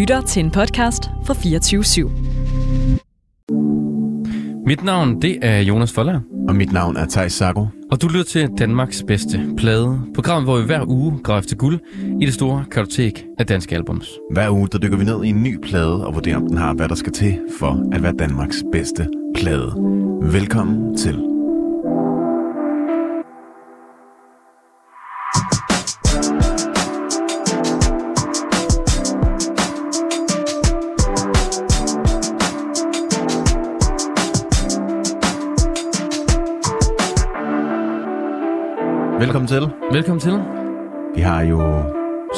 [0.00, 2.10] lytter til en podcast fra 24 /7.
[4.66, 7.66] Mit navn, det er Jonas Forlager, Og mit navn er Thijs Sago.
[7.90, 10.00] og du lytter til Danmarks bedste plade.
[10.14, 11.78] Programmet, hvor vi hver uge graver efter guld
[12.20, 14.08] i det store kartotek af danske albums.
[14.32, 16.74] Hver uge der dykker vi ned i en ny plade og vurderer, om den har,
[16.74, 19.72] hvad der skal til for at være Danmarks bedste plade.
[20.22, 21.29] Velkommen til.
[39.40, 39.76] Velkommen til.
[39.92, 40.32] Velkommen til.
[41.14, 41.82] Vi har jo,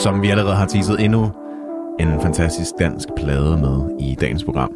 [0.02, 1.33] som vi allerede har teaset, endnu
[2.01, 4.73] en fantastisk dansk plade med i dagens program.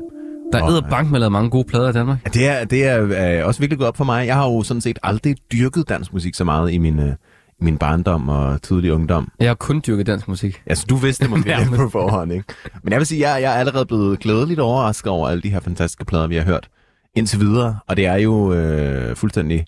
[0.52, 2.18] Der er bank med lavet mange gode plader i Danmark.
[2.24, 4.26] Ja, Det er, det er øh, også virkelig gået op for mig.
[4.26, 7.14] Jeg har jo sådan set aldrig dyrket dansk musik så meget i min, øh,
[7.60, 9.32] i min barndom og tidlig ungdom.
[9.40, 10.62] Jeg har kun dyrket dansk musik.
[10.66, 12.54] Altså, du vidste det måske lidt på forhånd, ikke?
[12.82, 15.60] Men jeg vil sige, jeg, jeg er allerede blevet glædeligt overrasket over alle de her
[15.60, 16.68] fantastiske plader, vi har hørt
[17.16, 17.78] indtil videre.
[17.88, 19.66] Og det er jo øh, fuldstændig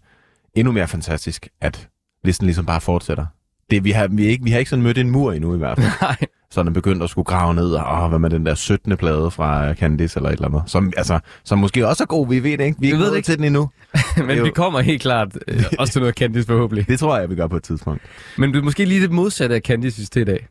[0.55, 1.89] endnu mere fantastisk, at
[2.25, 3.27] listen ligesom bare fortsætter.
[3.71, 5.79] Det, vi, har, vi, ikke, vi har ikke sådan mødt en mur endnu i hvert
[5.79, 5.91] fald.
[6.03, 6.17] Nej.
[6.51, 8.97] Så den begyndt at skulle grave ned, og åh, hvad med den der 17.
[8.97, 12.43] plade fra Candice eller et eller andet, som, altså, som måske også er god, vi
[12.43, 12.77] ved det ikke.
[12.81, 13.27] Vi Vi ikke ved det ikke.
[13.27, 13.71] til den endnu.
[14.27, 16.89] Men jo- vi kommer helt klart øh, også til noget Candice forhåbentlig.
[16.89, 18.03] Det tror jeg, vi gør på et tidspunkt.
[18.39, 20.47] Men du er måske lige det modsatte af Candice til i dag.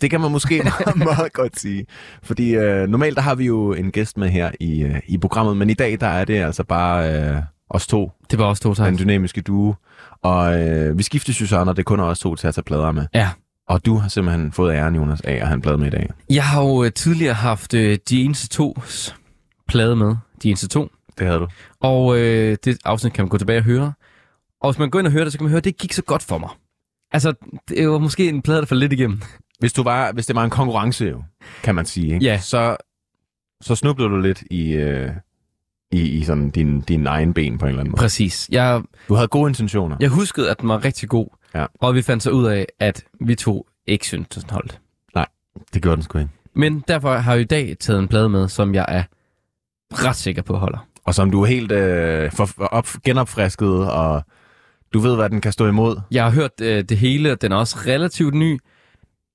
[0.00, 1.86] Det kan man måske meget, meget godt sige.
[2.22, 5.56] Fordi øh, normalt der har vi jo en gæst med her i, øh, i programmet,
[5.56, 7.36] men i dag der er det altså bare øh,
[7.70, 8.98] os to, Det var også to den tegn.
[8.98, 9.74] dynamiske duo.
[10.24, 12.64] Og øh, vi skiftes jo så, når det kun er os to til at tage
[12.64, 13.06] plader med.
[13.14, 13.30] Ja.
[13.68, 16.10] Og du har simpelthen fået æren, Jonas, af at have en plade med i dag.
[16.30, 19.14] Jeg har jo øh, tidligere haft øh, De Eneste To's
[19.68, 20.16] plade med.
[20.42, 20.88] De Eneste To.
[21.18, 21.48] Det havde du.
[21.80, 23.92] Og øh, det afsnit kan man gå tilbage og høre.
[24.60, 25.92] Og hvis man går ind og hører det, så kan man høre, at det gik
[25.92, 26.48] så godt for mig.
[27.12, 27.34] Altså,
[27.68, 29.22] det var måske en plade, der faldt lidt igennem.
[29.58, 31.22] Hvis, du var, hvis det var en konkurrence, jo,
[31.62, 32.26] kan man sige, ikke?
[32.26, 32.38] Ja.
[32.38, 32.76] så,
[33.60, 35.10] så snublede du lidt i, øh,
[35.92, 38.00] i, i sådan din, din egen ben på en eller anden måde.
[38.00, 38.48] Præcis.
[38.52, 39.96] Jeg, Du havde gode intentioner.
[40.00, 41.26] jeg huskede, at den var rigtig god.
[41.54, 41.66] Ja.
[41.80, 44.80] Og vi fandt så ud af, at vi to ikke syntes, den holdt.
[45.74, 46.30] Det gjorde den sgu ikke.
[46.54, 49.02] Men derfor har jeg i dag taget en plade med, som jeg er
[49.92, 50.86] ret sikker på holder.
[51.04, 54.22] Og som du er helt øh, for, op, genopfrisket, og
[54.94, 56.00] du ved, hvad den kan stå imod.
[56.10, 58.58] Jeg har hørt øh, det hele, den er også relativt ny.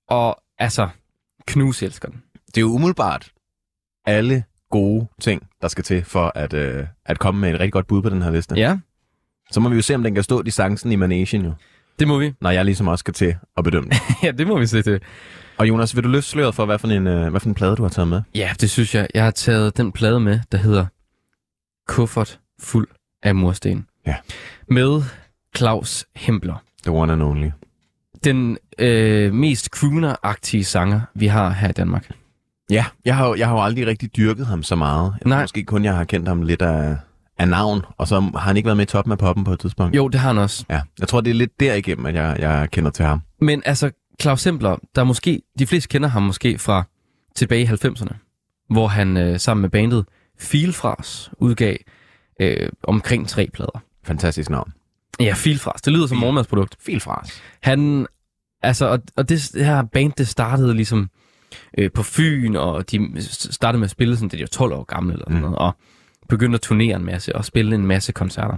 [0.09, 0.89] Og altså,
[1.47, 2.23] knus elsker den.
[2.47, 3.31] Det er jo umiddelbart
[4.05, 7.87] alle gode ting, der skal til for at, øh, at komme med et rigtig godt
[7.87, 8.55] bud på den her liste.
[8.55, 8.77] Ja,
[9.51, 11.53] Så må vi jo se, om den kan stå distancen i Managen jo,
[11.99, 12.33] det må vi.
[12.41, 13.97] når jeg ligesom også skal til at bedømme det.
[14.23, 14.99] ja, det må vi se til.
[15.57, 17.75] og Jonas, vil du løfte sløret for, hvad for, en, øh, hvad for en plade
[17.75, 18.21] du har taget med?
[18.35, 19.07] Ja, det synes jeg.
[19.13, 20.85] Jeg har taget den plade med, der hedder
[21.87, 22.87] Kuffert fuld
[23.23, 23.85] af mursten.
[24.07, 24.15] Ja.
[24.69, 25.01] Med
[25.57, 26.63] Claus Hempler.
[26.83, 27.49] The one and only.
[28.23, 32.11] Den øh, mest crooner-agtige sanger, vi har her i Danmark.
[32.69, 35.13] Ja, jeg har, jeg har jo aldrig rigtig dyrket ham så meget.
[35.21, 35.41] Jeg Nej.
[35.41, 36.97] Måske kun, jeg har kendt ham lidt af,
[37.37, 39.59] af navn, og så har han ikke været med i toppen af poppen på et
[39.59, 39.95] tidspunkt.
[39.95, 40.65] Jo, det har han også.
[40.69, 43.21] Ja, jeg tror, det er lidt derigennem, at jeg, jeg kender til ham.
[43.41, 43.91] Men altså,
[44.21, 46.83] Claus Hempler, der er måske, de fleste kender ham måske fra
[47.35, 48.15] tilbage i 90'erne,
[48.69, 50.05] hvor han øh, sammen med bandet
[50.39, 51.75] Filfras udgav
[52.41, 53.81] øh, omkring tre plader.
[54.03, 54.73] Fantastisk navn.
[55.19, 55.81] Ja, Filfras.
[55.81, 56.75] Det lyder som morgenmadsprodukt.
[56.85, 57.41] Filfras.
[57.63, 58.07] Han,
[58.63, 61.09] altså, og, og det, det her band, det startede ligesom
[61.77, 64.83] øh, på Fyn, og de startede med at spille sådan, da de var 12 år
[64.83, 65.41] gamle eller sådan Mm.
[65.41, 65.71] noget, og
[66.29, 68.57] begyndte at turnere en masse, og spille en masse koncerter.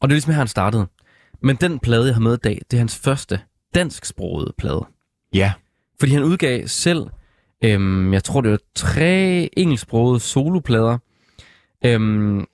[0.00, 0.86] Og det er ligesom her, han startede.
[1.42, 3.40] Men den plade, jeg har med i dag, det er hans første
[3.74, 4.86] dansksprogede plade.
[5.34, 5.52] Ja,
[6.00, 7.06] Fordi han udgav selv,
[7.64, 10.98] øhm, jeg tror det var tre engelsksprogede soloplader.
[11.84, 12.46] Øhm,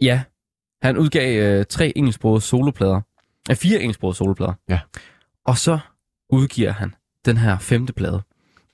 [0.00, 0.22] ja,
[0.82, 3.00] han udgav øh, tre engelsksprogede soloplader.
[3.50, 4.52] Øh, fire engelsksprogede soloplader.
[4.68, 4.80] Ja.
[5.44, 5.78] Og så
[6.30, 6.94] udgiver han
[7.26, 8.22] den her femte plade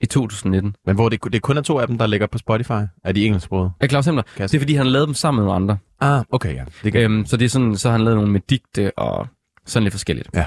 [0.01, 0.75] i 2019.
[0.85, 3.25] men hvor det, det kun er to af dem, der ligger på Spotify, er de
[3.25, 3.71] engelsksproget.
[3.79, 4.23] Er Claus Hempler?
[4.39, 5.77] jeg Det er fordi, han lavet dem sammen med nogle andre.
[5.99, 6.65] Ah, okay, ja.
[6.83, 9.27] Det kan, Øhm, så det er sådan, så han lavet nogle med digte og
[9.65, 10.29] sådan lidt forskelligt.
[10.33, 10.45] Ja.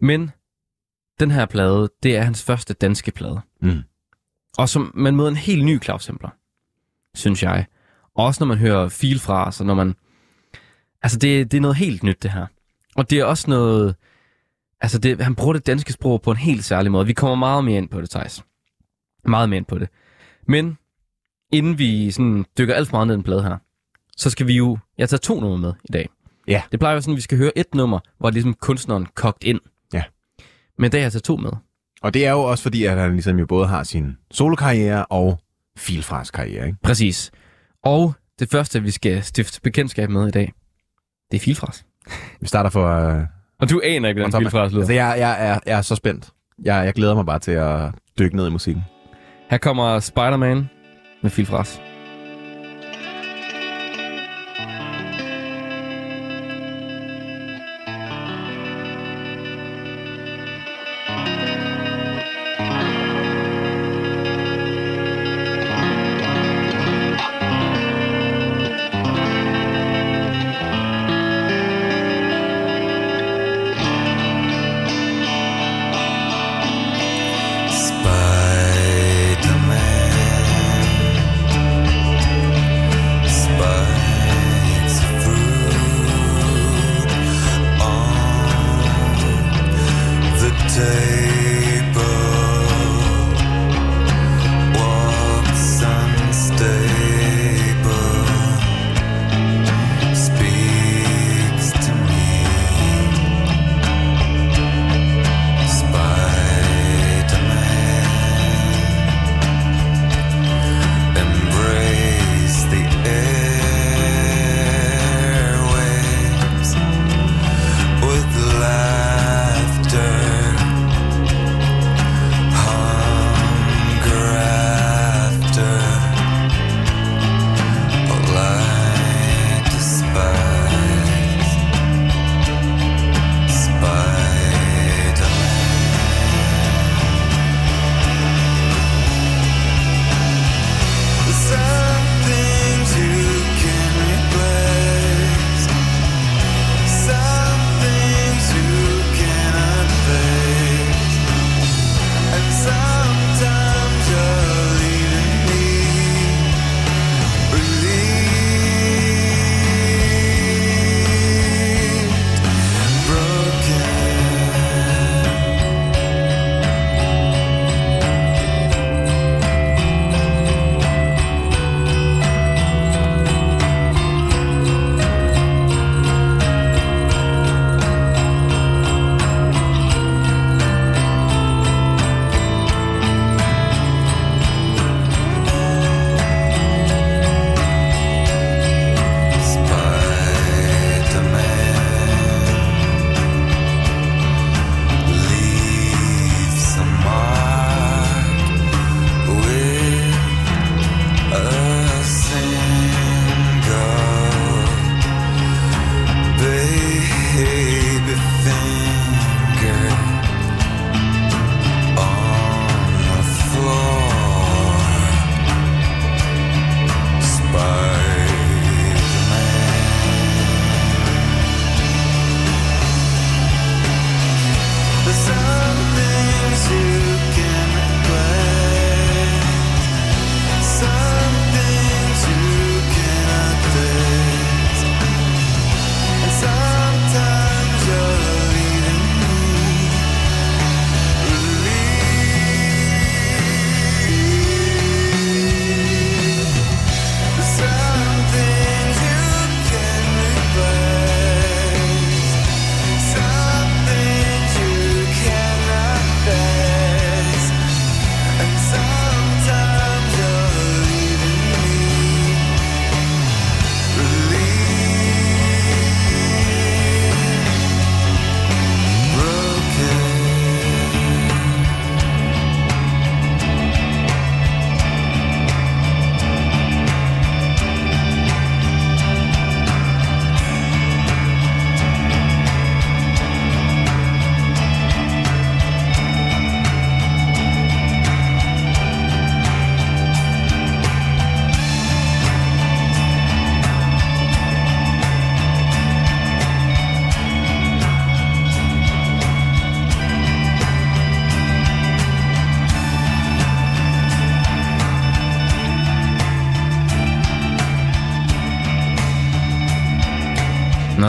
[0.00, 0.30] Men
[1.20, 3.40] den her plade, det er hans første danske plade.
[3.62, 3.82] Mm.
[4.58, 6.30] Og som man møder en helt ny Claus Hempler,
[7.14, 7.66] synes jeg.
[8.14, 9.94] Også når man hører fil fra, så når man...
[11.02, 12.46] Altså, det, det er noget helt nyt, det her.
[12.96, 13.94] Og det er også noget...
[14.80, 17.06] Altså, det, han bruger det danske sprog på en helt særlig måde.
[17.06, 18.44] Vi kommer meget mere ind på det, Thijs.
[19.24, 19.88] Meget mere ind på det.
[20.48, 20.78] Men
[21.52, 23.56] inden vi sådan dykker alt for meget ned i den plade her,
[24.16, 24.78] så skal vi jo...
[24.98, 26.08] Jeg tager to numre med i dag.
[26.48, 26.62] Ja.
[26.72, 29.60] Det plejer jo sådan, at vi skal høre et nummer, hvor ligesom kunstneren kogt ind.
[29.92, 30.02] Ja.
[30.78, 31.50] Men i dag har jeg taget to med.
[32.02, 35.40] Og det er jo også fordi, at han ligesom jo både har sin solokarriere og
[35.76, 36.78] filfras karriere, ikke?
[36.82, 37.30] Præcis.
[37.82, 40.52] Og det første, vi skal stifte bekendtskab med i dag,
[41.30, 41.84] det er filfras.
[42.40, 43.16] Vi starter for...
[43.16, 43.22] Uh,
[43.60, 44.80] Og du aner ikke, hvordan filfras lyder.
[44.80, 46.28] altså, jeg, jeg, er, jeg er så spændt.
[46.64, 48.84] Jeg, jeg glæder mig bare til at dykke ned i musikken.
[49.50, 50.68] Her kommer Spider-Man
[51.22, 51.46] med Phil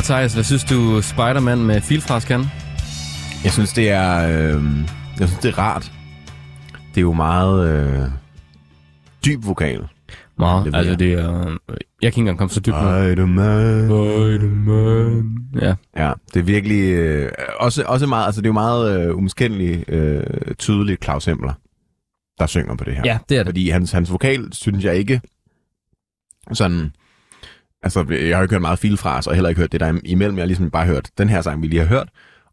[0.10, 2.40] Thijs, hvad synes du Spider-Man med Filfras kan?
[3.44, 4.64] Jeg synes, det er, øh,
[5.20, 5.92] jeg synes, det er rart.
[6.90, 8.10] Det er jo meget øh,
[9.26, 9.88] dyb vokal.
[10.38, 10.66] Meget.
[10.66, 11.58] Det altså, det er...
[11.68, 13.14] Jeg kan ikke engang komme så dybt med.
[13.14, 13.86] Spider-Man.
[13.86, 15.38] Spider-Man.
[15.62, 15.76] Ja.
[15.98, 19.90] Ja, det er virkelig øh, også, også meget, altså det er jo meget øh, umiskendeligt
[19.90, 20.24] øh,
[20.60, 21.54] tydeligt Claus Hempler,
[22.40, 23.02] der synger på det her.
[23.06, 23.48] ja, det er det.
[23.48, 25.22] Fordi hans, hans vokal, synes jeg ikke,
[26.54, 26.92] sådan,
[27.84, 30.00] altså jeg har jo ikke hørt meget filfras, og heller ikke hørt det der er
[30.06, 30.38] imellem.
[30.38, 32.10] Jeg har ligesom bare hørt den her sang, vi lige har hørt,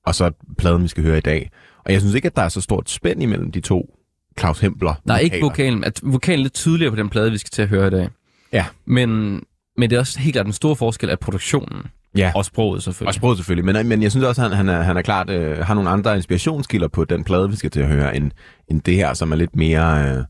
[0.06, 1.50] og så pladen, vi skal høre i dag.
[1.84, 3.96] Og jeg synes ikke, at der er så stort spænd imellem de to
[4.38, 4.94] Claus Hempler.
[5.08, 5.72] Der er ikke vokaler.
[5.72, 5.84] vokalen.
[5.84, 8.08] At vokalen er lidt tydeligere på den plade, vi skal til at høre i dag.
[8.52, 8.64] Ja.
[8.84, 9.40] Men,
[9.76, 11.82] men det er også helt klart den store forskel af produktionen.
[12.16, 12.32] Ja.
[12.34, 13.08] Og sproget selvfølgelig.
[13.08, 15.30] Og sproget selvfølgelig, men, men jeg synes også, at han, han, er, han er klart
[15.30, 18.30] øh, har nogle andre inspirationskilder på den plade, vi skal til at høre, end,
[18.68, 20.16] end det her, som er lidt mere...
[20.16, 20.24] Øh,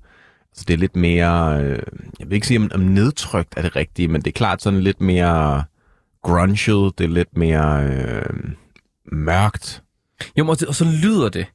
[0.56, 1.62] altså det er lidt mere...
[1.62, 1.82] Øh,
[2.20, 4.80] jeg vil ikke sige, om, om nedtrykt er det rigtige, men det er klart sådan
[4.80, 5.64] lidt mere
[6.22, 8.50] grunget, det er lidt mere øh,
[9.12, 9.82] mørkt.
[10.38, 11.46] Jo, og, det, og så lyder det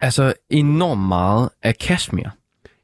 [0.00, 2.28] altså enormt meget af Kashmir.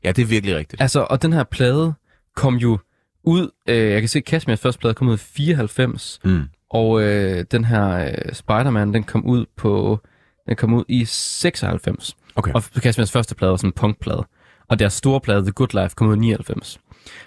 [0.04, 0.82] Ja, det er virkelig rigtigt.
[0.82, 1.94] Altså, og den her plade
[2.37, 2.78] kom jo
[3.25, 3.50] ud...
[3.68, 6.20] Øh, jeg kan se, at Kashmirs første plade kom ud i 94.
[6.25, 6.42] Mm.
[6.70, 10.00] Og øh, den her øh, Spider-Man, den kom ud på...
[10.48, 12.16] Den kom ud i 96.
[12.37, 12.52] Okay.
[12.52, 14.26] Og Kashmirs første plade var sådan en punkplade.
[14.70, 16.78] Og deres store plade, The Good Life, kom ud i 99.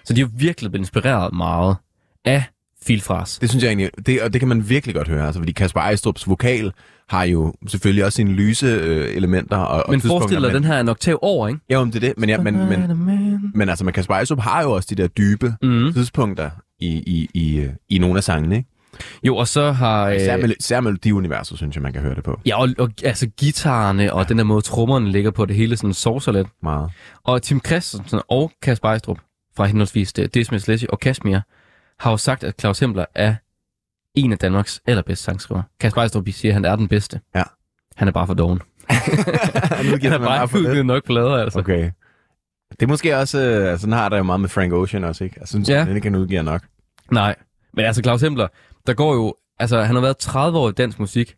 [0.06, 1.76] Så de har virkelig blevet inspireret meget
[2.26, 2.44] af
[2.86, 3.40] Filfras.
[3.40, 5.82] Det synes jeg egentlig, det, og det kan man virkelig godt høre, altså, fordi Kasper
[5.82, 6.72] Ejstrup's vokal
[7.10, 9.58] har jo selvfølgelig også sine lyse øh, elementer.
[9.58, 11.60] Og, Men forestil dig, den her er en oktav over, ikke?
[11.70, 13.52] Ja, men det er det, men, ja, men, men, men...
[13.56, 15.94] men altså, men Kasper Ejstrup har jo også de der dybe Mm.
[15.94, 18.70] tidspunkter i, i, i, øh, i nogle af sangene, ikke?
[19.24, 20.10] Jo, og så har...
[20.10, 22.90] Især, Øh, med, især melodiuniverset, synes jeg, man kan høre det på ja, og, og
[23.04, 26.48] altså guitarerne og den der måde, trommerne ligger på, det hele sådan sovser lidt.
[26.64, 26.92] meget.
[27.24, 29.20] Og Tim Christensen og Kasper Ejstrup
[29.56, 31.40] fra henholdsvis øh, Dismiss Leslie og Kashmir
[32.00, 33.36] har jo sagt, at Claus Hempler er
[34.16, 35.62] en af Danmarks allerbedste sangskriver.
[35.80, 37.20] Kasper Ejstrup siger, at han er den bedste.
[37.36, 37.44] Ja.
[37.96, 38.60] Han er bare for doven.
[38.60, 38.96] nu
[39.92, 41.60] Han giver er man bare udgivet nok plader, altså.
[41.60, 41.92] Okay.
[42.72, 45.24] Det er måske også, øh, altså, sådan har der jo meget med Frank Ocean også,
[45.24, 45.36] ikke?
[45.40, 45.78] Jeg synes, Ja.
[45.78, 45.86] ja.
[45.86, 46.62] den ikke kan udgive nok.
[47.12, 47.36] Nej,
[47.74, 48.48] men altså Claus Hempler,
[48.88, 51.36] der går jo, altså han har været 30 år i dansk musik,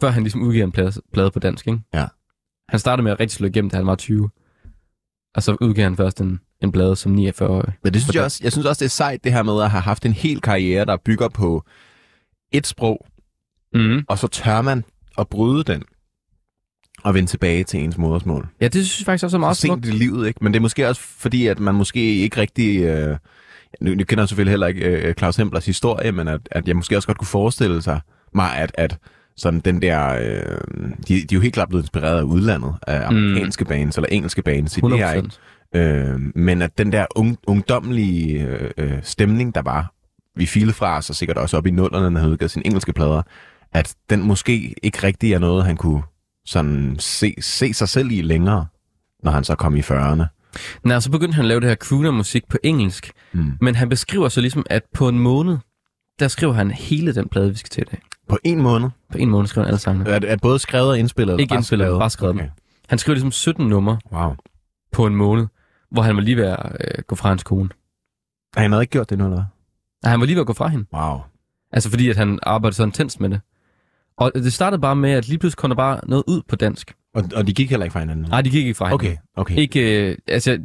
[0.00, 1.80] før han ligesom udgiver en plade, plade på dansk, ikke?
[1.94, 2.06] Ja.
[2.68, 4.30] Han startede med at rigtig slå igennem, da han var 20.
[5.34, 7.72] Og så udgav han først en, en plade som 49-årig.
[7.84, 9.70] Men det synes jeg også, jeg synes også, det er sejt, det her med at
[9.70, 11.64] have haft en hel karriere, der bygger på
[12.52, 13.06] et sprog,
[13.74, 14.04] Mm.
[14.08, 14.84] og så tør man
[15.18, 15.82] at bryde den
[17.04, 18.48] og vende tilbage til ens modersmål.
[18.60, 19.86] Ja, det synes jeg faktisk også er meget smukt.
[19.86, 20.44] sent i livet, ikke?
[20.44, 22.82] Men det er måske også fordi, at man måske ikke rigtig...
[22.82, 23.16] Øh,
[23.80, 26.76] nu, nu kender jeg selvfølgelig heller ikke øh, Claus Hemplers historie, men at, at jeg
[26.76, 28.00] måske også godt kunne forestille sig
[28.34, 28.98] mig, at, at
[29.36, 30.14] sådan den der...
[30.14, 30.58] Øh,
[31.08, 33.68] de, de er jo helt klart blevet inspireret af udlandet, af amerikanske mm.
[33.68, 35.28] bands eller engelske bands i det her, ikke?
[35.74, 35.78] 100%.
[35.78, 39.92] Øh, men at den der ung, ungdommelige øh, øh, stemning, der var,
[40.36, 42.92] vi filede fra os, og sikkert også op i nullerne, når han udgav sine engelske
[42.92, 43.22] plader,
[43.72, 46.02] at den måske ikke rigtig er noget, han kunne
[46.46, 48.66] sådan se, se sig selv i længere,
[49.22, 50.41] når han så kom i 40'erne.
[50.84, 53.12] Nej, så begyndte han at lave det her crooner-musik på engelsk.
[53.32, 53.52] Mm.
[53.60, 55.58] Men han beskriver så ligesom, at på en måned,
[56.18, 58.00] der skriver han hele den plade, vi skal til i dag.
[58.28, 58.90] På en måned?
[59.12, 60.10] På en måned skriver han alle sangene.
[60.10, 61.40] Er, er både skrevet og indspillet?
[61.40, 62.48] Ikke indspillet, bare skrevet okay.
[62.88, 64.34] Han skriver ligesom 17 numre Wow.
[64.92, 65.46] på en måned,
[65.90, 67.68] hvor han var lige ved at øh, gå fra hans kone.
[68.56, 69.44] Han havde ikke gjort det nu, eller hvad?
[70.02, 70.84] Nej, han var lige ved at gå fra hende.
[70.94, 71.18] Wow.
[71.72, 73.40] Altså fordi, at han arbejdede så intenst med det.
[74.16, 76.94] Og det startede bare med, at lige pludselig kom der bare noget ud på dansk.
[77.14, 78.26] Og, og de gik heller ikke fra hinanden?
[78.28, 78.94] Nej, de gik ikke fra hende.
[78.94, 79.56] Okay, okay.
[79.56, 80.58] Ikke, øh, altså,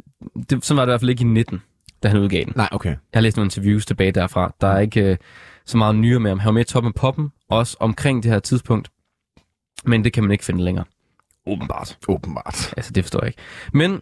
[0.50, 1.62] det, sådan var det i hvert fald ikke i 19,
[2.02, 2.52] da han udgav den.
[2.56, 2.88] Nej, okay.
[2.88, 4.54] Jeg har læst nogle interviews tilbage derfra.
[4.60, 5.16] Der er ikke øh,
[5.66, 6.38] så meget nyere med ham.
[6.38, 8.90] Han var med i Toppen Poppen, også omkring det her tidspunkt.
[9.84, 10.84] Men det kan man ikke finde længere.
[11.46, 11.98] Åbenbart.
[12.08, 12.74] Åbenbart.
[12.76, 13.38] Altså, det forstår jeg ikke.
[13.72, 14.00] Men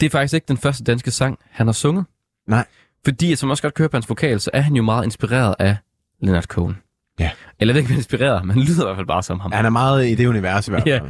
[0.00, 2.04] det er faktisk ikke den første danske sang, han har sunget.
[2.46, 2.64] Nej.
[3.04, 5.76] Fordi, som også godt kører på hans vokal, så er han jo meget inspireret af
[6.20, 6.76] Leonard Cohen.
[7.18, 7.30] Ja.
[7.60, 9.52] Eller jeg ved ikke, er inspireret, men lyder i hvert fald bare som ham.
[9.52, 11.00] Han er meget i det univers i hvert Ja.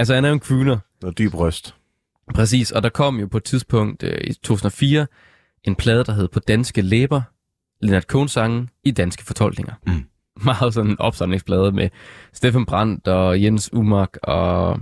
[0.00, 0.78] Altså, han er en crooner.
[1.02, 1.74] Noget dyb røst.
[2.34, 5.06] Præcis, og der kom jo på et tidspunkt øh, i 2004
[5.64, 7.22] en plade, der hed På Danske Læber,
[7.80, 9.74] Leonard Cohen-sangen i danske fortolkninger.
[9.86, 10.04] Mm.
[10.44, 11.88] Meget sådan en opsamlingsplade med
[12.32, 14.80] Steffen Brandt og Jens Umark og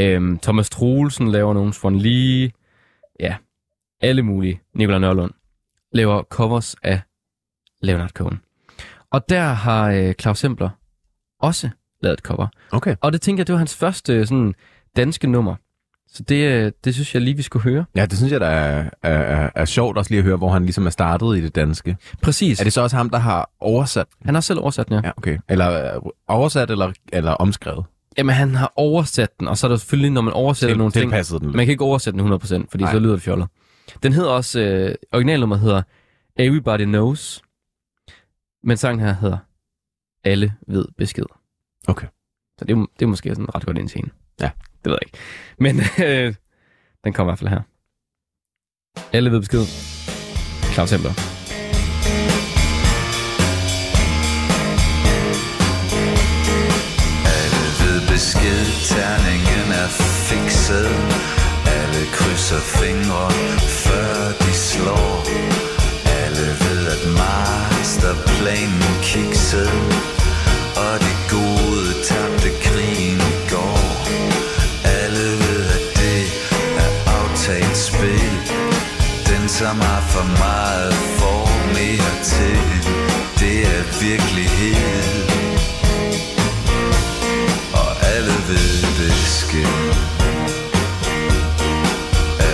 [0.00, 2.50] øhm, Thomas Troelsen laver nogle Swan Lee.
[3.20, 3.36] Ja,
[4.00, 4.60] alle mulige.
[4.74, 5.32] Nicolai Nørlund
[5.92, 7.00] laver covers af
[7.80, 8.40] Leonard Cohen.
[9.10, 10.70] Og der har øh, Claus Hempler
[11.40, 11.70] også
[12.04, 12.46] lavet et cover.
[12.72, 12.96] Okay.
[13.00, 14.54] Og det tænker jeg, det var hans første sådan,
[14.96, 15.54] danske nummer.
[16.08, 17.84] Så det, øh, det synes jeg lige, vi skulle høre.
[17.96, 20.48] Ja, det synes jeg, der er, er, er, er sjovt også lige at høre, hvor
[20.48, 21.96] han ligesom er startet i det danske.
[22.22, 22.60] Præcis.
[22.60, 24.06] Er det så også ham, der har oversat?
[24.24, 25.00] Han har selv oversat den, ja.
[25.04, 25.10] ja.
[25.16, 25.38] Okay.
[25.48, 27.84] Eller øh, oversat eller, eller omskrevet?
[28.18, 30.92] Jamen, han har oversat den, og så er der selvfølgelig, når man oversætter Til, nogle
[30.92, 31.12] ting...
[31.12, 31.54] den lidt.
[31.54, 32.92] Man kan ikke oversætte den 100%, fordi Nej.
[32.92, 33.48] så lyder det fjollet.
[34.02, 34.60] Den hedder også...
[34.60, 35.82] Øh, originalnummeret hedder
[36.38, 37.42] Everybody Knows,
[38.64, 39.38] men sangen her hedder
[40.24, 41.24] Alle ved besked.
[41.88, 42.06] Okay.
[42.58, 44.10] Så det er, det er måske sådan ret godt ind til hende.
[44.40, 44.50] Ja.
[44.84, 45.18] Det ved jeg ikke.
[45.58, 46.34] Men øh,
[47.04, 47.62] den kommer i hvert fald her.
[49.12, 49.64] Alle ved besked.
[50.74, 51.14] Claus Hempler.
[57.38, 58.64] Alle ved besked,
[58.94, 59.88] terningen er
[60.28, 60.90] fikset
[61.78, 63.26] Alle krydser fingre,
[63.84, 65.12] før de slår
[66.20, 69.80] Alle ved, at masterplanen kiksede
[70.84, 71.63] Og de gode
[72.08, 73.80] tabte krigen i går
[74.84, 76.44] Alle ved, at det
[79.60, 82.58] som har for meget får mere til.
[83.40, 85.14] Det er virkelighed.
[87.80, 89.76] Og alle ved besked.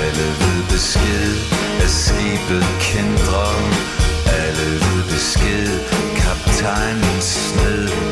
[0.01, 1.35] Alle ved besked
[1.85, 3.55] at skibet kendrer.
[4.43, 5.69] Alle ved besked,
[6.17, 8.10] kaptajnens sned.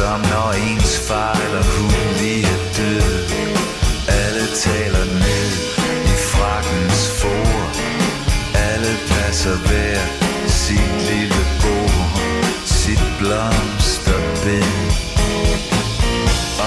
[0.00, 3.18] Som når ens fejl og hun lige er død.
[4.22, 5.50] Alle taler ned
[6.12, 7.46] i frakkens for.
[8.68, 10.00] Alle passer hver
[10.46, 12.10] sit lille bord.
[12.64, 14.72] Sit blomsterbed.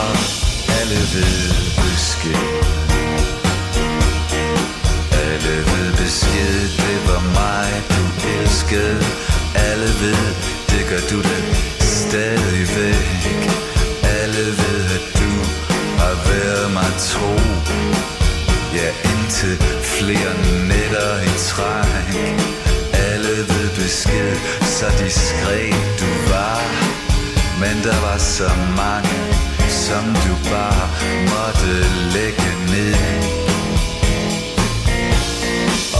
[0.04, 0.16] Og
[0.80, 1.42] alle ved
[1.82, 2.46] besked.
[5.28, 8.04] Alle ved besked, det var mig, du
[8.38, 9.06] elskede.
[9.56, 10.24] Alle ved,
[10.72, 11.73] det gør du da
[12.14, 13.42] stadigvæk.
[14.20, 15.34] Alle ved, at du
[16.02, 17.34] har været mig tro.
[18.78, 20.34] Ja, indtil flere
[20.70, 22.14] nætter i træk.
[23.10, 26.62] Alle ved besked, så diskret du var.
[27.60, 29.20] Men der var så mange,
[29.70, 30.86] som du bare
[31.34, 31.74] måtte
[32.16, 32.96] lægge ned.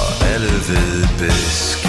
[0.02, 1.83] Og alle ved besked.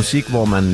[0.00, 0.64] Musik, hvor man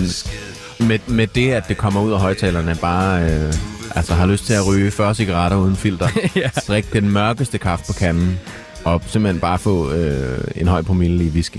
[0.81, 3.53] med, med det, at det kommer ud af højtalerne, bare øh,
[3.95, 6.09] altså, har lyst til at ryge 40 cigaretter uden filter.
[6.37, 6.51] Ja.
[6.69, 8.39] Drikke den mørkeste kaffe på kanden,
[8.85, 11.59] og simpelthen bare få øh, en høj promille i whisky.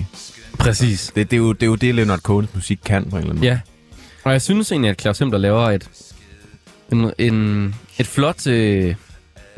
[0.59, 1.11] Præcis.
[1.15, 3.29] Det, det, er jo, det er jo det, Leonard Cohens musik kan på en eller
[3.29, 3.47] anden måde.
[3.47, 3.59] Ja.
[4.23, 5.89] Og jeg synes egentlig, at Claus Hempler laver et,
[6.91, 8.47] en, en, et flot...
[8.47, 8.95] Øh,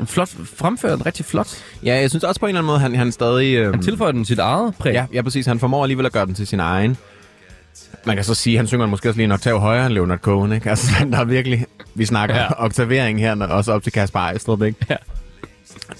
[0.00, 1.48] en flot fremfører den rigtig flot.
[1.84, 3.54] Ja, jeg synes også på en eller anden måde, han, han stadig...
[3.54, 4.92] Øh, Han tilføjer den sit eget præg.
[4.92, 5.46] Ja, ja, præcis.
[5.46, 6.96] Han formår alligevel at gøre den til sin egen.
[8.06, 10.18] Man kan så sige, at han synger måske også lige en oktav højere end Leonard
[10.18, 10.70] Cohen, ikke?
[10.70, 11.66] Altså, der er virkelig...
[11.94, 12.46] Vi snakker Ja.
[12.64, 14.86] oktavering her, når- også op til Kasper Ejstrup, ikke?
[14.90, 14.96] Ja.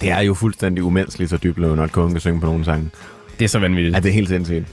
[0.01, 2.89] Det er jo fuldstændig umenneskeligt, så dybt Leonard Cohen kan synge på nogle sange.
[3.39, 3.95] Det er så vanvittigt.
[3.95, 4.65] Ja, det er helt sindssygt.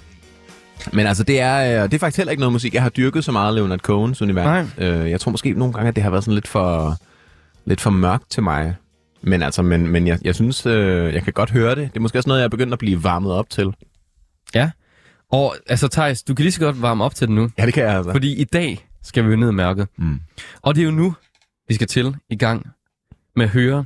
[0.93, 2.75] Men altså, det er, øh, det er faktisk heller ikke noget musik.
[2.75, 4.67] Jeg har dyrket så meget Leonard Cohens univers.
[4.79, 6.97] Øh, jeg tror måske nogle gange, at det har været sådan lidt for,
[7.65, 8.75] lidt for mørkt til mig.
[9.23, 11.91] Men altså, men, men jeg, jeg synes, øh, jeg kan godt høre det.
[11.93, 13.73] Det er måske også noget, jeg er begyndt at blive varmet op til.
[14.55, 14.71] Ja.
[15.33, 17.51] Og altså, Thijs, du kan lige så godt varme op til den nu.
[17.59, 18.13] Ja, det kan jeg altså.
[18.13, 19.89] Fordi i dag skal vi ned i mørket.
[19.97, 20.21] Mm.
[20.63, 21.15] Og det er jo nu,
[21.69, 22.67] vi skal til i gang
[23.37, 23.85] med at høre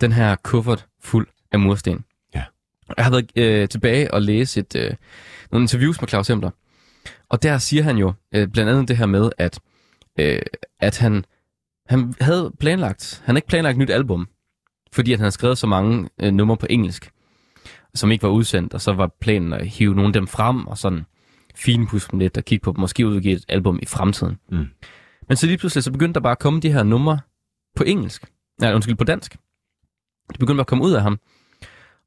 [0.00, 2.04] den her kuffert fuld af mursten.
[2.34, 2.42] Ja.
[2.96, 4.94] Jeg har været øh, tilbage og læse et, øh,
[5.52, 6.50] nogle interviews med Claus Hempler.
[7.28, 9.60] Og der siger han jo øh, blandt andet det her med, at,
[10.18, 10.42] øh,
[10.80, 11.24] at han,
[11.88, 14.28] han havde planlagt, han havde ikke planlagt et nyt album,
[14.92, 17.10] fordi at han havde skrevet så mange øh, numre på engelsk,
[17.94, 20.78] som ikke var udsendt, og så var planen at hive nogle af dem frem, og
[20.78, 21.06] sådan
[21.54, 24.38] finpudse dem lidt, og kigge på dem, måske udgive et album i fremtiden.
[24.50, 24.66] Mm.
[25.28, 27.18] Men så lige pludselig, så begyndte der bare at komme de her numre
[27.76, 28.26] på engelsk.
[28.60, 29.36] Nej, undskyld, på dansk.
[30.28, 31.18] Det begyndte bare at komme ud af ham.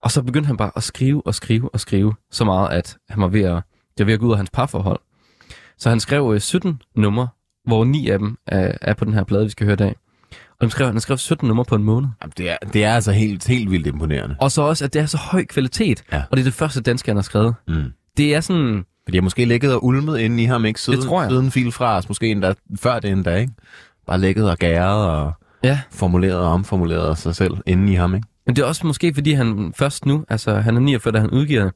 [0.02, 3.22] Og så begyndte han bare at skrive og skrive og skrive så meget, at han
[3.22, 3.64] var ved at,
[3.98, 5.00] det var ved at gå ud af hans parforhold.
[5.78, 7.28] Så han skrev øh, 17 numre,
[7.66, 9.96] hvor ni af dem er, er på den her plade, vi skal høre i dag.
[10.64, 12.10] Han skrev, han skrev 17 numre på en måned.
[12.22, 14.36] Jamen, det, er, det er altså helt, helt vildt imponerende.
[14.40, 16.04] Og så også, at det er så høj kvalitet.
[16.12, 16.24] Ja.
[16.32, 17.56] Og det er det første danske, han har skrevet.
[17.68, 17.84] Mm.
[18.18, 20.82] Det er sådan, For de har måske ligget og ulmet inde i ham, ikke?
[20.82, 21.32] Siden, tror jeg.
[21.32, 23.54] Siden fil fra os, måske endda før det endda, ikke?
[24.08, 28.28] Bare ligget og gæret og ja, formuleret og omformuleret sig selv inde i ham, ikke?
[28.46, 31.30] Men det er også måske, fordi han først nu, altså han er 49, da han
[31.30, 31.74] udgiver det,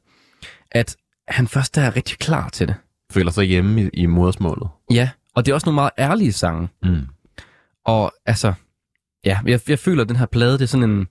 [0.72, 0.96] at
[1.28, 2.74] han først er rigtig klar til det.
[3.12, 4.68] Føler sig hjemme i, i modersmålet.
[4.90, 6.68] Ja, og det er også nogle meget ærlige sange.
[6.82, 7.06] Mm.
[7.84, 8.52] Og altså,
[9.24, 11.06] ja, jeg, jeg føler, at den her plade, det er sådan en...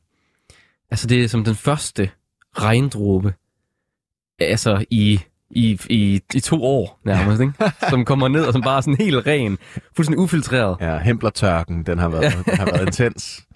[0.92, 2.10] Altså, det er som den første
[2.58, 3.34] regndråbe,
[4.40, 7.54] altså i, i, i, i to år nærmest, ikke?
[7.90, 9.58] Som kommer ned og som bare er sådan helt ren,
[9.96, 10.78] fuldstændig ufiltreret.
[10.82, 13.48] Ja, Hemplertørken, den har været, den har været intens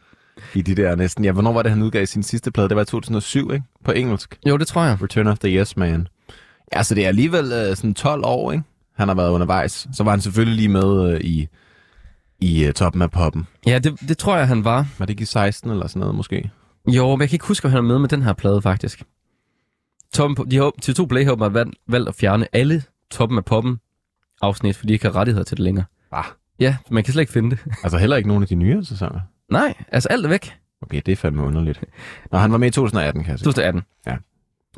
[0.53, 1.25] i de der næsten...
[1.25, 2.69] Ja, hvornår var det, han udgav sin sidste plade?
[2.69, 3.65] Det var i 2007, ikke?
[3.85, 4.39] På engelsk.
[4.47, 4.97] Jo, det tror jeg.
[5.01, 6.07] Return of the Yes Man.
[6.75, 8.63] Ja, så det er alligevel øh, sådan 12 år, ikke?
[8.97, 9.87] Han har været undervejs.
[9.93, 11.47] Så var han selvfølgelig lige med øh, i,
[12.41, 13.47] i øh, toppen af poppen.
[13.65, 14.88] Ja, det, det tror jeg, han var.
[14.97, 16.51] Var det ikke i 16 eller sådan noget, måske?
[16.88, 19.04] Jo, men jeg kan ikke huske, om han er med med den her plade, faktisk.
[20.13, 23.80] Toppen på, de har, TV2 Play har valgt, valgt at fjerne alle toppen af poppen
[24.41, 25.86] afsnit, fordi de ikke har rettigheder til det længere.
[26.12, 26.25] Ah.
[26.60, 27.60] Ja, man kan slet ikke finde det.
[27.84, 29.19] Altså heller ikke nogen af de nye sæsoner.
[29.49, 30.54] Nej, altså alt er væk.
[30.82, 31.84] Okay, det er fandme underligt.
[32.32, 33.45] Nå, han var med i 2018, kan jeg sige.
[33.45, 33.82] 2018.
[34.08, 34.17] Ja.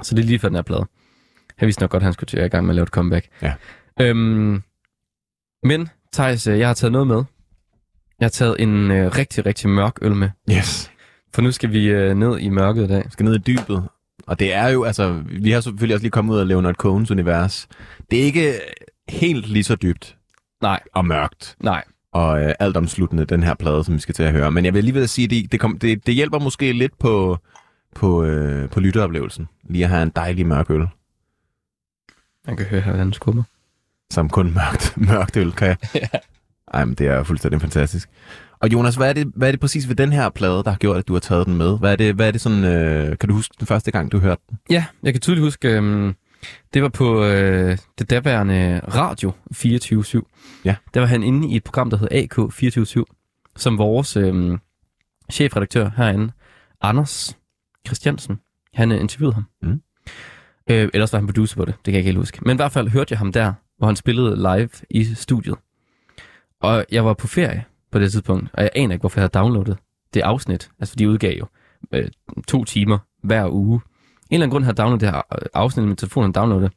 [0.02, 0.86] Så det er lige for den her plade.
[1.62, 2.90] Jeg vidste nok godt, at han skulle til at i gang med at lave et
[2.90, 3.28] comeback.
[3.42, 3.54] Ja.
[4.02, 4.64] Øhm,
[5.64, 7.24] men, Thijs, øh, jeg har taget noget med.
[8.24, 10.30] Jeg har taget en øh, rigtig, rigtig mørk øl med.
[10.52, 10.92] Yes.
[11.34, 13.04] For nu skal vi øh, ned i mørket i dag.
[13.12, 13.84] skal ned i dybet.
[14.28, 17.12] Og det er jo, altså, vi har selvfølgelig også lige kommet ud af Leonard Cohens
[17.12, 17.68] univers.
[18.12, 18.54] Det er ikke
[19.10, 20.18] helt lige så dybt
[20.62, 21.84] Nej, og mørkt nej.
[22.14, 24.52] og øh, alt omsluttende den her plade, som vi skal til at høre.
[24.52, 27.38] Men jeg vil alligevel sige, det, det, kom, det, det hjælper måske lidt på,
[27.96, 29.48] på, øh, på lytteoplevelsen.
[29.70, 30.88] Lige at have en dejlig mørk øl,
[32.48, 33.44] Man kan høre hvordan den skubber.
[34.12, 35.76] som kun mørkt, mørkt øl kan.
[35.96, 36.08] Ja.
[36.74, 38.10] Ej, men det er fuldstændig fantastisk.
[38.60, 40.78] Og Jonas, hvad er, det, hvad er det præcis ved den her plade, der har
[40.78, 41.80] gjort, at du har taget den med?
[41.80, 44.20] Hvad er det, hvad er det sådan, øh, kan du huske den første gang, du
[44.20, 44.60] hørte den?
[44.70, 46.16] Ja, jeg kan tydeligt huske, øhm,
[46.74, 50.62] det var på øh, det daværende Radio 24-7.
[50.66, 50.76] Ja.
[50.94, 52.40] Der var han inde i et program, der hed AK
[53.10, 54.58] 24-7, som vores øh,
[55.32, 56.32] chefredaktør herinde,
[56.82, 57.38] Anders
[57.88, 58.40] Christiansen,
[58.74, 59.46] han øh, interviewede ham.
[59.62, 59.82] Mm.
[60.70, 62.40] Øh, ellers var han producer på det, det kan jeg ikke helt huske.
[62.42, 65.56] Men i hvert fald hørte jeg ham der, hvor han spillede live i studiet.
[66.64, 69.40] Og jeg var på ferie på det tidspunkt, og jeg aner ikke, hvorfor jeg havde
[69.40, 69.78] downloadet
[70.14, 70.70] det afsnit.
[70.80, 71.46] Altså, de udgav jo
[71.92, 72.10] øh,
[72.48, 73.76] to timer hver uge.
[73.76, 73.82] En
[74.32, 76.72] eller anden grund havde jeg downloadet det her øh, afsnit med telefonen downloadet.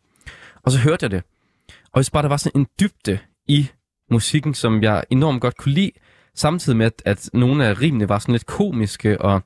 [0.62, 1.22] Og så hørte jeg det.
[1.68, 3.18] Og jeg synes bare, der var sådan en dybde
[3.49, 3.68] i
[4.11, 5.90] musikken, som jeg enormt godt kunne lide,
[6.35, 9.42] samtidig med, at, at nogle af rimene var sådan lidt komiske, og,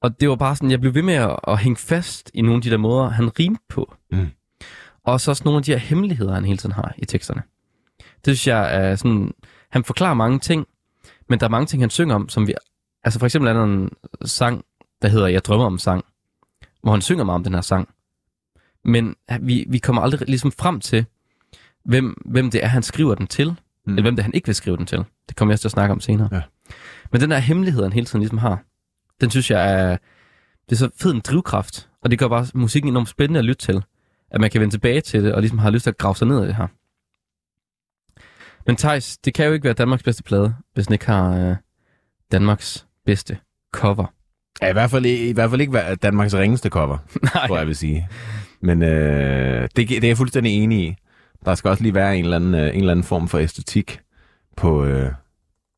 [0.00, 2.56] og det var bare sådan, jeg blev ved med at, at hænge fast i nogle
[2.56, 3.94] af de der måder, han rimte på.
[4.12, 4.28] Mm.
[5.04, 7.42] Og så også nogle af de her hemmeligheder, han hele tiden har i teksterne.
[8.26, 9.34] Det synes jeg er sådan,
[9.70, 10.66] han forklarer mange ting,
[11.28, 12.54] men der er mange ting, han synger om, som vi,
[13.04, 13.90] altså for eksempel er der en
[14.24, 14.64] sang,
[15.02, 16.04] der hedder Jeg drømmer om sang,
[16.82, 17.88] hvor han synger meget om den her sang.
[18.84, 21.06] Men vi, vi kommer aldrig ligesom frem til,
[21.84, 23.92] hvem, hvem det er, han skriver den til, mm.
[23.92, 25.04] eller hvem det er, han ikke vil skrive den til.
[25.28, 26.28] Det kommer jeg også til at snakke om senere.
[26.32, 26.42] Ja.
[27.12, 28.62] Men den der hemmelighed, han hele tiden ligesom har,
[29.20, 29.96] den synes jeg er,
[30.68, 33.66] det er så fed en drivkraft, og det gør bare musikken enormt spændende at lytte
[33.66, 33.82] til,
[34.30, 36.28] at man kan vende tilbage til det, og ligesom har lyst til at grave sig
[36.28, 36.66] ned i det her.
[38.66, 41.56] Men Thijs, det kan jo ikke være Danmarks bedste plade, hvis den ikke har øh,
[42.32, 43.38] Danmarks bedste
[43.72, 44.06] cover.
[44.62, 46.98] Ja, i hvert fald, i, i hvert fald ikke være Danmarks ringeste cover,
[47.34, 47.46] Nej.
[47.46, 48.08] tror jeg vil sige.
[48.60, 50.96] Men øh, det, det er jeg fuldstændig enig i.
[51.44, 54.00] Der skal også lige være en eller anden, øh, en eller anden form for æstetik
[54.56, 55.12] på, øh,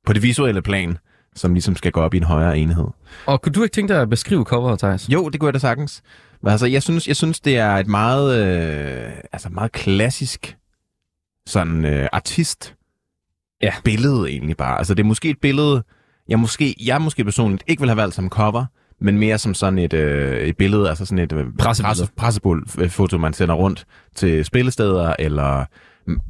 [0.07, 0.99] på det visuelle plan,
[1.35, 2.87] som ligesom skal gå op i en højere enhed.
[3.27, 5.09] Og kunne du ikke tænke dig at beskrive coveret, Thijs?
[5.09, 6.03] Jo, det kunne jeg da sagtens.
[6.43, 10.57] Men altså, jeg synes, jeg synes det er et meget, øh, altså meget klassisk
[11.47, 12.75] sådan øh, artist
[13.63, 13.73] Ja.
[13.85, 14.79] billede egentlig bare.
[14.79, 15.83] Altså, det er måske et billede,
[16.29, 18.65] jeg måske, jeg måske personligt ikke vil have valgt som cover,
[19.01, 22.09] men mere som sådan et, øh, et billede, altså sådan et øh, Pressebillede.
[22.17, 25.65] pressebold-foto, man sender rundt til spillesteder eller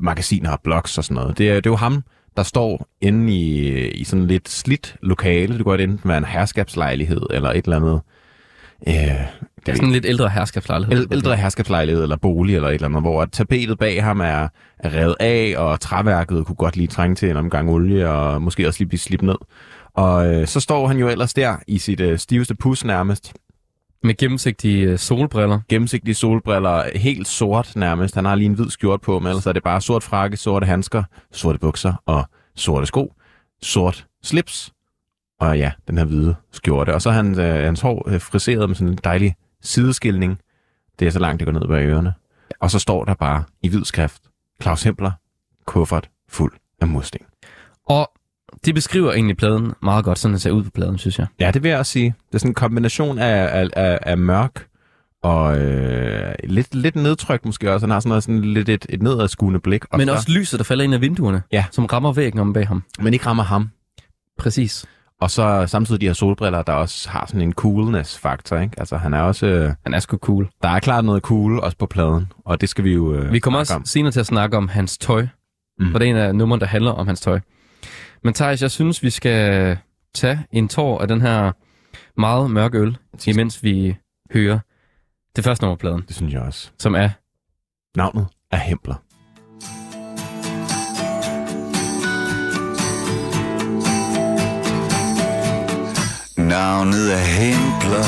[0.00, 1.38] magasiner og blogs og sådan noget.
[1.38, 2.02] Det er, det er jo ham,
[2.36, 5.48] der står inde i, i sådan lidt slidt lokale.
[5.48, 8.00] Det kunne godt enten være en herskabslejlighed eller et eller andet.
[8.88, 9.26] Øh,
[9.68, 10.96] Det er sådan en lidt ældre herskabslejlighed.
[11.06, 14.94] æl- ældre herskabslejlighed eller bolig eller et eller andet, hvor tapetet bag ham er, er
[14.94, 18.80] revet af, og træværket kunne godt lige trænge til en omgang olie, og måske også
[18.80, 19.36] lige blive slidt ned.
[19.94, 23.32] Og øh, så står han jo ellers der i sit øh, stiveste pus nærmest,
[24.02, 25.60] Med gennemsigtige øh, solbriller.
[25.68, 28.14] gennemsigtige solbriller, helt sort nærmest.
[28.14, 30.66] Han har lige en hvid skjort på, men ellers er det bare sort frakke, sorte
[30.66, 31.02] handsker,
[31.32, 32.24] sorte bukser og
[32.56, 33.12] sorte sko,
[33.62, 34.72] sort slips,
[35.40, 36.94] og ja, den her hvide skjorte.
[36.94, 40.38] Og så er han, øh, hans hår øh, friseret med sådan en dejlig sideskilning.
[40.98, 42.14] Det er så langt, det går ned bag ørerne.
[42.60, 44.22] Og så står der bare i hvid skrift,
[44.62, 45.10] Claus Hempler,
[45.66, 47.20] kuffert fuld af mursten.
[47.88, 48.10] Og
[48.64, 51.26] det beskriver egentlig pladen meget godt, sådan den ser ud på pladen, synes jeg.
[51.40, 52.14] Ja, det vil jeg også sige.
[52.28, 54.66] Det er sådan en kombination af, af, af, af mørk
[55.22, 57.86] og øh, lidt, lidt nedtryk måske også.
[57.86, 59.84] Han har sådan, noget, sådan lidt et, et nedadskuende blik.
[59.90, 61.64] Og Men så, også lyset, der falder ind af vinduerne, Ja.
[61.70, 62.82] som rammer væggen om bag ham.
[63.00, 63.70] men ikke rammer ham.
[64.38, 64.84] Præcis.
[65.20, 68.80] Og så samtidig de her solbriller, der også har sådan en coolness-faktor, ikke?
[68.80, 69.46] Altså han er også...
[69.46, 70.48] Øh, Han er sgu cool.
[70.62, 73.38] der er klart noget cool også på pladen, og det skal vi jo øh, Vi
[73.38, 75.26] kommer også senere til at snakke om hans tøj.
[75.78, 75.90] Mm.
[75.92, 77.40] For det er en af numrene, der handler om hans tøj.
[78.24, 79.76] Men Thijs, jeg synes, vi skal
[80.14, 81.52] tage en tår af den her
[82.20, 83.96] meget mørke øl, imens vi
[84.32, 84.58] hører
[85.36, 86.70] det første nummer af pladen, Det synes jeg også.
[86.78, 87.08] som er
[87.96, 88.94] Navnet er Hempler.
[96.48, 98.04] Navnet er Hempler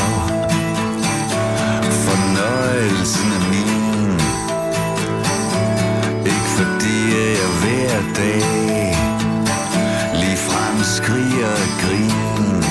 [2.04, 4.20] Fornøjelsen er min.
[6.24, 8.96] Ikke fordi jeg hver dag.
[10.20, 12.64] Ligefrem skriger og grin.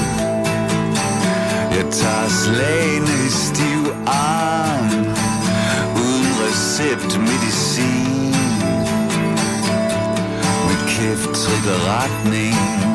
[1.78, 4.90] Jeg tager slagene i stiv arm.
[5.96, 8.36] Uden recept medicin.
[10.68, 12.89] Med kæft trigger retning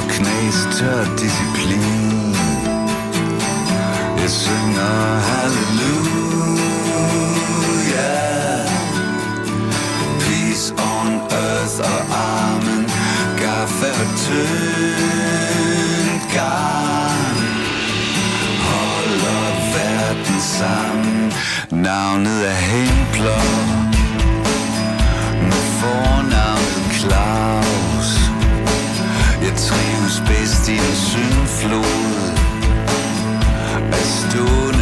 [0.00, 2.34] og knæstør disciplin.
[4.20, 6.40] Jeg synger halleluja.
[10.20, 11.08] Peace on
[11.42, 12.84] earth og armen,
[13.42, 15.44] gaffe og tyndt
[16.34, 17.36] garn.
[18.68, 21.32] Holder verden sammen,
[21.70, 23.46] navnet er Hempler.
[25.42, 26.19] Nu får
[33.90, 34.79] bedst i en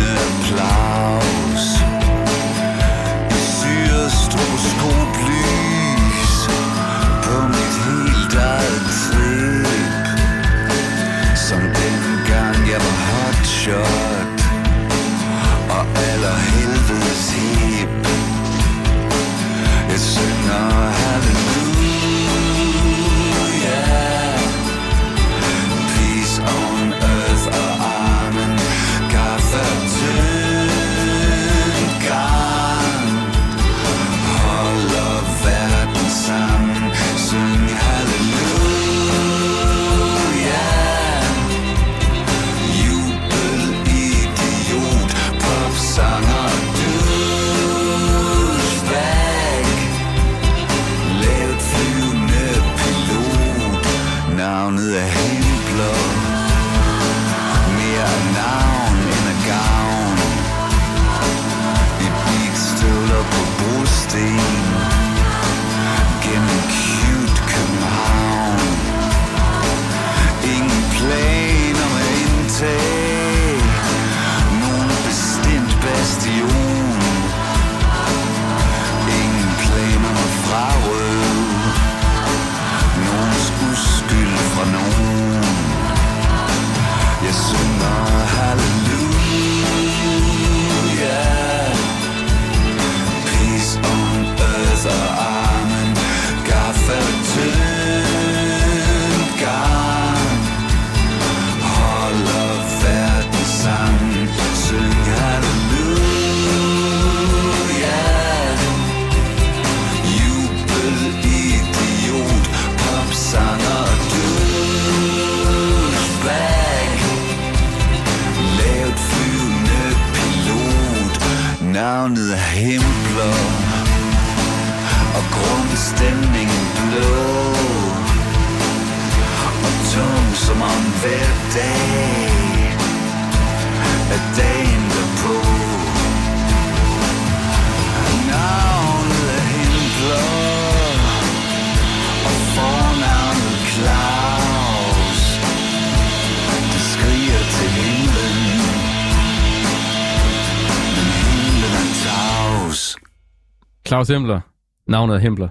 [153.98, 154.40] Claus Hempler.
[154.86, 155.48] Navnet er Hempler.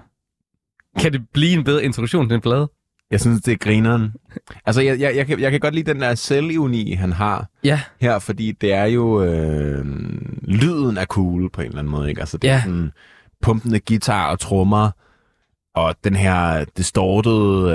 [1.00, 2.70] Kan det blive en bedre introduktion til den plade?
[3.10, 4.12] Jeg synes, det er grineren.
[4.66, 7.80] Altså, jeg, jeg, jeg, kan, jeg kan godt lide den der selvivni, han har Ja.
[8.00, 9.22] her, fordi det er jo...
[9.24, 9.84] Øh,
[10.42, 12.20] lyden er cool på en eller anden måde, ikke?
[12.20, 12.60] Altså, det er Ja.
[12.62, 12.92] sådan
[13.42, 14.90] pumpende guitar og trommer,
[15.74, 17.74] og den her distortede,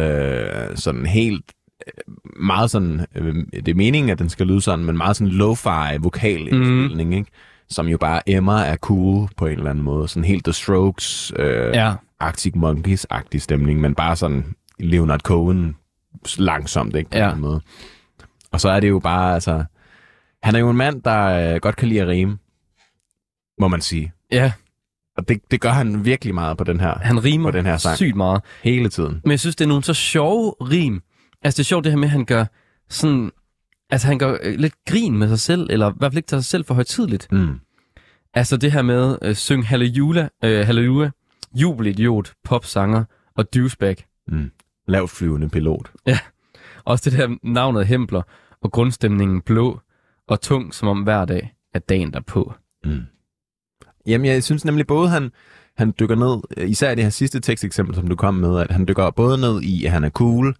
[0.72, 1.46] øh, sådan helt
[1.88, 5.34] øh, meget sådan, øh, det er meningen, at den skal lyde sådan, men meget sådan
[5.34, 7.18] lo-fi vokalindspilning, mm.
[7.18, 7.32] ikke?
[7.74, 10.08] Som jo bare emmer er cool på en eller anden måde.
[10.08, 11.94] Sådan helt The Strokes, øh, Ja.
[12.20, 15.76] Arctic Monkeys-agtig stemning, men bare sådan Leonard Cohen
[16.38, 17.10] langsomt, ikke?
[17.10, 17.34] På Ja.
[17.34, 17.62] en måde.
[18.52, 19.64] Og så er det jo bare, altså...
[20.44, 22.38] Han er jo en mand, der øh, godt kan lide at rime,
[23.60, 24.14] må man sige.
[24.32, 24.52] Ja,
[25.18, 27.78] Og det, det gør han virkelig meget på den her, han rimer på den her
[27.78, 27.98] sang.
[27.98, 28.42] sygt meget.
[28.64, 29.22] hele tiden.
[29.24, 31.02] Men jeg synes, det er nogle så sjove rim.
[31.44, 32.46] Altså, det er sjovt det her med, at han gør
[32.90, 33.32] sådan...
[33.94, 36.42] Altså, han gør øh, lidt grin med sig selv, eller i hvert fald ikke tager
[36.42, 37.32] sig selv for højtidligt.
[37.32, 37.60] Mm.
[38.34, 41.10] Altså, det her med øh, syng Halleluja, øh, Halleluja,
[41.56, 43.04] jubelidiot, popsanger
[43.36, 44.06] og douchebag.
[44.28, 44.52] Mm.
[44.88, 45.92] Lavt flyvende pilot.
[46.84, 48.22] Også det der navnet Hempler
[48.62, 49.80] og grundstemningen blå
[50.28, 52.54] og tung, som om hver dag er dagen derpå.
[52.86, 53.02] Mm.
[54.08, 55.32] Jamen, jeg synes nemlig både, han,
[55.78, 58.72] han dykker ned, øh, især i det her sidste teksteksempel, som du kom med, at
[58.72, 60.56] han dykker både ned i, at han er cool,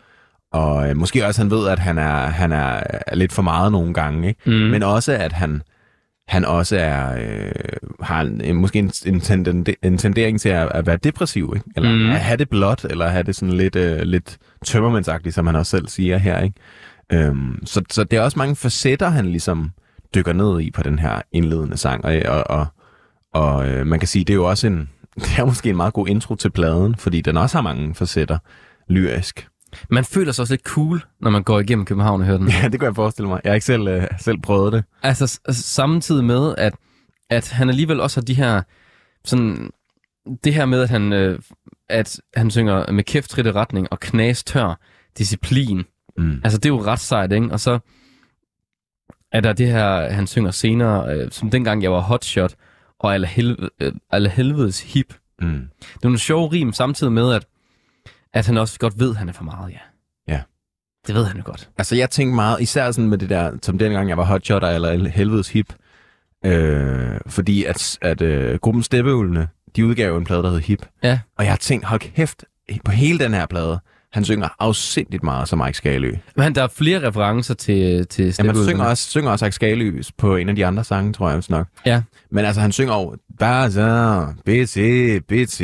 [0.54, 3.94] og øh, måske også, han ved, at han er, han er, lidt for meget nogle
[3.94, 4.42] gange, ikke?
[4.46, 4.54] Mm.
[4.54, 5.62] men også, at han,
[6.28, 7.52] han også er, øh,
[8.02, 11.70] har en, måske en, en, tenden, en tendering til at, at være depressiv, ikke?
[11.76, 12.10] eller mm.
[12.10, 15.70] at have det blot, eller have det sådan lidt, øh, lidt tømmermændsagtigt, som han også
[15.70, 16.40] selv siger her.
[16.40, 16.56] Ikke?
[17.12, 19.72] Øhm, så, så det er også mange facetter, han ligesom
[20.16, 22.66] dykker ned i på den her indledende sang, og, og, og,
[23.34, 25.94] og øh, man kan sige, det er jo også en, det er måske en meget
[25.94, 28.38] god intro til pladen, fordi den også har mange facetter
[28.90, 29.48] lyrisk.
[29.90, 32.52] Man føler sig også lidt cool, når man går igennem København og hører den.
[32.62, 33.42] Ja, det kan jeg forestille mig.
[33.44, 34.84] Jeg har ikke selv, øh, selv prøvet det.
[35.04, 36.74] Altså altså, samtidig med, at,
[37.30, 38.62] at han alligevel også har de her,
[39.26, 39.70] sådan,
[40.44, 41.40] det her med, at han, øh,
[41.90, 44.80] at han synger med kæftritte retning og knas tør
[45.18, 45.84] disciplin.
[46.18, 46.42] Mm.
[46.44, 47.52] Altså, det er jo ret sejt, ikke?
[47.52, 47.80] Og så
[49.32, 52.56] er der det her, han synger senere, øh, som dengang jeg var hotshot,
[53.00, 55.14] og alle, helvede, øh, helvedes hip.
[55.42, 55.48] Mm.
[55.48, 57.46] Det er nogle sjove rim, samtidig med, at,
[58.34, 59.78] at han også godt ved, at han er for meget, ja.
[60.34, 60.42] Ja.
[61.08, 61.70] Det ved han jo godt.
[61.78, 65.10] Altså, jeg tænkte meget, især sådan med det der, som dengang jeg var hotshotter eller
[65.10, 65.74] helvedes hip,
[66.46, 70.86] øh, fordi at, at øh, gruppen Steppeulene, de udgav jo en plade, der hed Hip.
[71.04, 71.20] Ja.
[71.38, 72.46] Og jeg har tænkt, hold kæft,
[72.86, 73.80] på hele den her plade,
[74.14, 76.14] han synger afsindigt meget som Mike Skalø.
[76.36, 80.02] Men der er flere referencer til, til Ja, man synger også, synger også Mike Skalø
[80.18, 81.68] på en af de andre sange, tror jeg nok.
[81.86, 82.02] Ja.
[82.32, 84.78] Men altså, han synger over, bare så, BT,
[85.28, 85.58] BT,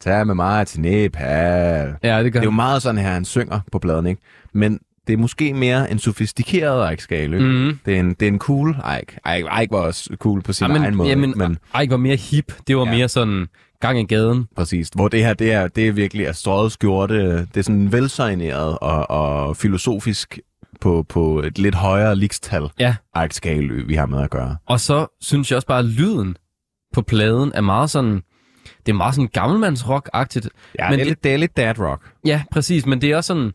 [0.00, 1.94] tag med mig til Nepal.
[2.02, 4.22] Ja, det gør Det er jo meget sådan her, han synger på pladen, ikke?
[4.52, 7.38] Men det er måske mere en sofistikeret Ike Skalø.
[7.40, 7.78] Mhm.
[7.86, 8.70] Det, er en, det er en cool
[9.00, 9.36] Ike.
[9.38, 11.08] Ike, Ike var også cool på sin Ja, men, egen måde.
[11.08, 12.52] jamen, men Ej, var mere hip.
[12.66, 12.90] Det var ja.
[12.92, 13.46] mere sådan
[13.80, 14.48] gang i gaden.
[14.56, 14.88] præcis.
[14.94, 17.38] Hvor det her, det er, det er virkelig er strøget skjorte.
[17.38, 20.38] Det er sådan velsøjneret og, og filosofisk
[20.80, 22.70] på, på et lidt højere likstal.
[22.78, 22.96] Ja.
[23.24, 24.56] Ike Skalø, vi har med at gøre.
[24.66, 26.36] Og så synes jeg også bare, at lyden
[26.92, 28.22] på pladen er meget sådan...
[28.86, 30.48] Det er meget sådan gammelmandsrock-agtigt.
[30.78, 32.12] Ja, Men det, er lidt, det er lidt dad rock.
[32.24, 32.86] Ja, præcis.
[32.86, 33.52] Men det er også sådan...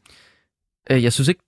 [0.91, 1.41] Øh, jeg synes ikke...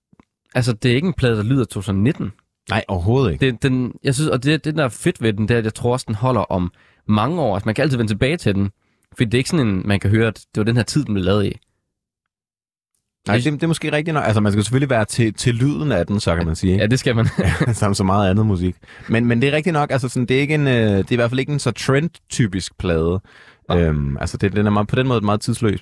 [0.55, 2.31] Altså, det er ikke en plade, der lyder 2019.
[2.69, 3.45] Nej, overhovedet ikke.
[3.45, 5.63] Det, den, jeg synes, og det, det, der er fedt ved den, det er, at
[5.63, 6.71] jeg tror også, den holder om
[7.07, 7.55] mange år.
[7.55, 8.71] Altså, man kan altid vende tilbage til den.
[9.17, 11.05] For det er ikke sådan en, man kan høre, at det var den her tid,
[11.05, 11.59] den blev lavet i.
[13.27, 14.23] Nej, det, det er måske rigtigt nok.
[14.25, 16.75] Altså, man skal selvfølgelig være til, til lyden af den, så kan man sige.
[16.75, 16.91] Ja, Ikke?
[16.91, 17.27] det skal man.
[17.73, 18.75] Som så meget andet musik.
[19.09, 19.91] Men, men det er rigtigt nok.
[19.91, 21.71] Altså, sådan, det, er ikke en, øh, det er i hvert fald ikke en så
[21.71, 23.21] trend-typisk plade.
[23.71, 25.79] Øhm, altså, det, den er meget, på den måde meget tidsløs.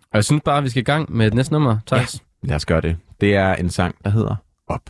[0.00, 2.22] og jeg synes bare, at vi skal i gang med det næste nummer, Thijs.
[2.42, 2.96] Lad os gøre det.
[3.20, 4.36] Det er en sang, der hedder
[4.68, 4.82] Op.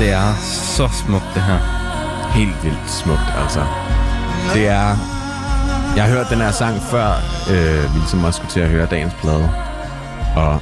[0.00, 0.34] det er
[0.76, 1.58] så smukt, det her.
[2.34, 3.66] Helt vildt smukt, altså.
[4.54, 4.96] Det er...
[5.96, 7.08] Jeg har hørt den her sang før,
[7.50, 9.50] øh, vi ligesom også skulle til at høre dagens plade.
[10.36, 10.60] Og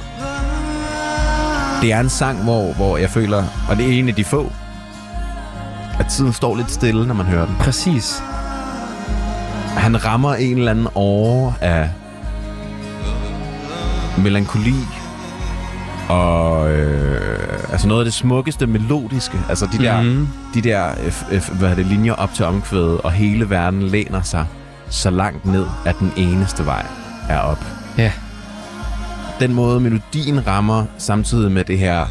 [1.81, 4.51] det er en sang, hvor, hvor jeg føler, og det er en af de få,
[5.99, 7.55] at tiden står lidt stille, når man hører den.
[7.59, 8.23] Præcis.
[9.77, 11.89] Han rammer en eller anden åre af
[14.17, 14.75] melankoli
[16.09, 17.38] og øh,
[17.71, 19.37] altså noget af det smukkeste melodiske.
[19.49, 20.27] Altså de der, Mhm.
[20.53, 24.45] de der øh, øh, hvad det, linjer op til omkvædet, og hele verden læner sig
[24.89, 26.85] så langt ned, at den eneste vej
[27.29, 27.65] er op.
[27.97, 28.11] Ja.
[29.39, 32.05] Den måde melodien rammer, samtidig med det her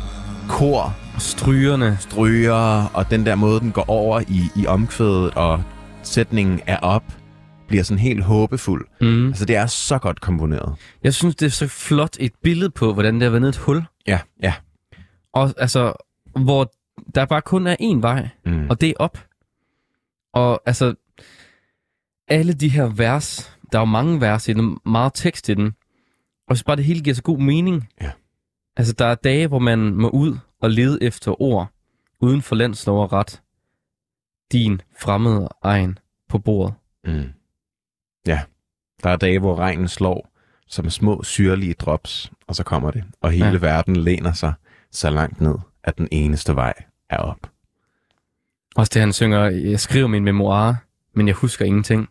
[0.49, 1.97] kor, strygerne.
[2.01, 5.63] stryger, og den der måde, den går over i, i omkvædet, og
[6.03, 7.03] sætningen er op,
[7.69, 8.87] bliver sådan helt håbefuld.
[9.01, 9.27] Mm.
[9.29, 10.75] Altså, det er så godt komponeret.
[11.05, 13.85] Jeg synes, det er så flot et billede på, hvordan det har været et hul.
[14.07, 14.53] Ja, ja.
[15.33, 15.93] Og altså,
[16.43, 16.73] hvor
[17.15, 18.71] der bare kun er én vej, Mm.
[18.71, 19.19] og det er op.
[20.33, 20.95] Og altså,
[22.29, 25.75] alle de her vers, der er jo mange vers i den, meget tekst i den,
[26.49, 27.89] og så bare det hele giver så god mening.
[28.01, 28.11] Ja.
[28.77, 31.69] Altså, der er dage, hvor man må ud og lede efter ord,
[32.21, 33.43] uden for landslov og ret.
[34.53, 35.99] Din fremmede egen
[36.29, 36.75] på bordet.
[37.05, 37.33] Mm.
[38.27, 38.41] Ja.
[39.03, 40.29] Der er dage, hvor regnen slår
[40.67, 43.05] som små syrlige drops, og så kommer det.
[43.21, 43.57] Og hele Ja.
[43.59, 44.53] verden læner sig
[44.93, 46.75] så langt ned, at den eneste vej
[47.11, 47.51] er op.
[48.77, 50.75] Også det, han synger, jeg skriver min memoir,
[51.15, 52.09] men jeg husker ingenting.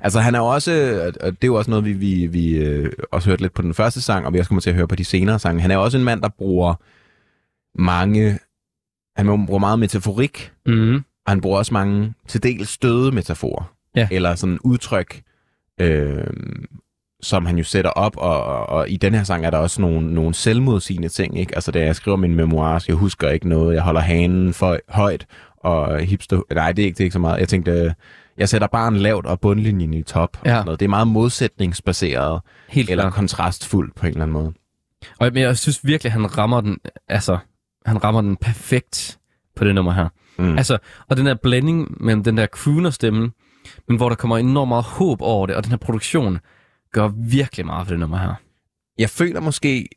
[0.00, 0.72] Altså han er jo også,
[1.20, 3.74] og det er jo også noget, vi, vi, vi øh, også hørte lidt på den
[3.74, 5.62] første sang, og vi også kommer til at høre på de senere sange.
[5.62, 6.74] Han er også en mand, der bruger
[7.74, 8.38] mange,
[9.16, 10.94] han bruger meget metaforik, Mm.
[10.96, 13.74] og han bruger også mange til dels støde metaforer.
[13.96, 14.08] Ja.
[14.10, 15.22] Eller sådan udtryk,
[15.80, 16.26] øh,
[17.22, 19.80] som han jo sætter op, og, og, og i den her sang er der også
[19.80, 21.38] nogle, nogle selvmodsigende ting.
[21.40, 21.54] Ikke?
[21.54, 24.78] Altså da jeg skriver min memoir, så jeg husker ikke noget, jeg holder hanen for
[24.88, 26.40] højt, og hipster...
[26.54, 27.40] Nej, det er ikke, det er ikke så meget.
[27.40, 27.94] Jeg tænkte,
[28.38, 30.36] jeg sætter barn lavt og bundlinjen i top.
[30.40, 30.50] og Ja.
[30.50, 30.80] sådan noget.
[30.80, 33.14] Det er meget modsætningsbaseret, Helt eller klart.
[33.14, 34.52] kontrastfuldt på en eller anden måde.
[35.18, 37.38] Og men jeg synes virkelig, han rammer den, altså,
[37.86, 39.18] han rammer den perfekt
[39.56, 40.08] på det nummer her.
[40.38, 40.56] Mm.
[40.58, 43.30] Altså, og den der blanding mellem den der crooner-stemme,
[43.88, 46.38] men hvor der kommer enormt meget håb over det, og den her produktion
[46.92, 48.34] gør virkelig meget for det nummer her.
[48.98, 49.88] Jeg føler måske,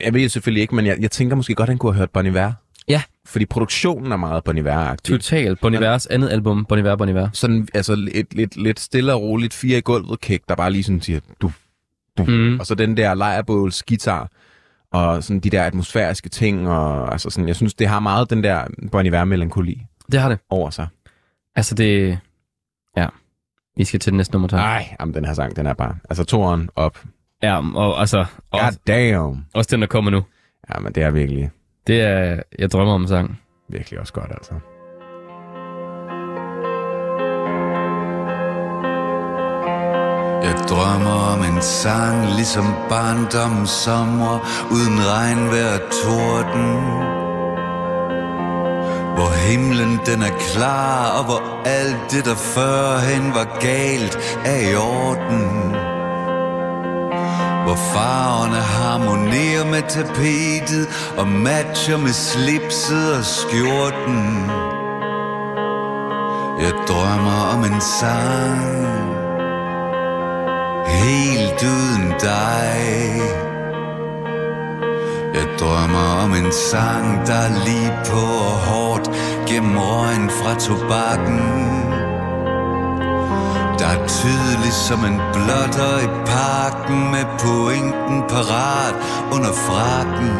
[0.00, 2.10] jeg ved selvfølgelig ikke, men jeg, jeg tænker måske godt, at han kunne have hørt
[2.10, 2.52] Bon Iver.
[2.88, 3.02] Ja.
[3.26, 5.12] Fordi produktionen er meget Bon Iver-agtig.
[5.12, 5.60] Totalt.
[5.60, 7.28] Bon Ivers andet album, Bon Iver, Bon Iver.
[7.32, 10.82] Sådan, altså lidt, lidt, lidt stille og roligt, fire i gulvet kick, der bare lige
[10.82, 11.52] sådan siger, du,
[12.18, 12.24] du.
[12.24, 12.60] Mm.
[12.60, 14.30] Og så den der lejrebåls guitar,
[14.92, 18.44] og sådan de der atmosfæriske ting, og altså sådan, jeg synes, det har meget den
[18.44, 19.82] der Bon Iver-melankoli
[20.12, 20.38] Det har det.
[20.50, 20.86] over sig.
[21.56, 22.18] Altså, det...
[22.96, 23.06] Ja.
[23.76, 24.58] Vi skal til det næste nummer, tak.
[24.58, 27.02] Nej, jamen den her sang, den er bare, altså toren op.
[27.42, 28.24] Ja, og altså...
[28.52, 29.44] God Også, damn.
[29.54, 30.22] også den, der kommer nu.
[30.74, 31.50] Ja, men det er virkelig,
[31.86, 32.42] Det er...
[32.58, 33.40] Jeg drømmer om sang.
[33.68, 34.52] virkelig også godt, altså.
[40.46, 44.38] Jeg drømmer om en sang ligesom barndommens sommer
[44.74, 47.21] Uden regn hver torden
[49.22, 54.74] hvor himlen den er klar Og hvor alt det der førhen var galt Er i
[54.76, 55.44] orden.
[57.64, 64.50] Hvor farverne harmonerer med tapetet Og matcher med slipset og skjorten.
[66.60, 68.82] Jeg drømmer om en sang
[70.86, 73.41] Helt uden dig.
[75.34, 79.10] Jeg drømmer om en sang, der er lige på og hårdt
[79.48, 81.40] Gennem røgen fra tobakken.
[83.78, 88.94] Der er tydelig som en blotter i parken Med pointen parat
[89.34, 90.32] under frakken.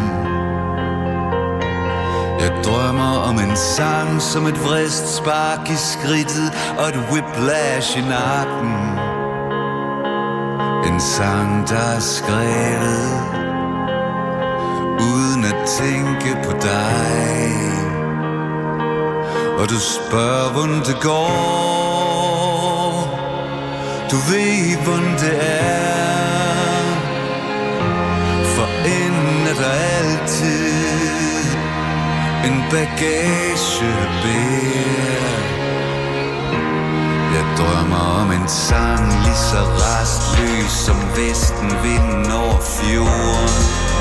[2.40, 8.00] Jeg drømmer om en sang som et vrist spark i skridtet Og et whiplash i
[8.00, 8.74] nakken.
[10.92, 13.41] En sang der er skrevet
[15.78, 17.52] tænke på dig.
[19.58, 22.42] Og du spørger, hvordan det går.
[24.10, 25.72] Du ved, hvordan det er.
[28.54, 30.72] For inden er der altid
[32.44, 33.92] En bagage
[34.22, 35.32] bær
[37.34, 43.91] Jeg drømmer om en sang Lige så rastløs som vesten vinden over fjorden.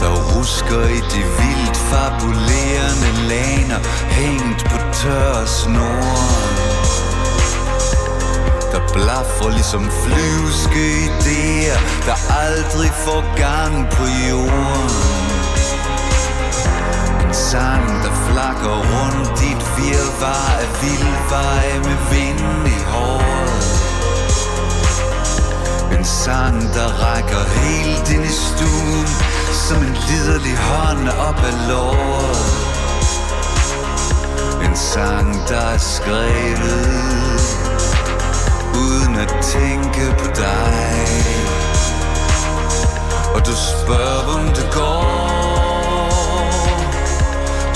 [0.00, 6.58] Der rusker i de vildt fabulerende laner Hængt på tør snoren
[8.72, 14.90] der blaffer ligesom flyvske idéer Der aldrig får gang på jorden.
[17.26, 23.68] En sang, der flakker rundt dit virvar af vildveje med vind i håret.
[25.98, 29.27] En sang, der rækker helt ind i stuen
[29.68, 32.38] som en liderlig hånd op ad låret.
[34.64, 37.40] En sang, der er skrevet
[38.74, 41.06] uden at tænke på dig.
[43.34, 45.28] Og du spørger, hvordan det går.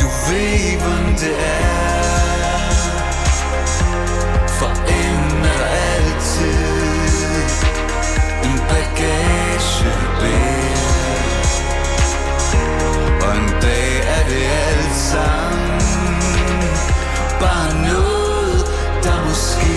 [0.00, 2.02] Du ved, hvordan det er.
[4.46, 4.70] For
[5.00, 6.72] enden er der altid
[8.44, 10.91] En bagage bær
[13.34, 15.80] en dag er det alt sammen.
[17.40, 18.64] Bare noget,
[19.04, 19.76] der måske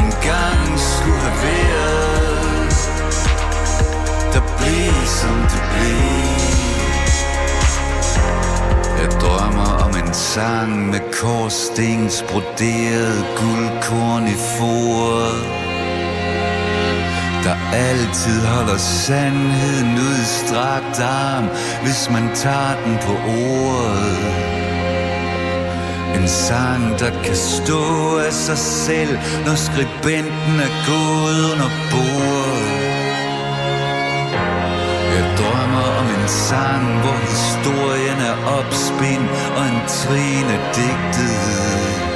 [0.00, 2.72] en gang skulle have været.
[4.34, 6.30] Der blev som det blev
[9.00, 15.59] Jeg drømmer om en sang med korsstens broderet guldkorn i foret
[17.88, 21.46] altid holder sandheden ud i strakt arm
[21.84, 24.50] Hvis man tager den på ordet
[26.20, 32.70] en sang, der kan stå af sig selv, når skribenten er gået under bordet.
[35.14, 39.26] Jeg drømmer om en sang, hvor historien er opspind
[39.56, 42.09] og en trin er digtet.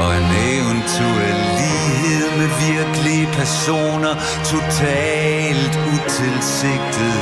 [0.00, 4.14] Og en eventuel lighed med virkelige personer,
[4.52, 7.20] totalt utilsigtet.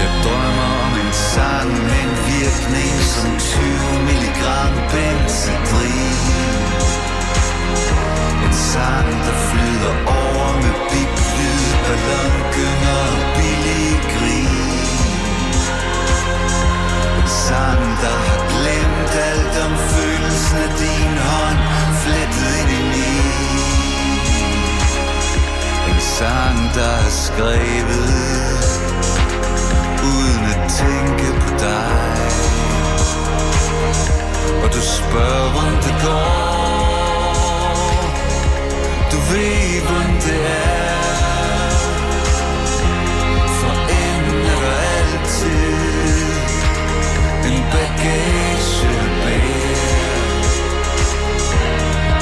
[0.00, 6.18] Jeg drømmer om en sang med en virkning som 20 milligram benzedrin.
[8.46, 14.58] En sang, der flyder over med biblyd, ballongynger og billig grin
[17.28, 21.58] sang, der har glemt alt om følelsen af din hånd
[22.02, 23.58] Flettet ind i min.
[25.90, 28.10] En sang, der er skrevet
[30.10, 32.18] uden at tænke på dig.
[34.64, 36.58] Og du spørger, det går.
[39.12, 40.97] Du ved, hvordan det er.
[48.00, 48.06] En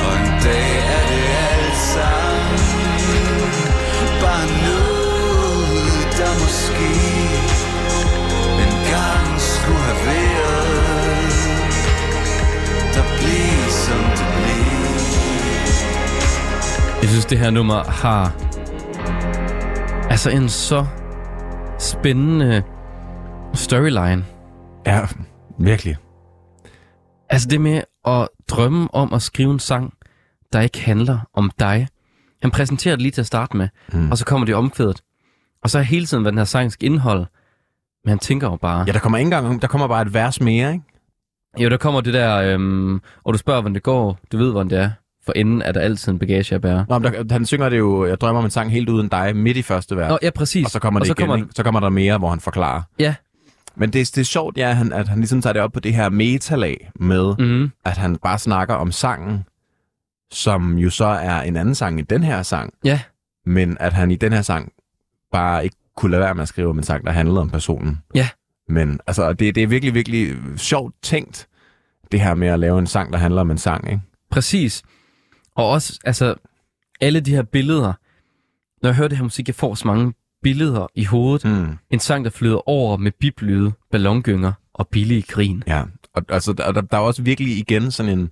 [0.06, 2.58] Og en dag er det alt sammen
[4.22, 6.90] Bare noget, der måske
[8.66, 10.76] engang skulle have været
[12.94, 14.76] Der blev som det blev
[17.02, 18.32] Jeg synes, det her nummer har
[20.10, 20.86] altså en så
[21.78, 22.62] spændende
[23.54, 24.24] storyline.
[24.86, 25.00] Ja,
[25.66, 25.96] virkelig.
[27.30, 29.94] Altså det med at drømme om at skrive en sang,
[30.52, 31.88] der ikke handler om dig.
[32.42, 34.10] Han præsenterer det lige til at starte med, mm.
[34.10, 35.02] og så kommer det omkvædet.
[35.62, 37.26] Og så er hele tiden, hvad den her sang skal indeholde.
[38.04, 38.84] Men han tænker jo bare...
[38.86, 40.84] Ja, der kommer ikke engang, der kommer bare et vers mere, ikke?
[41.58, 44.18] Jo, der kommer det der, øhm, og du spørger, hvordan det går.
[44.32, 44.90] Du ved, hvordan det er.
[45.24, 46.86] For inden er der altid en bagage at bære.
[46.88, 49.36] Nå, men der, han synger det jo, jeg drømmer om en sang helt uden dig,
[49.36, 50.10] midt i første vers.
[50.10, 50.64] Nå, ja, præcis.
[50.64, 51.54] og så kommer det og så igen, kommer, ikke?
[51.56, 52.82] Så kommer der mere, hvor han forklarer.
[52.98, 53.14] Ja.
[53.76, 55.80] Men det, det er sjovt, ja, at han, at han ligesom tager det op på
[55.80, 57.70] det her metalag med, mm.
[57.84, 59.44] At han bare snakker om sangen,
[60.30, 63.00] som jo så er en anden sang i den her sang, ja,
[63.46, 64.72] men at han i den her sang
[65.32, 67.98] bare ikke kunne lade være med at skrive om en sang, der handlede om personen.
[68.14, 68.28] Ja.
[68.68, 71.48] Men altså, det, det er virkelig, virkelig sjovt tænkt,
[72.12, 74.02] det her med at lave en sang, der handler om en sang, ikke?
[74.30, 74.82] præcis.
[75.54, 76.34] Og også, altså,
[77.00, 77.92] alle de her billeder.
[78.82, 81.44] Når jeg hører det her musik, jeg får så mange billeder i hovedet.
[81.44, 81.78] Mm.
[81.90, 85.62] En sang, der flyder over med biblyde, ballongynger og billige grin.
[85.66, 85.82] Ja,
[86.14, 88.30] og altså, der, der, der er også virkelig igen sådan en,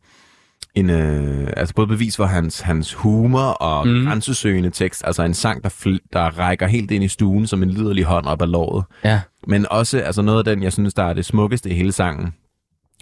[0.75, 4.05] en øh, altså både bevis for hans, hans humor og Mm.
[4.07, 7.71] grænsesøgende tekst, altså en sang, der, fl- der rækker helt ind i stuen som en
[7.71, 8.85] liderlig hånd op ad låret.
[9.05, 11.93] Ja, Men også altså noget af den, jeg synes, der er det smukkeste i hele
[11.93, 12.35] sangen.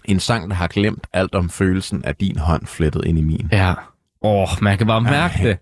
[0.05, 3.49] En sang, der har glemt alt om følelsen af din hånd flettet ind i min.
[3.51, 3.73] ja.
[4.25, 5.43] Åh, oh, man kan bare mærke Ej.
[5.43, 5.57] det.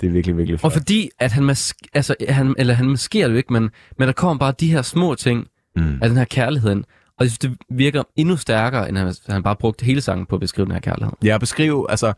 [0.00, 0.72] Det er virkelig, virkelig Og flot.
[0.72, 4.12] fordi, at han, mask- altså, han, eller han maskerer det jo ikke, men, men der
[4.12, 5.46] kommer bare de her små ting
[5.78, 5.98] Mm.
[6.02, 6.70] af den her kærlighed.
[6.70, 6.84] Og
[7.20, 10.40] jeg synes, det virker endnu stærkere, end han, han bare brugte hele sangen på at
[10.40, 11.12] beskrive den her kærlighed.
[11.24, 12.12] Ja, beskrive, altså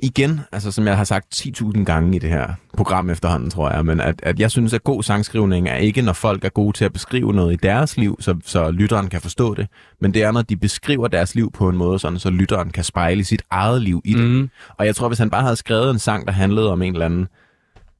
[0.00, 3.86] igen, altså som jeg har sagt 10.000 gange i det her program efterhånden, tror jeg,
[3.86, 6.84] men at, at jeg synes, at god sangskrivning er ikke, når folk er gode til
[6.84, 9.66] at beskrive noget i deres liv, så, så lytteren kan forstå det,
[10.00, 12.84] men det er, når de beskriver deres liv på en måde, sådan, så lytteren kan
[12.84, 14.30] spejle sit eget liv i det.
[14.30, 14.50] Mm.
[14.78, 17.06] Og jeg tror, hvis han bare havde skrevet en sang, der handlede om en eller
[17.06, 17.28] anden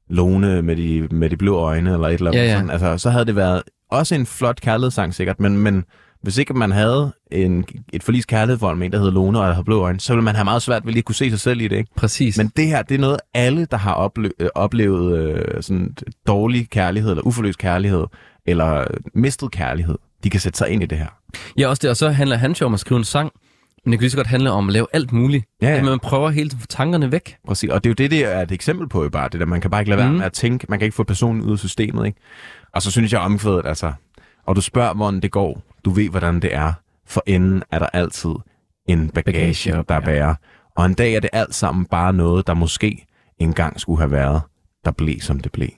[0.09, 2.53] Lone med de, med de blå øjne, eller et eller andet, Ja, ja.
[2.55, 5.83] Sådan, altså, så havde det været også en flot kærlighedssang sikkert, men, men
[6.21, 9.63] hvis ikke man havde en, et forlis kærlighedsforhold med en, der hedder Lone og havde
[9.63, 11.61] blå øjne, så ville man have meget svært ved lige at kunne se sig selv
[11.61, 11.91] i det, ikke?
[11.95, 12.37] Præcis.
[12.37, 15.95] Men det her, det er noget, alle, der har ople- øh, oplevet øh, sådan
[16.27, 18.05] dårlig kærlighed, eller uforløst kærlighed,
[18.45, 21.07] eller mistet kærlighed, de kan sætte sig ind i det her.
[21.57, 21.89] Ja, også det.
[21.89, 23.31] Og så handler han jo om at skrive en sang,
[23.85, 25.45] men det kan lige så godt handle om at lave alt muligt.
[25.61, 25.69] Ja.
[25.69, 25.75] ja.
[25.77, 27.35] At man prøver hele tiden at få tankerne væk.
[27.47, 27.69] Præcis.
[27.69, 29.61] Og det er jo det, det er et eksempel på jo bare, det der, man
[29.61, 30.15] kan bare ikke lade være Mm.
[30.17, 32.19] med at tænke, man kan ikke få personen ud af systemet, ikke?
[32.73, 33.93] Og så synes jeg omkvædet, altså,
[34.49, 36.73] og du spørger, hvordan det går, du ved, hvordan det er,
[37.05, 38.29] for enden er der altid
[38.85, 39.99] en bagage, Bagage op, der ja.
[39.99, 40.35] bærer.
[40.75, 43.05] Og en dag er det alt sammen bare noget, der måske
[43.37, 44.41] engang skulle have været,
[44.85, 45.69] der blev, som det blev.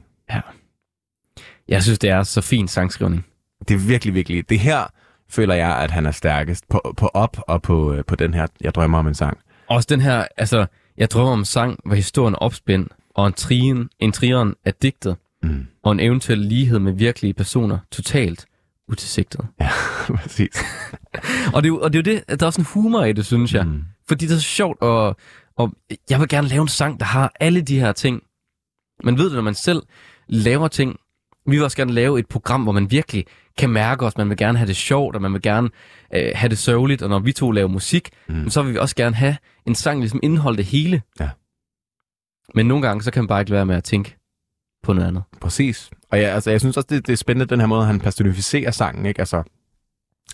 [1.68, 3.26] Jeg synes, det er så fin sangskrivning.
[3.68, 4.84] Det er virkelig, virkelig, det her
[5.30, 8.48] føler jeg, at han er stærkest på, på op og på, øh, på den her,
[8.62, 9.38] jeg drømmer om en sang.
[9.68, 10.66] Også den her, altså,
[10.98, 15.18] jeg drømmer om en sang, hvor historien opspændt, og en trien, en trieren er digtet,
[15.44, 15.68] Mm.
[15.84, 18.46] og en eventuel lighed med virkelige personer totalt
[18.92, 19.48] utilsigtet.
[19.62, 19.70] Ja,
[20.18, 20.56] præcis.
[21.54, 23.26] Og det, er jo- og det er jo det, der er en humor i det,
[23.26, 23.68] synes jeg.
[23.68, 23.84] Mm.
[24.08, 25.16] Fordi det er så sjovt, og,
[25.58, 25.74] og
[26.10, 28.22] jeg vil gerne lave en sang, der har alle de her ting.
[29.04, 29.84] Man ved det, når man selv
[30.28, 30.96] laver ting.
[31.46, 33.26] Vi vil også gerne lave et program, hvor man virkelig
[33.58, 34.18] kan mærke os.
[34.18, 35.70] Man vil gerne have det sjovt, og man vil gerne
[36.16, 37.02] øh, have det sørgeligt.
[37.02, 38.50] Og når vi to laver musik, Mm.
[38.50, 39.38] så vil vi også gerne have
[39.68, 41.02] en sang, der ligesom indeholder det hele.
[41.20, 41.30] Ja.
[42.56, 44.16] Men nogle gange, så kan man bare ikke være med at tænke
[44.84, 45.24] på noget andet.
[45.42, 45.90] Præcis.
[46.12, 48.72] Og ja, altså, jeg synes også, det, det er spændende, den her måde, han personificerer
[48.72, 49.20] sangen, ikke?
[49.20, 49.44] Altså,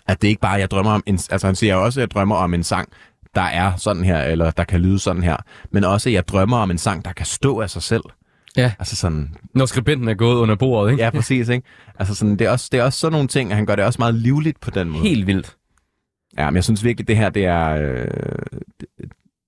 [0.08, 2.36] at det ikke bare, jeg drømmer om en, altså han siger også, at jeg drømmer
[2.36, 2.90] om en sang,
[3.36, 5.38] der er sådan her, eller der kan lyde sådan her,
[5.72, 8.04] men også, at jeg drømmer om en sang, der kan stå af sig selv.
[8.58, 8.74] Ja.
[8.80, 11.04] Altså sådan, Når skribenten er gået under bordet, ikke?
[11.04, 11.68] ja, præcis, ikke?
[12.00, 13.86] Altså sådan, det er, også, det er også sådan nogle ting, at han gør det
[13.86, 15.04] også meget livligt på den måde.
[15.04, 15.56] Helt vildt.
[16.38, 18.08] Ja, men jeg synes virkelig, det her, det er øh,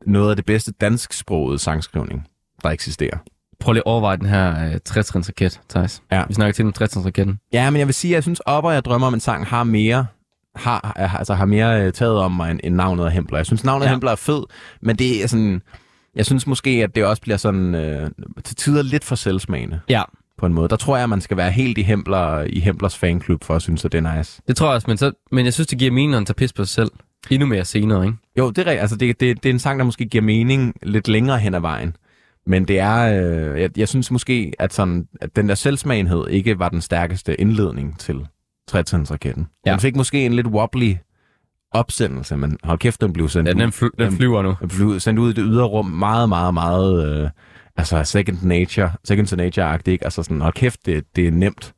[0.06, 2.28] noget af det bedste dansksprogede sangskrivning,
[2.64, 3.18] der eksisterer.
[3.60, 6.01] Prøv lige at overveje den her øh, 60 raket, Thijs.
[6.12, 6.24] Ja.
[6.28, 7.39] Vi snakker til om 60 raketten.
[7.53, 9.45] Ja, men jeg vil sige, at jeg synes, op og jeg drømmer om en sang
[9.47, 10.05] har mere
[10.55, 13.38] har, altså har mere øh, taget om mig end, end navnet af Hempler.
[13.38, 13.93] Jeg synes, navnet af Ja.
[13.93, 14.43] Hempler er fed,
[14.82, 15.62] men det er sådan...
[16.16, 18.10] Jeg synes måske, at det også bliver sådan øh,
[18.43, 20.01] til tider lidt for selvsmagende Ja.
[20.38, 20.70] på en måde.
[20.70, 23.62] Der tror jeg, at man skal være helt i Hempler, i Hemplers fanklub for at
[23.62, 24.41] synes, at det er nice.
[24.47, 26.53] Det tror jeg også, men, så, men jeg synes, det giver mening, han tager pis
[26.53, 26.91] på sig selv.
[27.30, 28.18] Endnu mere senere, ikke?
[28.38, 28.82] Jo, det er rigtigt.
[28.82, 31.60] Altså, det, det, det er en sang, der måske giver mening lidt længere hen ad
[31.60, 31.95] vejen.
[32.46, 33.24] Men det er,
[33.54, 37.42] øh, jeg, jeg synes måske, at, sådan, at den der selvsmagenhed ikke var den stærkeste
[37.42, 38.28] indledning til
[38.68, 39.72] 60 raketten Ja.
[39.72, 40.94] Den fik måske en lidt wobbly
[41.72, 44.56] opsendelse, men hold kæft, den blev sendt, Ja, ud, den, fly, den flyver nu.
[44.60, 47.30] den blev sendt ud i det ydre rum meget, meget, meget, øh,
[47.76, 50.06] altså second nature, second to nature-agtigt, ikke?
[50.06, 51.74] Altså sådan, hold kæft, det, det er nemt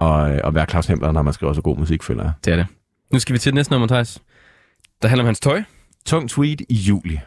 [0.00, 2.32] at, øh, at være Claus Hempler, når man skriver så god musik, føler jeg.
[2.44, 2.66] Det er det.
[3.12, 4.22] Nu skal vi til det næste nummer, Thijs.
[5.02, 5.62] Der handler om hans tøj.
[6.06, 7.20] Tung tweet i juli.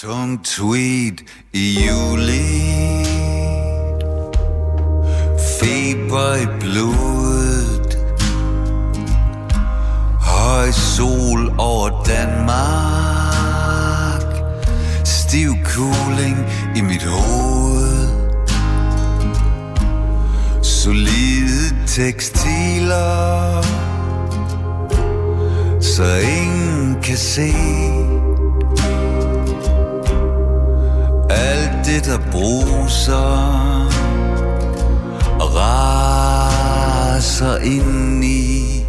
[0.00, 1.20] Tung tweed
[1.52, 3.04] i juli.
[5.58, 7.98] Feber i blodet.
[10.20, 13.12] Høj sol over Danmark.
[15.04, 16.38] Stiv kuling
[16.76, 18.08] i mit hoved.
[20.62, 23.62] Solide tekstiler.
[25.80, 27.52] Så ingen kan se
[31.92, 33.38] det der bruser
[35.40, 38.84] Og raser indeni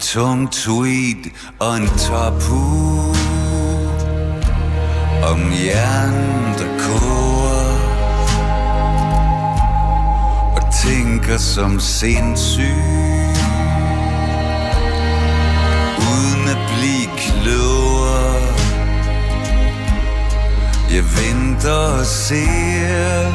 [0.00, 2.60] Tung tweed og en tapu
[5.32, 7.76] Om jern der koger
[10.56, 13.25] Og tænker som sindssyg.
[20.96, 23.30] Jeg venter og ser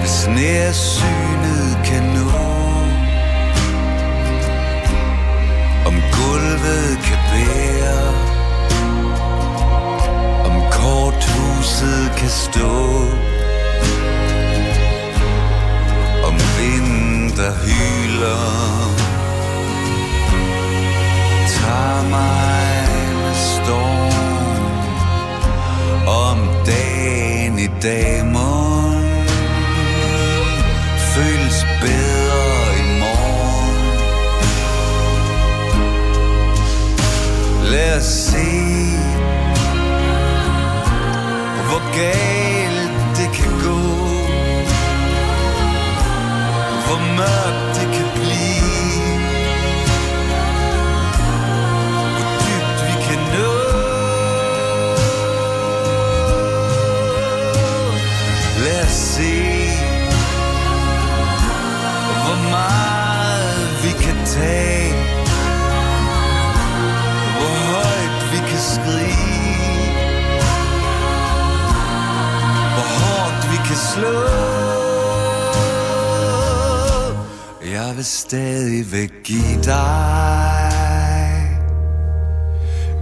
[0.00, 2.44] Hvis nærsynet kan nå.
[5.86, 7.98] Om gulvet kan bære
[10.46, 12.74] Om korthuset kan stå.
[16.28, 18.46] Om vinden der hyler
[21.48, 22.88] Tager mig
[23.22, 23.95] med storm.
[26.36, 29.26] Om dagen i dag morgen.
[31.14, 33.74] Føles bedre i morgen.
[37.72, 38.48] Lad os se
[41.68, 43.80] Hvor galt det kan gå.
[46.86, 47.65] Hvor mørkt
[64.36, 64.92] tag.
[67.36, 69.86] Hvor højt vi kan skrige.
[72.74, 74.16] Hvor hårdt vi kan slå.
[77.72, 80.72] Jeg vil stadigvæk give dig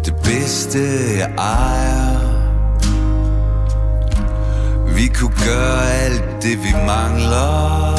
[0.04, 0.78] Det bedste
[1.18, 2.34] jeg ejer.
[4.96, 7.93] Vi kunne gøre alt det vi mangler.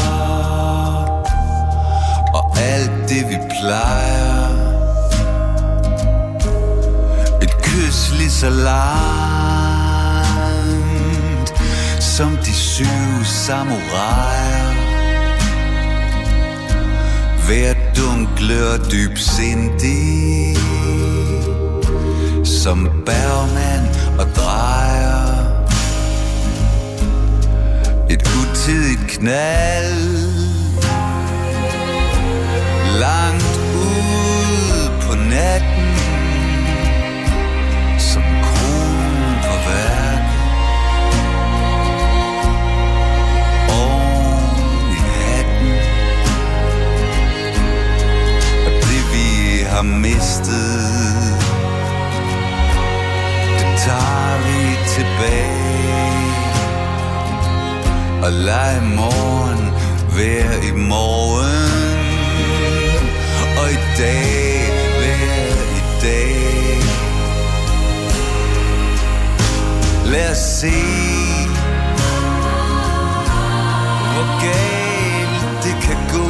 [3.09, 4.49] Det vi plejer.
[7.41, 8.75] Et kys lige så langt
[11.99, 14.73] Som de syv samuraier
[17.47, 20.57] Hver dunkle og dybsindig
[22.45, 23.89] Som Bergman
[24.19, 25.45] og drejer.
[28.09, 30.14] Et utidigt knald
[35.35, 35.95] natten
[37.99, 40.23] som kronen på værket
[43.69, 45.73] Oven i natten
[48.65, 49.29] Og det vi
[49.71, 50.85] har mistet
[53.59, 54.59] Det tager vi
[54.95, 56.25] tilbage.
[58.23, 59.73] Og lad morgen
[60.17, 62.05] være i morgen.
[63.59, 64.44] Og i dag
[66.03, 66.81] være i dag.
[70.11, 70.75] Lad os se
[74.13, 76.27] Hvor galt det kan gå.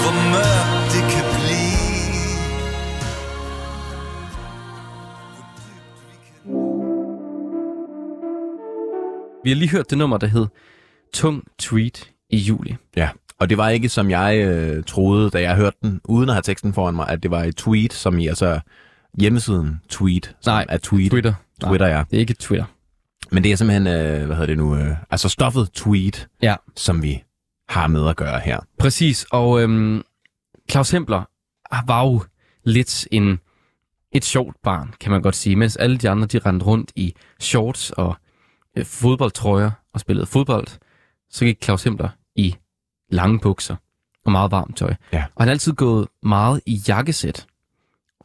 [0.00, 1.60] Hvor mørkt det kan blive.
[9.44, 10.46] Vi har lige hørt det nummer, der hed
[11.14, 12.76] Tung Tweet i juli.
[12.96, 13.08] Ja,
[13.40, 16.42] og det var ikke, som jeg øh, troede, da jeg hørte den, uden at have
[16.42, 18.60] teksten foran mig, at det var et tweet, som i altså
[19.20, 21.10] hjemmesiden tweet, Nej, er tweet.
[21.10, 21.34] Twitter.
[21.62, 22.04] Twitter, ja.
[22.10, 22.64] Det er ikke Twitter.
[23.32, 27.02] Men det er simpelthen, øh, hvad hedder det nu, øh, altså stoffet tweet, Ja, som
[27.02, 27.22] vi
[27.68, 28.60] har med at gøre her.
[28.78, 29.26] præcis.
[29.30, 30.02] Og øhm,
[30.70, 31.22] Claus Hempler
[31.86, 32.22] var jo
[32.64, 33.38] lidt en,
[34.12, 35.56] et sjovt barn, kan man godt sige.
[35.56, 38.14] Mens alle de andre, de rendte rundt i shorts og
[38.76, 40.66] øh, fodboldtrøjer og spillede fodbold,
[41.30, 42.08] så gik Claus Hempler
[43.10, 43.76] lange bukser
[44.24, 44.94] og meget varmt tøj.
[45.12, 45.24] Ja.
[45.34, 47.46] Og han har altid gået meget i jakkesæt.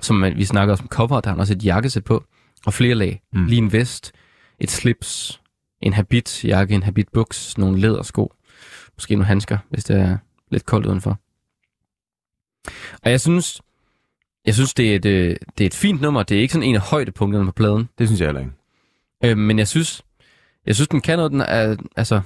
[0.02, 2.24] Som man, vi snakker også om cover, der har han også et jakkesæt på.
[2.66, 3.22] Og flere lag.
[3.34, 3.40] Mm.
[3.40, 3.46] Mm.
[3.46, 4.12] Lige en vest,
[4.60, 5.42] et slips,
[5.82, 8.34] en habit jakke, en habit buks, nogle lædersko.
[8.96, 10.18] Måske nogle handsker, hvis det er
[10.52, 11.20] lidt koldt udenfor.
[13.04, 13.62] Og jeg synes,
[14.46, 16.24] jeg synes det, er et, øh, det er et fint nummer.
[16.24, 17.90] Det er ikke sådan en af højdepunkterne på pladen.
[17.98, 18.52] Det synes jeg heller ikke.
[19.24, 20.04] Øh, men jeg synes,
[20.66, 21.32] jeg synes, den kan noget.
[21.32, 22.22] Den er, altså,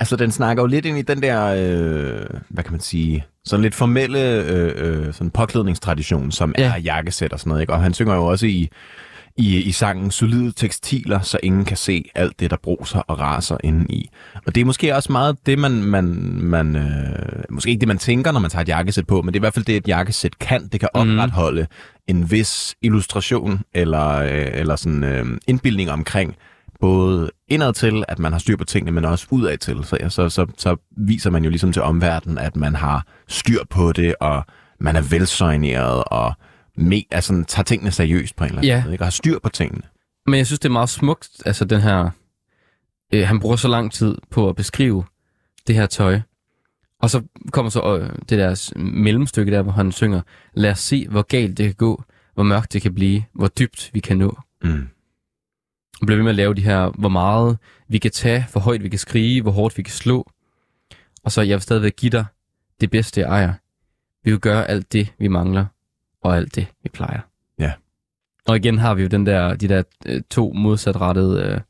[0.00, 3.62] Altså, den snakker jo lidt ind i den der, øh, hvad kan man sige, sådan
[3.62, 6.72] lidt formelle øh, øh, sådan påklædningstradition, som Ja.
[6.74, 7.72] er jakkesæt og sådan noget, ikke?
[7.72, 8.68] Og han synger jo også i,
[9.36, 13.56] i, i sangen solide tekstiler, så ingen kan se alt det, der bruser og raser
[13.64, 14.10] indeni.
[14.46, 16.04] Og det er måske også meget det, man, man,
[16.42, 19.38] man øh, måske ikke det, man tænker, når man tager et jakkesæt på, men det
[19.38, 20.68] er i hvert fald det, et jakkesæt kan.
[20.68, 21.66] Det kan opretholde
[22.08, 26.36] en vis illustration eller, øh, eller sådan øh, indbildning omkring
[26.80, 29.84] både indad til, at man har styr på tingene, men også udad til.
[29.84, 33.64] Så, ja, så, så, så viser man jo ligesom til omverdenen, at man har styr
[33.70, 34.44] på det, og
[34.80, 36.32] man er velsøjneret, og
[36.76, 38.82] me, altså, tager tingene seriøst på en eller anden Ja.
[38.84, 39.02] måde, ikke?
[39.02, 39.82] og har styr på tingene.
[40.26, 42.10] Men jeg synes, det er meget smukt, altså den her...
[43.14, 45.04] Øh, han bruger så lang tid på at beskrive
[45.66, 46.20] det her tøj.
[47.02, 47.22] Og så
[47.52, 50.20] kommer så øh, det der mellemstykke der, hvor han synger,
[50.54, 52.02] lad os se, hvor galt det kan gå,
[52.34, 54.38] hvor mørkt det kan blive, hvor dybt vi kan nå.
[54.64, 54.88] Mm.
[56.00, 58.82] Og bliver ved med at lave de her, hvor meget vi kan tage, hvor højt
[58.82, 60.30] vi kan skrige, hvor hårdt vi kan slå.
[61.24, 62.24] Og så, jeg vil stadigvæk give dig
[62.80, 63.52] det bedste, jeg ejer.
[64.24, 65.66] Vi vil gøre alt det, vi mangler,
[66.22, 67.20] og alt det, vi plejer.
[67.58, 67.72] Ja.
[68.46, 71.60] Og igen har vi jo den der, de der øh, to modsatrettede øh,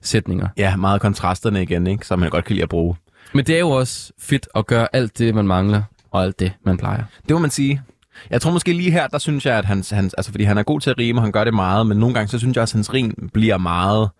[0.00, 0.48] sætninger.
[0.56, 2.06] Ja, meget kontrasterne igen, ikke?
[2.06, 2.96] som man godt kan lide at bruge.
[3.34, 6.52] Men det er jo også fedt at gøre alt det, man mangler, og alt det,
[6.64, 7.04] man plejer.
[7.28, 7.82] Det må man sige.
[8.30, 10.62] Jeg tror måske lige her, der synes jeg, at hans, hans altså fordi han er
[10.62, 12.62] god til at rime, og han gør det meget, men nogle gange, så synes jeg
[12.62, 14.10] også, at hans rim bliver meget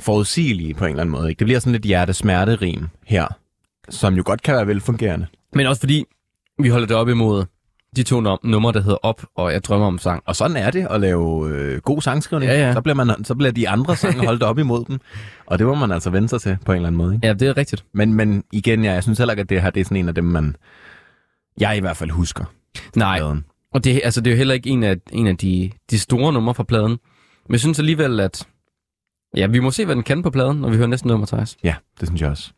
[0.00, 1.28] forudsigelige på en eller anden måde.
[1.28, 1.38] Ikke?
[1.38, 3.26] Det bliver sådan lidt hjertesmerte-rim her,
[3.88, 5.26] som jo godt kan være velfungerende.
[5.54, 6.04] Men også fordi,
[6.58, 7.44] vi holder det op imod
[7.96, 10.22] de to num- numre, der hedder Op, og Jeg drømmer om sang.
[10.26, 12.52] Og sådan er det at lave øh, god sangskrivning.
[12.52, 12.72] Ja, ja.
[12.72, 14.98] Så, bliver man, så bliver de andre sange holdt op imod dem.
[15.46, 17.14] Og det må man altså vende sig til på en eller anden måde.
[17.14, 17.26] Ikke?
[17.26, 17.84] Ja, det er rigtigt.
[17.94, 20.08] Men, men igen, ja, jeg synes heller ikke, at det her det er sådan en
[20.08, 20.56] af dem, man,
[21.60, 22.44] jeg i hvert fald husker.
[22.96, 23.44] Nej, Pladen.
[23.74, 26.32] og det, altså, det er jo heller ikke en af, en af de, de store
[26.32, 26.90] numre fra pladen.
[27.46, 28.48] Men jeg synes alligevel, at
[29.36, 31.56] ja, vi må se, hvad den kan på pladen, når vi hører næste nummer, Thijs.
[31.64, 32.52] Ja, det synes jeg også.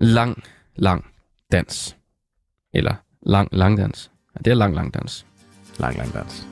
[0.00, 0.42] Lang,
[0.76, 1.04] lang
[1.52, 1.96] dans.
[2.74, 2.94] Eller
[3.26, 4.10] lang, lang dans.
[4.34, 5.26] Ja, det er lang, lang dans.
[5.78, 6.46] Lang, lang dans.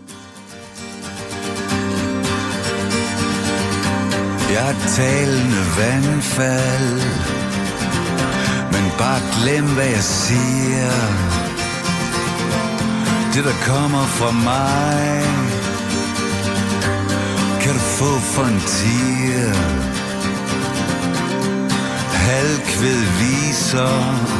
[4.54, 7.02] Jeg er talende vandfald
[8.72, 10.90] Men bare glem hvad jeg siger
[13.34, 15.22] det der kommer fra mig
[17.60, 19.54] Kan du få for en tier
[22.26, 24.32] Halvkvæd viser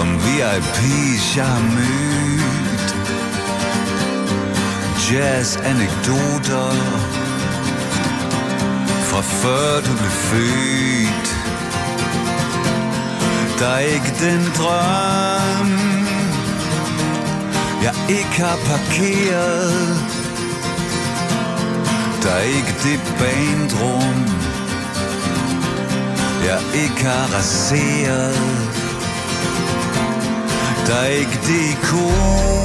[0.00, 2.96] Om VIP's jeg har mødt.
[5.12, 6.72] Jazz anekdoter
[9.02, 11.28] fra før du blev født.
[13.58, 15.91] Der er ikke den drøm.
[17.82, 19.96] Jeg ikke har parkeret.
[22.22, 24.18] Der er ikke det bandrum
[26.44, 28.36] Jeg ikke har raseret.
[30.86, 32.62] Der er ikke det ikon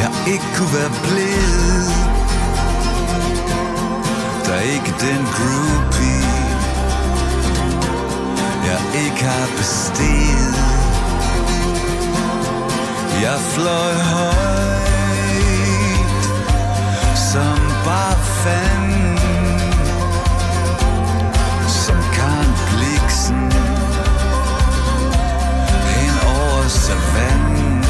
[0.00, 1.88] Jeg ikke kunne være blevet.
[4.46, 6.32] Der er ikke den groupie.
[8.64, 10.81] Jeg ikke har besteget.
[13.22, 15.22] Jeg fløj højt
[17.16, 19.58] Som bare fanden
[21.68, 23.52] Som Karen Bliksen
[25.88, 27.84] Hen over savannen.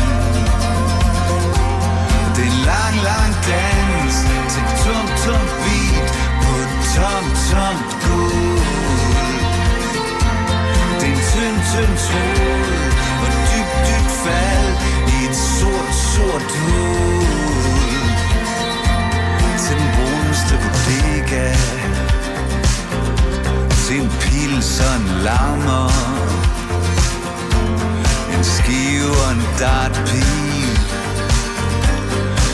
[2.37, 4.16] Det er lang, lang dans
[4.53, 6.09] Til tom, tom beat
[6.43, 6.55] På
[6.95, 8.61] tom, tom gulv
[11.01, 12.82] Det er en tynd, tynd tråd
[16.22, 16.42] stor sort
[19.58, 21.54] Til den bruneste bodega
[23.86, 25.90] Til en pils og en lammer.
[28.34, 30.52] En skive og en dartpil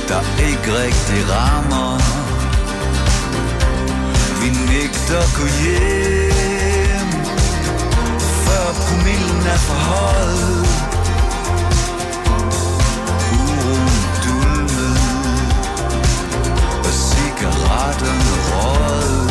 [0.09, 1.99] der ikke rigtig rammer.
[4.41, 7.11] Vi nægter at gå hjem
[8.21, 10.88] Før promillen er for høj
[17.39, 19.28] Og cigaretterne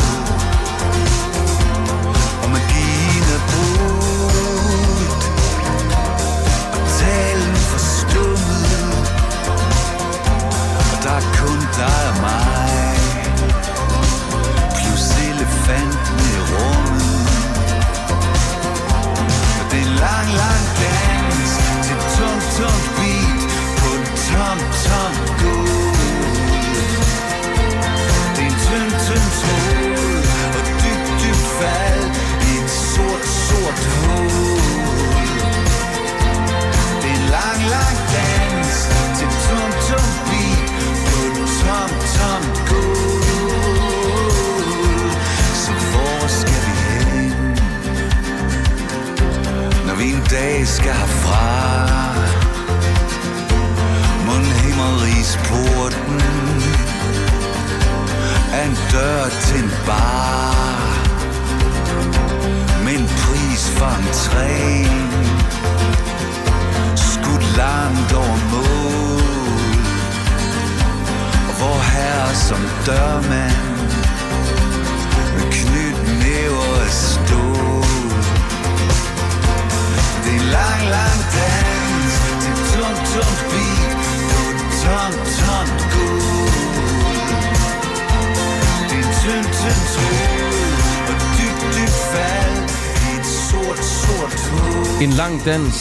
[95.48, 95.74] dans.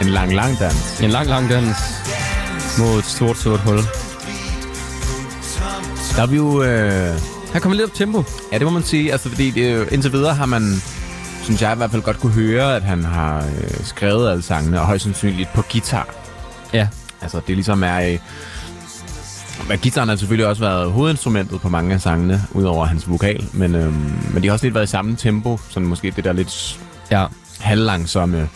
[0.00, 1.00] En lang, lang dans.
[1.00, 1.76] En lang, lang dans
[2.78, 3.76] mod et stort, sort hul.
[6.16, 6.62] Der er vi jo...
[6.62, 7.14] Øh,
[7.52, 8.24] Her kommer lidt op tempo.
[8.52, 9.12] ja, det må man sige.
[9.12, 10.82] Altså, fordi det, indtil videre har man,
[11.42, 14.80] synes jeg i hvert fald godt kunne høre, at han har øh, skrevet alle sangene,
[14.80, 16.08] og højst sandsynligt på guitar.
[16.72, 16.88] Ja.
[17.22, 18.00] Altså, det ligesom er...
[18.00, 18.18] Øh,
[19.68, 23.44] men gitaren har selvfølgelig også været hovedinstrumentet på mange af sangene, udover hans vokal.
[23.52, 26.32] Men, øhm, men de har også lidt været i samme tempo, sådan måske det der
[26.32, 26.80] lidt
[27.10, 27.26] Ja.
[27.60, 28.48] halvlangsomme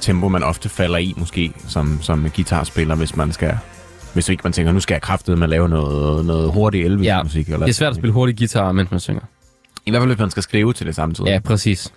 [0.00, 3.58] tempo, man ofte falder i, måske, som, som guitarspiller, hvis man skal...
[4.14, 7.46] Hvis ikke man tænker, nu skal jeg kraftede med at lave noget, noget hurtig Elvis-musik.
[7.46, 9.20] eller Det er svært at spille hurtig guitar, mens man synger.
[9.86, 11.28] I hvert fald, hvis man skal skrive til det samtidig.
[11.28, 11.92] Ja, præcis.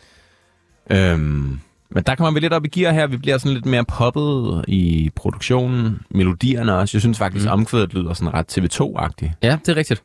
[0.90, 3.08] Øhm, men der kommer vi lidt op i gear her.
[3.08, 6.00] Vi bliver sådan lidt mere poppet i produktionen.
[6.10, 6.98] Melodierne også.
[6.98, 7.52] Jeg synes faktisk, mm.
[7.52, 9.32] omkvædet lyder sådan ret TV2-agtigt.
[9.44, 10.04] Ja, det er rigtigt.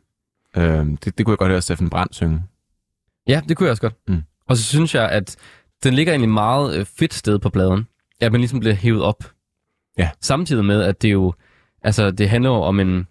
[0.57, 2.42] Øhm, det, det kunne jeg godt høre Steffen Brandt synge.
[3.28, 3.94] Ja, det kunne jeg også godt.
[4.09, 4.22] Mm.
[4.49, 5.36] Og så synes jeg, at
[5.85, 7.87] den ligger egentlig meget øh, fedt sted på pladen.
[8.20, 9.24] At man ligesom bliver hævet op.
[9.99, 10.11] Ja.
[10.20, 11.35] Samtidig med, at det jo,
[11.83, 13.07] altså det handler jo om en,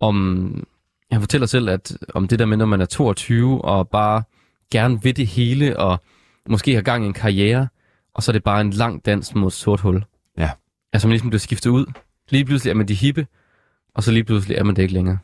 [0.00, 0.66] om,
[1.10, 4.22] jeg fortæller selv, at om det der med, når man er 22 og bare
[4.70, 6.00] gerne vil det hele, og
[6.48, 7.68] måske har gang i en karriere,
[8.14, 10.04] og så er det bare en lang dans mod et sort hul.
[10.38, 10.50] Ja.
[10.92, 11.86] Altså man ligesom bliver skiftet ud.
[12.30, 13.26] Lige pludselig er man de hippe,
[13.94, 15.18] og så lige pludselig er man det ikke længere.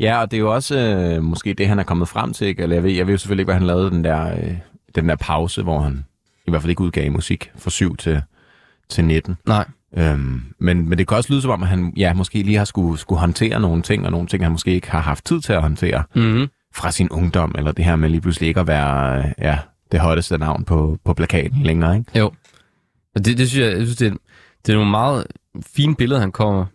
[0.00, 2.46] Ja, og det er jo også øh, måske det, han er kommet frem til.
[2.46, 2.62] Ikke?
[2.62, 4.58] Eller jeg ved, jeg ved jo selvfølgelig ikke, hvad han lavede den der, øh,
[4.94, 6.04] den der pause, hvor han
[6.46, 8.22] i hvert fald ikke udgav musik fra 7 til,
[8.88, 9.36] til 19.
[9.46, 9.66] Nej.
[9.96, 12.64] Øhm, men, men det kan også lyde som om, at han ja, måske lige har
[12.64, 15.52] skulle, skulle håndtere nogle ting, og nogle ting, han måske ikke har haft tid til
[15.52, 16.48] at håndtere Mm-hmm.
[16.74, 19.58] fra sin ungdom, eller det her med lige pludselig ikke at være ja,
[19.92, 21.96] det hotteste navn på, på plakaten længere.
[21.96, 22.18] Ikke?
[22.18, 22.32] Jo.
[23.14, 24.16] Og det, det synes jeg, jeg synes, det, er,
[24.66, 25.26] det er nogle meget
[25.66, 26.66] fine billeder, han kommer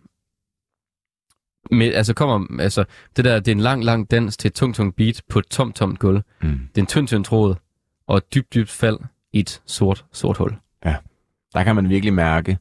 [1.71, 1.93] med.
[1.93, 2.83] Altså, kommer, altså,
[3.17, 5.45] det der, det er en lang, lang dans til et tungt, tungt beat på et
[5.45, 6.21] tomt, tomt gulv.
[6.41, 6.49] Mm.
[6.49, 7.55] Det er en tynd, tynd tråd
[8.09, 8.97] og et dybt, dybt fald
[9.33, 10.55] i et sort, sort hul.
[11.53, 12.57] Der kan man virkelig mærke,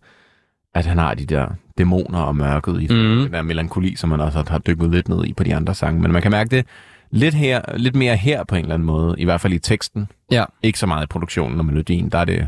[0.74, 2.86] at han har de der dæmoner og mørket i.
[2.86, 3.22] Mhm.
[3.22, 6.00] Den der melankoli, som man også har dykket lidt ned i på de andre sange.
[6.00, 6.66] Men man kan mærke det
[7.10, 9.14] lidt, her, lidt mere her på en eller anden måde.
[9.18, 10.08] I hvert fald i teksten.
[10.30, 10.44] Ja.
[10.62, 12.08] Ikke så meget i produktionen og melodien.
[12.08, 12.38] Der er det,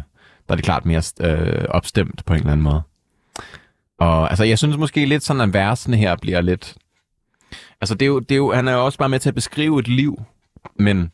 [0.48, 2.82] der er det klart mere øh, opstemt på en eller anden måde.
[3.98, 6.74] Og altså, jeg synes måske lidt sådan, at versene her bliver lidt...
[7.80, 9.34] Altså, det er jo, det er jo, han er jo også bare med til at
[9.34, 10.22] beskrive et liv,
[10.76, 11.10] men...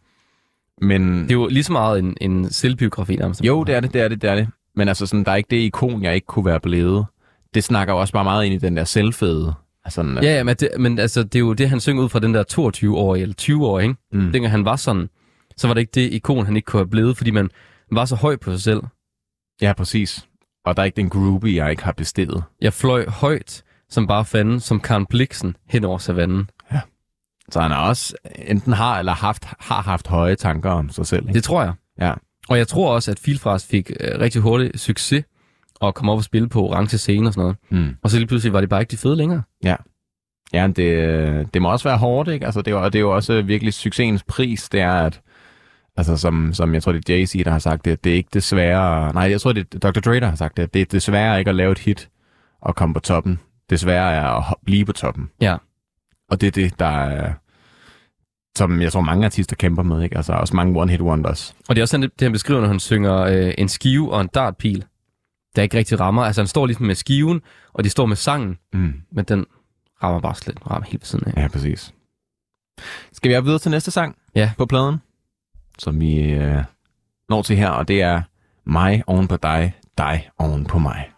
[0.81, 3.45] men Det er jo lige så meget en, en selvbiografi nærmest.
[3.45, 4.49] jo, det er det, det er det, det er det.
[4.75, 7.07] Men altså, sådan, der er ikke det ikon, jeg ikke kunne være blevet.
[7.55, 9.55] Det snakker også bare meget ind i den der selvfede.
[9.85, 12.09] Altså, sådan, Ja, ja men, det, men altså, det er jo det, han synger ud
[12.09, 14.01] fra den der 22-årige eller 20-årige, ikke?
[14.13, 14.33] Mm.
[14.33, 15.09] Dengang han var sådan,
[15.57, 17.51] så var det ikke det ikon, han ikke kunne have blevet, fordi man
[17.93, 18.81] var så høj på sig selv.
[19.63, 20.27] ja, præcis.
[20.65, 22.43] Og der er ikke den groupie, jeg ikke har bestedet.
[22.61, 26.51] Jeg fløj højt, som bare fanden, som Karen Bliksen hen over savannen.
[27.51, 28.15] Så han er også
[28.47, 31.23] enten har eller haft, har haft høje tanker om sig selv.
[31.23, 31.35] Ikke?
[31.35, 31.73] Det tror jeg.
[32.01, 32.13] Ja.
[32.49, 35.25] Og jeg tror også, at Filfras fik øh, rigtig hurtigt succes
[35.81, 37.85] og kom op og spille på orange scene og sådan noget.
[37.87, 37.97] Mm.
[38.03, 39.43] Og så lige pludselig var det bare ikke de fede længere.
[40.53, 42.47] Ja, men det, det må også være hårdt, ikke?
[42.47, 45.21] Altså, det, er jo, det er jo også virkelig succesens pris, det er, at
[45.97, 48.31] altså, som, som jeg tror, det er Jay-Z, der har sagt det, det er ikke
[48.33, 49.13] det svære...
[49.13, 50.01] Nej, jeg tror, det er Dr.
[50.01, 50.75] Dre, der har sagt det.
[50.75, 52.09] Det er det svære ikke at lave et hit
[52.61, 53.41] og komme på toppen.
[53.71, 55.31] Det svære er at blive på toppen.
[55.41, 55.57] Ja.
[56.31, 57.33] Og det er det, der er,
[58.59, 60.17] som jeg tror, mange artister kæmper med, ikke?
[60.17, 61.55] Altså, også mange one-hit wonders.
[61.69, 64.13] Og det er også sådan, det, det han beskriver, når han synger øh, en skive
[64.13, 64.85] og en dartpil,
[65.57, 66.23] der ikke rigtig rammer.
[66.23, 67.41] Altså han står ligesom med skiven,
[67.73, 69.03] og de står med sangen, Mm.
[69.13, 69.47] men den
[70.03, 71.43] rammer bare slet rammer helt ved siden af.
[71.43, 71.95] Ja, præcis.
[73.13, 74.51] Skal vi op videre til næste sang Ja.
[74.59, 74.97] på pladen?
[75.79, 76.65] Som vi øh,
[77.29, 78.23] når til her, og det er
[78.65, 81.11] mig oven på dig, dig oven på mig.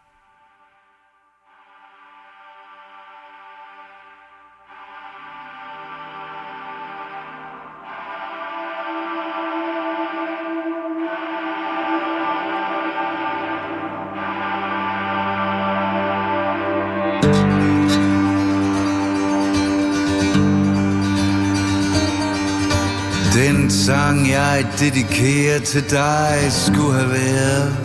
[23.47, 27.76] Den sang jeg dedikerer til dig skulle have været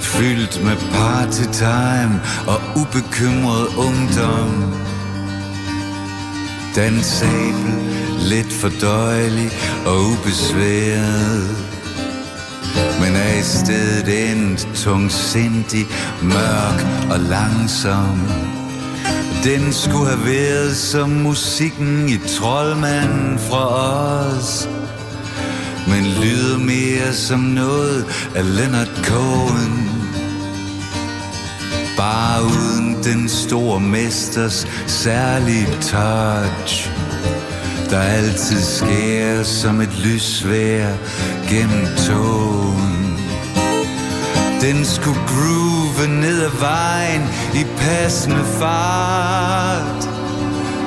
[0.00, 4.74] Fyldt med partytime og ubekymret ungdom.
[6.76, 7.74] Dansabel,
[8.18, 9.50] lidt fordøjelig
[9.86, 11.56] og ubesværet
[13.00, 15.86] Men er i stedet endt tungsindig,
[16.22, 18.20] mørk og langsom.
[19.46, 23.66] Den skulle have været som musikken i Troldmanden fra
[24.38, 24.68] os
[25.88, 29.90] Men lyder mere som noget af Leonard Cohen.
[31.96, 36.90] Bare uden den store mesters særlige touch
[37.90, 40.88] Der altid skærer som et lysvær
[41.48, 42.95] gennem togen.
[44.60, 47.22] Den skulle groove ned ad vejen
[47.54, 50.08] i passende fart.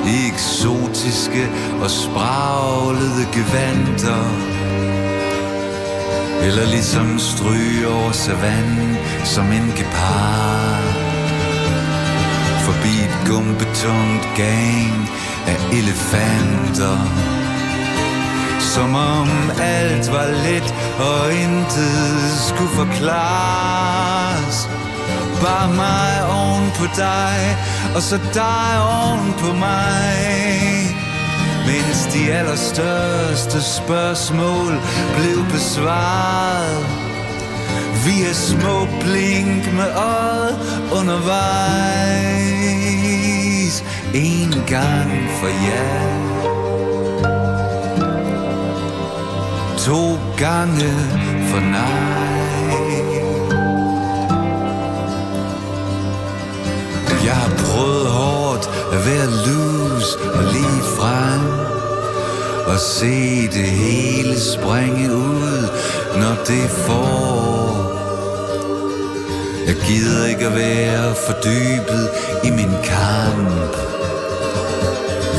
[0.06, 1.48] I eksotiske
[1.82, 4.24] og spraglede gevanter.
[6.42, 10.94] Eller ligesom stryge over savannen som en gepard.
[12.64, 15.08] Forbi et gumbetungt gang
[15.46, 16.98] af elefanter.
[18.60, 19.28] Som om
[19.60, 24.68] alt var let og intet skulle forklares.
[25.42, 27.56] Bare mig oven på dig,
[27.94, 30.16] og så dig oven på mig.
[31.66, 34.80] Mens de allerstørste spørgsmål
[35.16, 36.86] blev besvaret.
[38.04, 40.58] Via små blink med øjet
[40.92, 41.34] undervejs.
[44.14, 46.49] En gang for jer.
[49.86, 50.92] To gange
[51.50, 52.70] for nej.
[57.24, 61.40] Jeg har prøvet hårdt at være loose og lige frem
[62.66, 65.68] Og se det hele springe ud,
[66.16, 67.60] når det får.
[69.66, 72.10] Jeg gider ikke at være fordybet
[72.44, 73.89] i min kamp.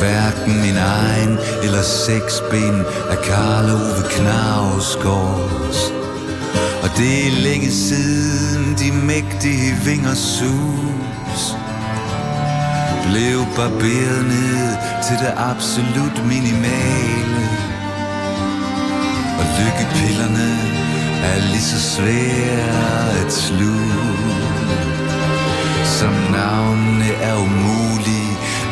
[0.02, 2.78] Hverken min egen eller seks ben
[3.10, 5.82] af Karl Ove Knavsgaards
[6.84, 11.44] Og det er længe siden de mægtige vinger sus
[13.08, 14.70] blev barberet ned
[15.08, 17.46] til det absolut minimale.
[19.40, 20.50] Og lykkepillerne
[21.24, 23.94] er lige så svære at sluge
[25.86, 27.81] Som navnene er umulige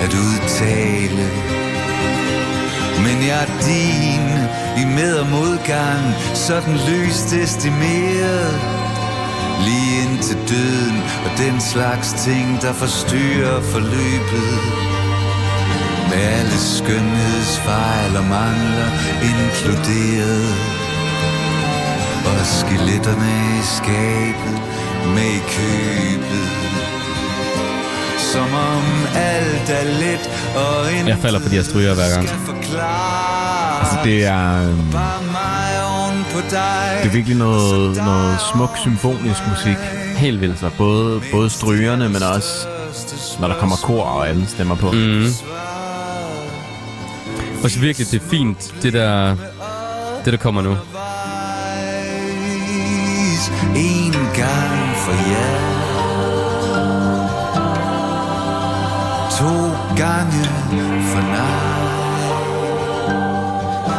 [0.05, 1.25] at udtale
[3.05, 4.27] Men jeg er din
[4.81, 8.79] i med- og modgang Sådan løst estimeret
[9.65, 14.53] Lige ind til døden og den slags ting, der forstyrrer forløbet.
[16.09, 18.89] Med alle skønhedsfejl og mangler
[19.31, 20.55] inkluderet.
[22.29, 24.57] Og skeletterne i skabet
[25.15, 26.78] med i købet.
[28.34, 28.84] Som om
[29.15, 32.30] alt er let og Jeg falder for de her stryger hver gang.
[33.80, 34.93] Altså, det er, øhm,
[36.34, 36.99] på dig.
[37.03, 39.77] det er virkelig noget, noget smuk symfonisk musik.
[40.18, 40.51] Helt vildt.
[40.64, 42.68] Altså både, både strygerne, men også
[43.39, 44.91] når der kommer kor og alle stemmer på.
[44.91, 45.26] Mm.
[47.64, 49.35] Og så virkelig, det er fint, det der,
[50.26, 50.77] det der kommer nu.
[60.03, 60.43] Gange
[61.11, 61.80] for nej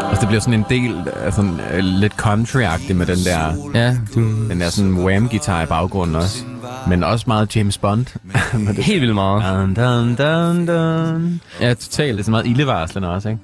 [0.09, 0.95] Altså, det bliver sådan en del
[1.39, 2.59] uh, lidt country
[2.95, 6.45] med den der, Ja, du, den der sådan wham-guitar i baggrunden også.
[6.89, 8.07] Men også meget James Bond.
[8.59, 8.85] med det.
[8.85, 9.43] helt vildt meget.
[9.45, 11.41] Dun, dun, dun, dun.
[11.61, 12.21] Ja, Det totalt.
[12.21, 13.41] er så meget ildevarslende også, ikke?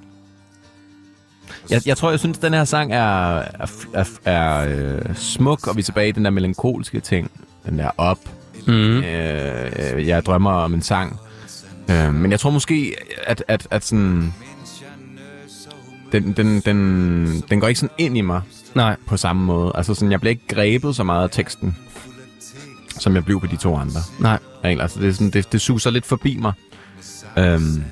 [1.71, 2.99] Jeg, jeg tror, jeg synes, at den her sang er,
[3.39, 7.31] er, er, er øh, smuk, og vi er tilbage i den der melankolske ting.
[7.67, 8.19] Den der op.
[8.67, 8.73] Mm.
[9.03, 11.21] Øh, jeg drømmer om en sang.
[11.91, 12.95] Øh, men jeg tror måske,
[13.27, 14.35] at, at, at sådan...
[16.13, 18.41] Den, den, den, den går ikke sådan ind i mig
[18.75, 19.73] Nej, på samme måde.
[19.75, 21.77] Altså sådan, jeg bliver ikke grebet så meget af teksten,
[22.89, 24.01] som jeg blev på de to andre.
[24.63, 24.77] nej.
[24.81, 26.53] Altså, det, er sådan, det, det suser lidt forbi mig.
[27.39, 27.85] Øhm,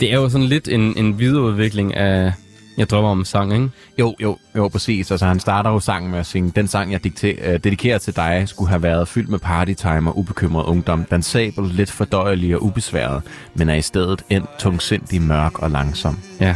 [0.00, 2.32] Det er jo sådan lidt en, en videreudvikling af
[2.78, 3.68] Jeg drømmer om en sang, ikke?
[3.98, 5.10] Jo, jo, jo, præcis.
[5.10, 8.16] Altså, han starter jo sangen med at synge, den sang, jeg dikte- øh, dedikerer til
[8.16, 11.04] dig, skulle have været fyldt med partytime og ubekymret ungdom.
[11.04, 13.22] Dansabel, lidt fordøjelig og ubesværet,
[13.54, 16.18] men er i stedet endt tungsindig, mørk og langsom.
[16.40, 16.54] Ja.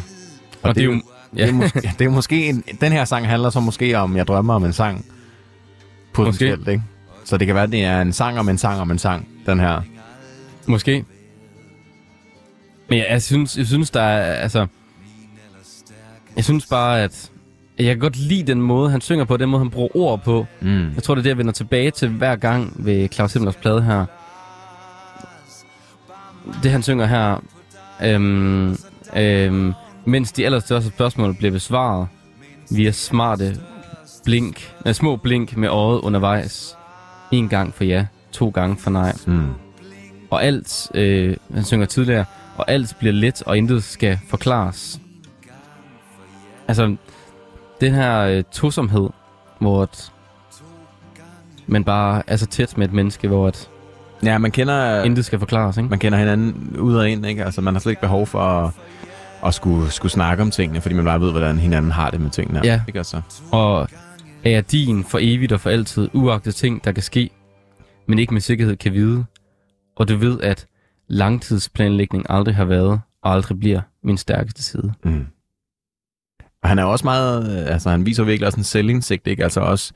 [0.62, 0.93] Og, og det, er jo...
[1.36, 1.47] Ja.
[1.47, 4.27] Det, er mås- det er måske en, den her sang handler så måske om, jeg
[4.27, 5.05] drømmer om en sang.
[6.12, 6.82] Potentielt, ikke?
[7.24, 9.28] Så det kan være, at det er en sang om en sang om en sang,
[9.47, 9.81] den her.
[10.66, 11.05] Måske.
[12.89, 14.66] Men jeg, jeg, synes, jeg synes, der er, altså...
[16.37, 17.31] Jeg synes bare, at
[17.79, 20.47] Jeg kan godt lide den måde, han synger på, den måde, han bruger ord på.
[20.61, 20.95] Mm.
[20.95, 23.83] Jeg tror, det er det, jeg vender tilbage til hver gang ved Claus Himmelers plade
[23.83, 24.05] her.
[26.63, 27.43] Det, han synger her,
[28.05, 28.77] øhm,
[29.17, 29.73] øhm,
[30.05, 32.09] mens de allerstørste spørgsmål bliver besvaret
[32.71, 33.57] via smarte
[34.25, 36.77] blink, øh, små blink med øjet undervejs.
[37.33, 39.13] En gang for ja, to gange for nej.
[39.27, 39.49] Mm.
[40.31, 42.25] Og alt, øh, han synger tidligere,
[42.57, 45.01] og alt bliver let, og intet skal forklares.
[46.73, 46.97] Altså,
[47.81, 49.09] den her øh, tosomhed,
[49.59, 50.12] hvor at
[51.66, 53.69] man bare er så tæt med et menneske, hvor at
[54.23, 55.89] Ja, man kender, intet skal forklares, ikke?
[55.90, 57.44] man kender hinanden ud og ind, ikke?
[57.44, 58.70] Altså, man har slet ikke behov for at,
[59.47, 62.31] at skulle, skulle snakke om tingene, fordi man bare ved, hvordan hinanden har det med
[62.31, 62.61] tingene.
[62.65, 62.81] Ja.
[62.89, 63.20] Ikke altså?
[63.51, 63.89] Og
[64.44, 67.31] er jeg din for evigt og for altid, uagtet ting, der kan ske,
[68.09, 69.24] men ikke med sikkerhed kan vide.
[69.97, 70.66] Og du ved, at
[71.09, 74.93] langtidsplanlægning aldrig har været og aldrig bliver min stærkeste side.
[75.05, 75.27] Mm.
[76.62, 79.43] Og han er også meget, øh, altså han viser virkelig også en selvindsigt, ikke?
[79.43, 79.93] Altså også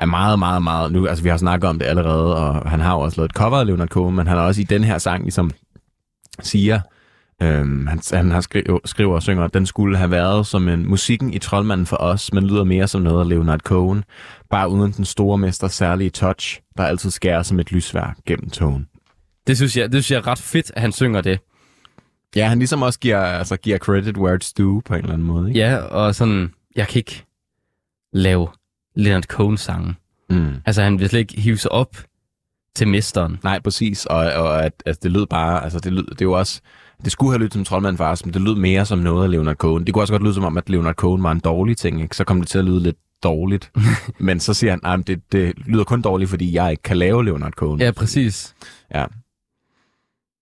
[0.00, 2.94] er meget, meget, meget, nu, altså vi har snakket om det allerede, og han har
[2.94, 4.98] jo også lavet et cover af Leonard Cohen, men han har også i den her
[4.98, 5.50] sang ligesom
[6.42, 6.80] siger,
[7.42, 10.88] øhm, han, han har skriver, skriver og synger, at den skulle have været som en
[10.88, 14.04] musikken i Troldmanden for os, men lyder mere som noget af Leonard Cohen,
[14.50, 18.86] bare uden den store mester særlige touch, der altid skærer som et lysværk gennem togen.
[19.46, 21.40] Det synes jeg, det synes jeg er ret fedt, at han synger det.
[22.36, 25.26] Ja, han ligesom også giver, altså, giver credit where it's due på en eller anden
[25.26, 25.60] måde, ikke?
[25.60, 27.24] Ja, og sådan, jeg kan ikke
[28.12, 28.48] lave
[28.94, 29.94] Leonard Cohen-sange.
[30.30, 30.54] Mm.
[30.66, 31.96] Altså, han vil slet ikke hive sig op
[32.74, 33.38] til mesteren.
[33.44, 34.06] Nej, præcis.
[34.06, 36.60] Og, og at, at det lød bare, altså det, lød, det er jo også,
[37.04, 39.30] det skulle have lyttet som Troldmand for os, men det lød mere som noget af
[39.30, 39.86] Leonard Cohen.
[39.86, 42.16] Det kunne også godt lyde som om, at Leonard Cohen var en dårlig ting, ikke?
[42.16, 43.72] Så kom det til at lyde lidt dårligt.
[44.18, 47.24] men så siger han, at det, det lyder kun dårligt, fordi jeg ikke kan lave
[47.24, 47.80] Leonard Cohen.
[47.80, 48.54] Ja, præcis.
[48.94, 49.04] ja.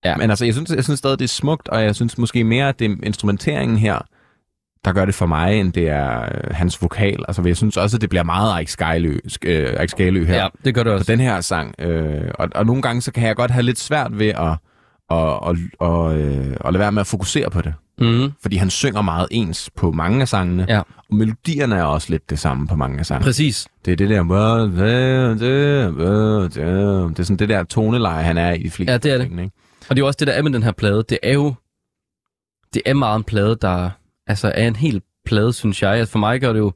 [0.04, 2.44] Ja, men altså, jeg synes, jeg synes stadig, det er smukt, og jeg synes måske
[2.44, 3.98] mere, at det er instrumenteringen her,
[4.84, 7.24] der gør det for mig, end det er øh, hans vokal.
[7.28, 10.48] Altså, jeg synes også, at det bliver meget Erik Skalø, øh, Erik Skalø her Ja,
[10.64, 11.12] det gør det på også.
[11.12, 11.74] den her sang.
[11.78, 14.56] Øh, og, og nogle gange, så kan jeg godt have lidt svært ved at,
[15.10, 15.56] at, at,
[15.88, 17.74] at, øh, at lade være med at fokusere på det.
[17.98, 18.32] Mm-hmm.
[18.42, 20.66] Fordi han synger meget ens på mange af sangene.
[20.68, 20.78] Ja.
[20.78, 23.24] Og melodierne er også lidt det samme på mange af sangene.
[23.24, 23.66] Præcis.
[23.84, 24.22] Det er det der...
[27.08, 29.24] Det er sådan det der toneleje, han er i de fleste Ja, det er det.
[29.24, 29.50] Ikke?
[29.88, 31.04] Og det er jo også det, der er med den her plade.
[31.08, 31.54] Det er jo...
[32.74, 33.90] Det er meget en plade, der
[34.26, 35.90] altså er en hel plade, synes jeg.
[35.90, 36.72] Altså for mig gør det jo,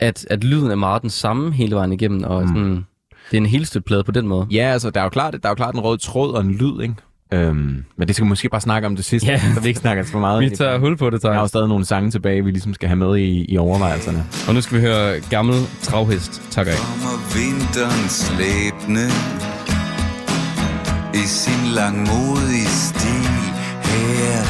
[0.00, 2.48] at, at lyden er meget den samme hele vejen igennem, og Mm.
[2.48, 2.86] sådan,
[3.30, 4.46] det er en helt stødt plade på den måde.
[4.50, 6.50] Ja, altså, der er jo klart, der er jo klart en rød tråd og en
[6.52, 6.94] lyd, ikke?
[7.32, 9.40] Øhm, men det skal vi måske bare snakke om det sidste, Ja.
[9.54, 10.40] så vi ikke snakker for meget.
[10.50, 12.88] Vi tager hul på det, Jeg har jo stadig nogle sange tilbage, vi ligesom skal
[12.88, 14.24] have med i, i overvejelserne.
[14.48, 16.42] Og nu skal vi høre Gammel Travhest.
[16.50, 16.72] Tak af.
[16.76, 19.06] Kommer vinteren slæbende
[21.14, 23.42] i sin langmodige stil.
[23.82, 24.44] Her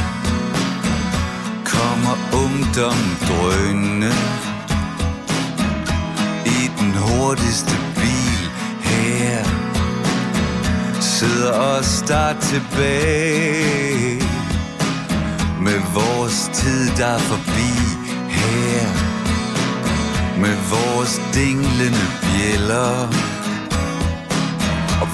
[1.65, 2.97] Kommer ungdom
[3.27, 4.13] drønende
[6.45, 8.49] I den hurtigste bil.
[8.81, 9.43] Her
[11.01, 14.21] Sidder os der tilbage
[15.61, 17.71] Med vores tid der er forbi.
[18.29, 18.87] Her
[20.41, 23.34] med vores dinglende bjæller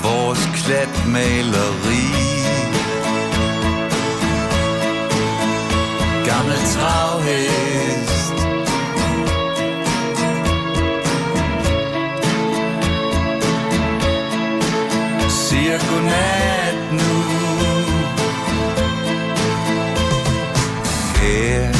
[0.03, 2.05] vores klatmaleri.
[6.25, 8.35] Gammel travhest.
[15.29, 17.13] Siger godnat nu.
[21.21, 21.73] Her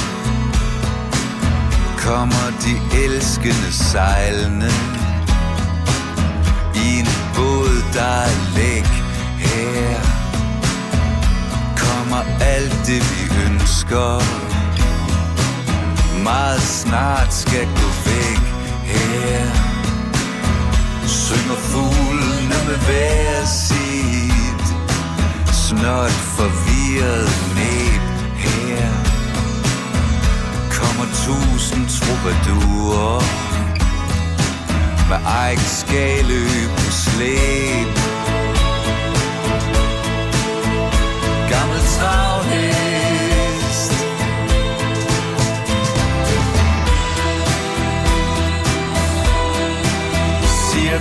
[1.98, 5.01] kommer de elskende sejlende
[7.94, 8.84] dig der
[9.38, 10.00] her.
[11.78, 14.12] Kommer alt det vi ønsker.
[16.24, 18.42] Meget snart skal gå væk
[18.84, 19.46] her.
[21.08, 24.68] Synger fuglene med hver sit
[25.54, 28.02] Snot forvirret næb
[28.38, 28.92] her.
[30.78, 33.22] Kommer tusind troubadurer
[35.10, 36.81] Med Eik skal løbe
[37.12, 37.88] slæb
[41.50, 43.92] Gammel travhest
[50.72, 51.00] Siger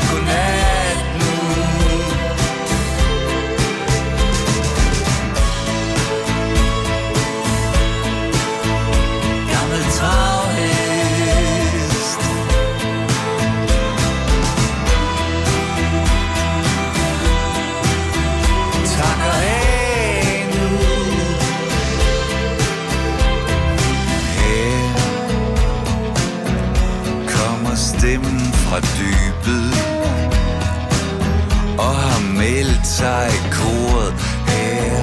[33.01, 34.15] sig i koret
[34.53, 34.97] her.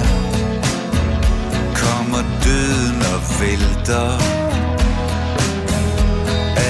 [1.83, 4.09] Kommer døden og vælter.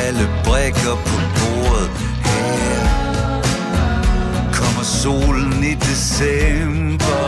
[0.04, 1.90] Alle brækker på bordet
[2.30, 2.80] her.
[4.60, 7.28] Kommer solen i december.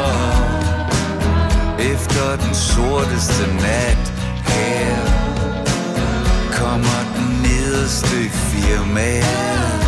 [1.80, 4.06] Efter den sorteste nat
[4.46, 4.98] her.
[6.60, 9.82] Kommer den nederste i firmaet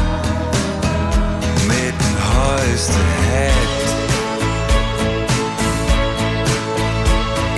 [1.68, 3.81] Med den højeste hat.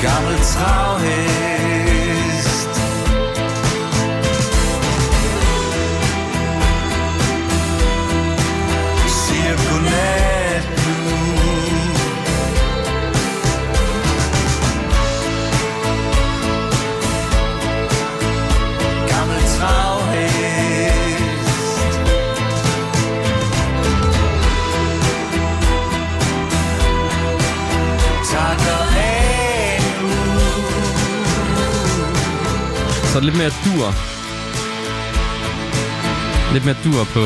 [0.04, 1.73] Gammel travhest
[33.14, 33.94] Så det lidt mere dur.
[36.54, 37.24] Lidt mere dur på,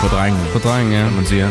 [0.00, 1.04] På drengen, på drengen, ja.
[1.04, 1.50] som man siger.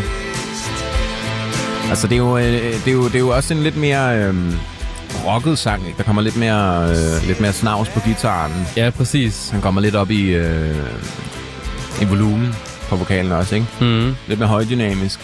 [1.90, 4.18] Altså, det er jo, øh, det er jo, det er jo også en lidt mere
[4.18, 4.36] øh,
[5.26, 5.98] rocket sang, ikke?
[5.98, 8.52] Der kommer lidt mere, øh, lidt mere snavs på gitaren.
[8.78, 9.50] Ja, præcis.
[9.50, 10.76] Han kommer lidt op i, øh,
[12.02, 12.56] i volumen
[12.90, 13.68] på vokalen også, ikke?
[13.82, 14.16] Mm.
[14.28, 15.20] Lidt mere højdynamisk.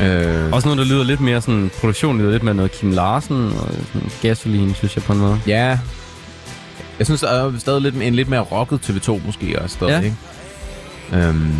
[0.00, 3.46] Øh, Også noget, der lyder lidt mere sådan, produktionen lyder lidt mere noget Kim Larsen
[3.46, 5.40] og sådan gasolin, synes jeg på en måde.
[5.46, 5.78] ja,
[6.98, 10.00] jeg synes, der er stadig lidt, en lidt mere rocket TV2 måske også stadig, Ja.
[10.00, 10.16] ikke?
[11.28, 11.54] Øhm,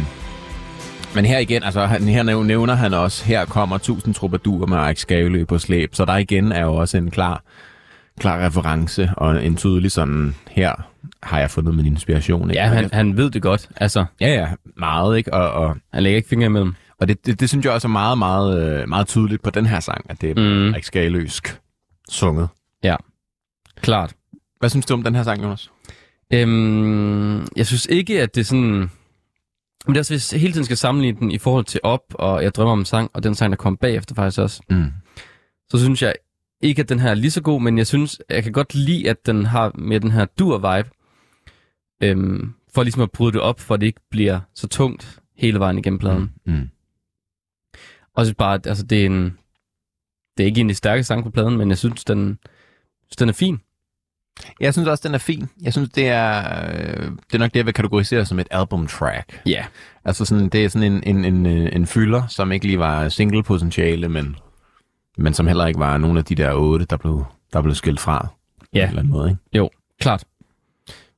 [1.15, 4.91] men her igen, altså han, her næv- nævner han også, her kommer 1000 troubadour med
[4.91, 7.43] Ike Skalø på slæb, så der igen er jo også en klar,
[8.21, 10.73] klar reference og en tydelig sådan, her
[11.23, 12.51] har jeg fundet min inspiration.
[12.51, 12.63] Ikke?
[12.63, 13.69] Ja, han, han ved det godt.
[13.77, 15.35] Altså, ja, ja, meget, ikke?
[15.35, 16.75] Og, og, han lægger ikke fingre imellem.
[17.01, 19.67] og det, det, det, synes jeg også er meget, meget, øh, meget tydeligt på den
[19.67, 20.35] her sang, at det er
[20.69, 20.75] Mm.
[20.75, 21.61] Ike Skaløsk
[22.11, 22.49] sunget.
[23.81, 24.13] Klart.
[24.65, 25.71] Hvad synes du om den her sang, Jonas?
[26.33, 28.91] Øhm, jeg synes ikke, at det er sådan...
[29.87, 32.01] Men det er også, hvis jeg hele tiden skal sammenligne den i forhold til Op,
[32.15, 34.93] og Jeg drømmer om en sang, og den sang, der kom bagefter faktisk også, Mm.
[35.69, 36.15] så synes jeg
[36.61, 39.11] ikke, at den her er lige så god, men jeg synes, jeg kan godt lide,
[39.11, 40.91] at den har med den her dur-vibe,
[42.03, 45.59] øhm, for ligesom at bryde det op, for at det ikke bliver så tungt hele
[45.59, 46.33] vejen igennem pladen.
[46.47, 46.53] Mm.
[46.53, 46.69] Mm.
[48.15, 49.39] Også bare, at altså, det er en...
[50.37, 52.39] Det er ikke en af de stærke sange på pladen, men jeg synes, den,
[53.07, 53.61] synes, den er fin.
[54.61, 55.49] Jeg synes også, den er fin.
[55.63, 56.39] Jeg synes, det er,
[56.73, 59.41] øh, det er nok det, jeg vil kategorisere som et album track.
[59.47, 59.51] Ja.
[59.51, 59.65] Yeah.
[60.05, 63.09] Altså sådan, det er sådan en, en, en, øh, en fylder, som ikke lige var
[63.09, 64.37] single potentiale, men,
[65.19, 68.01] men som heller ikke var nogen af de der otte, der blev, der blev skilt
[68.01, 68.27] fra.
[68.61, 68.83] På Ja.
[68.83, 69.41] en eller anden måde, ikke?
[69.55, 69.71] Jo,
[70.01, 70.25] klart.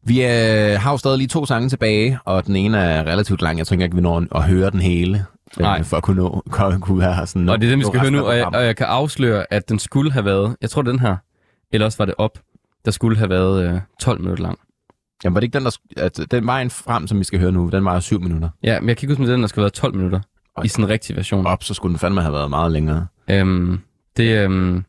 [0.04, 3.58] Vi øh, har jo stadig lige to sange tilbage, og den ene er relativt lang.
[3.58, 5.24] Jeg tror ikke, vi når at høre den hele.
[5.58, 5.82] øh, Nej.
[5.82, 6.42] For at kunne, nå,
[6.80, 7.48] kunne, være sådan...
[7.48, 9.68] Og det er den, vi skal høre nu, og jeg, og jeg kan afsløre, at
[9.68, 11.16] den skulle have været, jeg tror den her,
[11.72, 12.38] eller også var det op,
[12.86, 14.58] der skulle have været øh, 12 minutter lang.
[15.24, 15.76] Jamen, var det ikke den, der...
[15.96, 18.48] At, den vejen frem, som vi skal høre nu, den var jo syv minutter.
[18.62, 20.20] Ja, men jeg kan ikke huske, om den, der skal have været 12 minutter
[20.56, 20.64] Oj.
[20.64, 21.46] i sådan en rigtig version.
[21.46, 23.06] Op, så skulle den fandme have været meget længere.
[23.30, 23.78] Øhm,
[24.16, 24.84] det, øhm,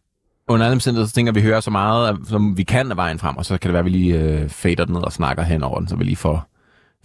[0.48, 3.38] Under alle omstændigheder, så tænker vi, hører så meget, som vi kan af vejen frem,
[3.38, 5.64] og så kan det være, at vi lige øh, fader den ned og snakker hen
[5.64, 6.50] over den, så vi lige får,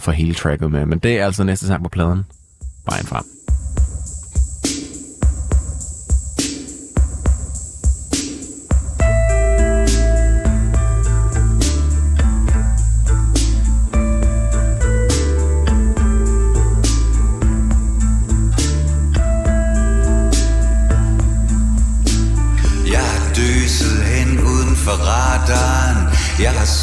[0.01, 0.87] får hele tracket med.
[0.87, 2.25] Men det er altså næste sang på pladen.
[2.87, 3.25] Vejen frem.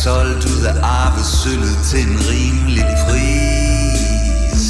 [0.03, 4.63] Solgt ud af arvesølvet til en rimelig pris.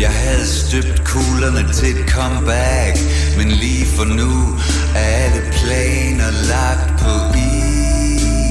[0.00, 2.98] Jeg havde støbt kuglerne til et comeback
[3.38, 4.58] Men lige for nu
[4.94, 8.46] er alle planer lagt på is.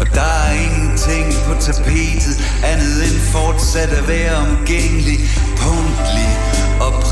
[0.00, 5.18] Og der er ingenting på tapetet Andet end fortsat at være omgængelig
[5.56, 6.33] Punktlig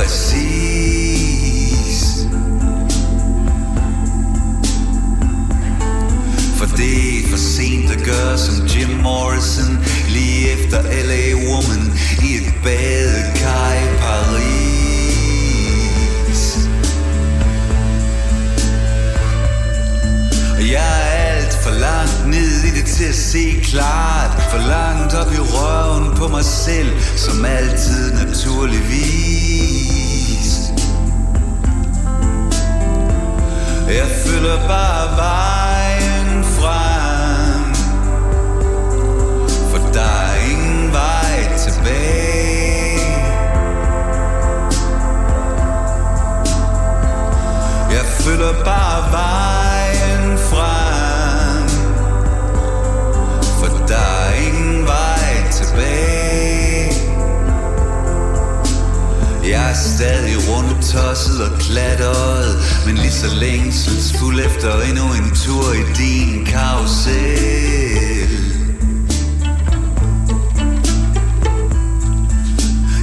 [0.02, 1.98] præcis.
[6.58, 11.92] For det er for sent at gøre som Jim Morrison Lige efter LA Woman
[12.22, 14.51] i et badekar i Paris.
[20.62, 24.42] Og jeg er alt for langt ned i det til at se klart.
[24.50, 29.32] For langt op i røven på mig selv Som altid naturligvis.
[33.88, 37.74] Jeg følger bare vejen frem.
[39.70, 42.98] For der er ingen vej tilbage.
[47.90, 49.71] Jeg følger bare vejen
[53.88, 56.92] der er ingen vej tilbage.
[59.44, 65.72] Jeg er stadig rundt tosset og klatret Men lige så længselsfuld efter endnu en tur
[65.72, 67.72] i din karusel.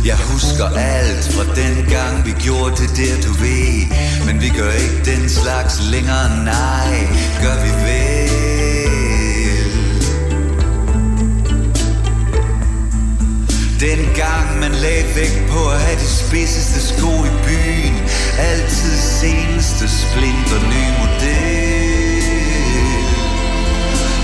[0.06, 3.86] Jeg husker alt fra den gang vi gjorde det der du ved.
[4.26, 7.08] Men vi gør ikke den slags længere, nej.
[7.44, 8.29] Gør vi ved?
[13.80, 17.96] Den gang man lagde vægt på at have de spidseste sko i byen
[18.40, 22.24] Altid seneste splinter ny model.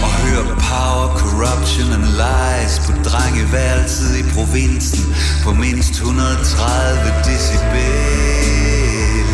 [0.06, 9.26] Og hør power, corruption and lies På drengeværelset i provinsen På mindst 130 decibel.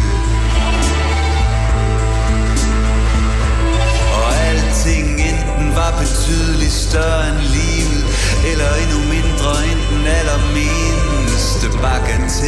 [4.17, 8.03] Og alting enten var betydeligt større end livet
[8.51, 12.41] Eller endnu mindre end den allermindste bagatel.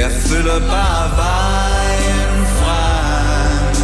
[0.00, 3.74] Jeg følger bare vejen frem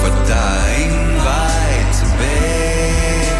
[0.00, 3.32] For der er ingen vej tilbage.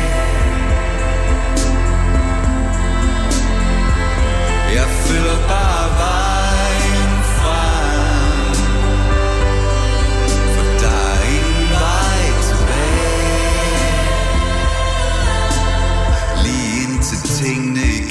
[4.75, 5.78] Jeg følger bare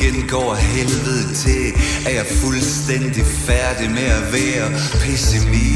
[0.07, 1.73] igen går helvede til.
[2.05, 4.71] Er jeg fuldstændig færdig med at være
[5.01, 5.67] pessimist?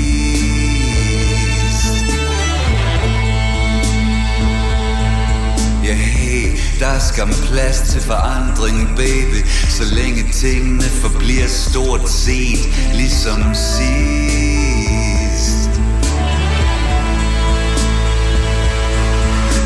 [5.86, 9.48] Ja, hey, der er skam plads til forandring, baby.
[9.70, 13.82] Så længe tingene forbliver stort set ligesom sidst.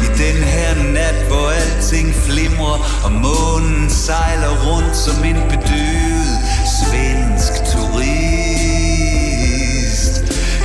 [0.03, 1.51] I den her nat, hvor
[1.85, 6.39] alting flimrer Og månen sejler rundt som en bedøvet
[6.79, 8.05] svensk turist.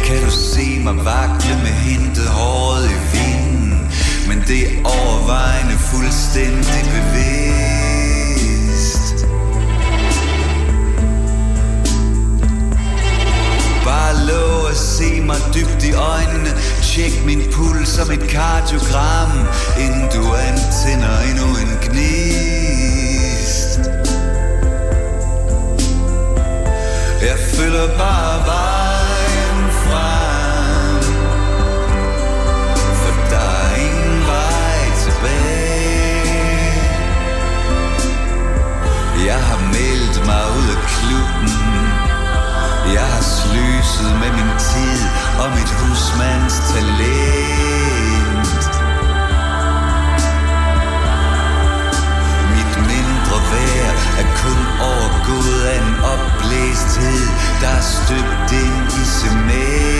[0.06, 3.92] Kan du se mig vakle med hentet håret i vinden
[4.28, 8.46] Men det er overvejende fuldstændig bevidst.
[13.84, 16.50] Bare lov at se mig dybt i øjnene
[17.00, 19.32] Tjek min puls som et kardiogram
[19.84, 23.80] Inden du antænder endnu en gnist.
[27.22, 31.02] Jeg følger bare vejen frem
[33.00, 36.72] For der er ingen vej tilbage.
[39.26, 41.52] Jeg har meldt mig ud af klubben.
[42.94, 48.60] Jeg har slyset med min tid og mit husmands talent.
[52.54, 54.60] Mit mindre værd er kun
[54.92, 57.24] overgået af en opblæsthed,
[57.60, 59.90] der er støbt ind i cement.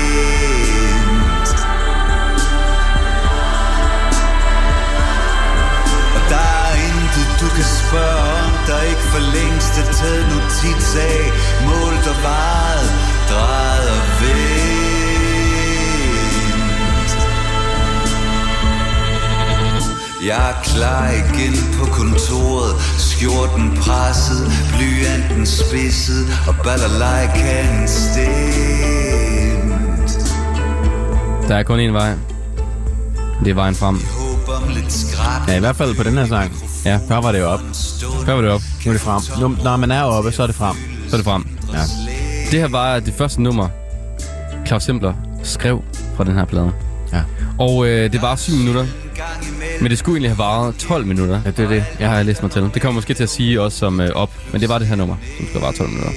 [6.16, 10.96] Og der er intet du kan spørge om Der ikke for længst er taget notits
[10.96, 11.22] af
[11.66, 12.90] Målt og varet,
[13.30, 14.49] drejet og vendt
[20.26, 28.20] Jeg er klar igen på kontoret Skjorten presset, blyanten spidset Og balalajkanen stemt
[31.48, 32.14] Der er kun én vej.
[33.44, 34.00] Det er vejen frem.
[35.48, 36.52] Ja, i hvert fald på den her sang.
[36.84, 36.98] Ja.
[37.08, 37.60] Før var det jo op.
[38.24, 38.60] Før var det op.
[38.84, 39.40] Nu er det frem.
[39.40, 40.76] Nu, når man er oppe, så er det frem.
[41.08, 41.46] Så er det frem.
[41.72, 41.82] Ja.
[42.50, 43.68] Det her var det første nummer,
[44.66, 45.84] Claus Simpler skrev
[46.16, 46.72] fra den her plade.
[47.12, 47.22] Ja.
[47.58, 48.86] Og øh, det var 7 minutter,
[49.80, 51.40] men det skulle egentlig have varet 12 minutter.
[51.44, 51.84] Ja, det er det.
[52.00, 52.70] Jeg har læst mig til.
[52.74, 54.96] Det kommer måske til at sige også som øh, op, men det var det her
[54.96, 56.12] nummer, som skulle vare 12 minutter.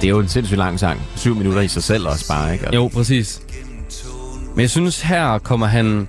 [0.00, 1.02] Det er jo en sindssygt lang sang.
[1.16, 2.74] Syv minutter i sig selv også bare, ikke?
[2.74, 3.40] Jo, præcis.
[4.54, 6.08] Men jeg synes, her kommer han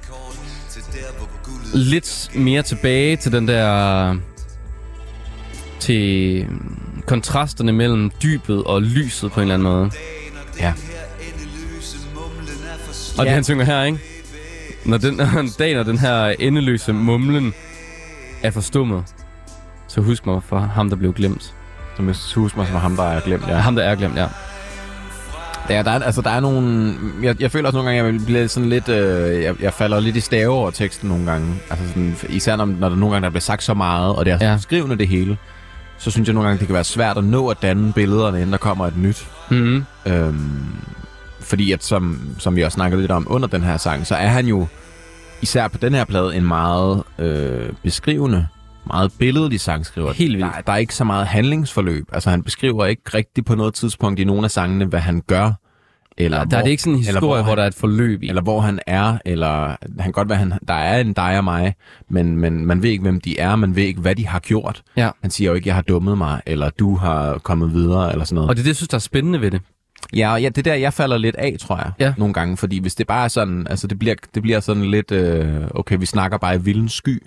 [1.73, 4.15] lidt mere tilbage til den der...
[5.79, 6.45] til
[7.07, 9.91] kontrasterne mellem dybet og lyset på en eller anden måde.
[10.59, 10.73] Ja.
[13.17, 13.33] Og det Ja.
[13.35, 13.99] han synger her, ikke?
[14.85, 17.53] Når den, en dag, når den her endeløse mumlen
[18.43, 19.03] er forstummet,
[19.87, 21.53] så husk mig for ham, der blev glemt.
[21.95, 23.47] Som jeg husker mig som ham, der er glemt.
[23.47, 23.55] Ja.
[23.55, 24.27] Ham, der er glemt, ja.
[25.69, 26.93] Ja, der er, altså, der er nogle...
[27.23, 28.89] Jeg, jeg føler også nogle gange, jeg bliver sådan lidt...
[28.89, 31.55] Øh, jeg, jeg falder lidt i stave over teksten nogle gange.
[31.69, 34.33] Altså sådan, især når, når der nogle gange der bliver sagt så meget, og det
[34.33, 34.57] er Ja.
[34.57, 35.37] skrivende det hele.
[35.97, 38.51] så synes jeg nogle gange, det kan være svært at nå at danne billederne, inden
[38.51, 39.27] der kommer et nyt.
[39.51, 39.85] Mm.
[40.05, 40.61] Øhm,
[41.45, 44.27] fordi at, som, som vi også snakkede lidt om under den her sang, så er
[44.27, 44.67] han jo,
[45.41, 48.47] især på den her plade, en meget øh, beskrivende,
[48.87, 50.13] meget billedlig sangskriver.
[50.13, 50.53] Helt vildt.
[50.55, 52.05] Der, der er ikke så meget handlingsforløb.
[52.13, 55.51] Altså han beskriver ikke rigtigt på noget tidspunkt i nogle af sangene, hvad han gør.
[56.17, 58.29] Eller Der er det ikke sådan en historie, hvor, han, der er et forløb i.
[58.29, 61.43] eller hvor han er, eller han kan godt være, han, der er en dig og
[61.43, 61.75] mig,
[62.09, 64.83] men, men man ved ikke, hvem de er, man ved ikke, hvad de har gjort.
[64.97, 65.09] Ja.
[65.21, 68.35] Han siger jo ikke, jeg har dummet mig, eller du har kommet videre, eller sådan
[68.35, 68.49] noget.
[68.49, 69.61] Og det er det, jeg synes, der er spændende ved det.
[70.13, 72.13] Ja, og ja, det er der, jeg falder lidt af, tror jeg, Ja.
[72.17, 72.57] nogle gange.
[72.57, 75.97] Fordi hvis det bare er sådan, altså det bliver, det bliver sådan lidt, øh, okay,
[75.99, 77.23] vi snakker bare i vildens sky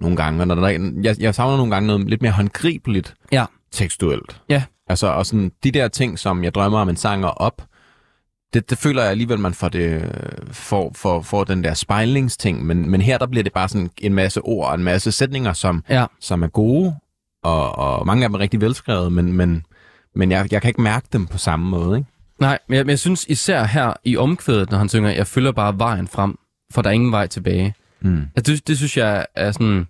[0.00, 0.40] nogle gange.
[0.42, 3.44] Og når der, er- jeg, jeg savner nogle gange noget lidt mere håndgribeligt Ja.
[3.72, 4.40] tekstuelt.
[4.48, 4.62] Ja.
[4.88, 7.62] Altså, og sådan de der ting, som jeg drømmer om en sang er op,
[8.54, 10.12] det, det føler jeg alligevel, man får, det,
[10.50, 12.66] får, får, får den der spejlingsting.
[12.66, 15.52] Men, men her, der bliver det bare sådan en masse ord og en masse sætninger,
[15.52, 16.06] som, Ja.
[16.20, 16.94] som er gode,
[17.42, 19.62] og, og mange af dem er rigtig velskrevet, men, men,
[20.14, 22.09] men jeg, jeg kan ikke mærke dem på samme måde, ikke?
[22.40, 25.52] Nej, men jeg, men jeg synes især her i omkvædet, når han synger, jeg følger
[25.52, 26.38] bare vejen frem,
[26.72, 27.74] for der er ingen vej tilbage.
[28.00, 28.22] Mm.
[28.36, 29.86] Altså, det, det synes jeg er sådan...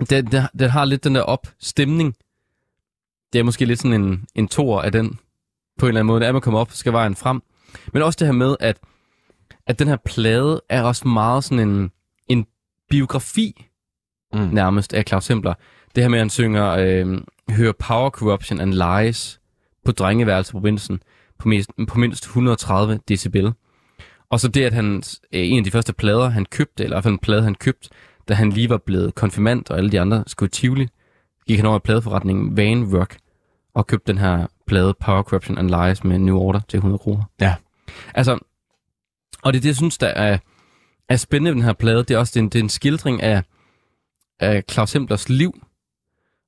[0.00, 2.14] Det, det, det har lidt den der op-stemning.
[3.32, 5.18] Det er måske lidt sådan en, en tor af den,
[5.78, 6.20] på en eller anden måde.
[6.20, 7.42] Det er, man kommer op, skal vejen frem.
[7.92, 8.76] Men også det her med, at,
[9.66, 11.90] at den her plade er også meget sådan en,
[12.28, 12.46] en
[12.90, 13.62] biografi,
[14.32, 14.40] Mm.
[14.40, 15.54] nærmest, af Claus Hempler.
[15.94, 17.20] Det her med, at han synger, øh,
[17.50, 19.40] hører Power, Corruption and Lies
[19.84, 21.02] på drengeværelse på provinsen
[21.38, 23.52] på, mest, på mindst 130 decibel.
[24.30, 25.02] Og så det, at han,
[25.32, 27.54] øh, en af de første plader, han købte, eller i hvert fald en plade, han
[27.54, 27.88] købte,
[28.28, 30.88] da han lige var blevet konfirmand, og alle de andre skulle i Tivoli,
[31.46, 33.16] gik han over i pladeforretningen Van Rock,
[33.74, 37.22] og købte den her plade Power, Corruption and Lies med New Order til 100 kroner.
[37.40, 37.54] Ja.
[38.14, 38.38] Altså,
[39.42, 40.38] og det er det, jeg synes, der er,
[41.08, 41.98] er spændende ved den her plade.
[41.98, 43.42] Det er også det er en, det er en skildring af,
[44.40, 45.60] af Claus Hemplers liv.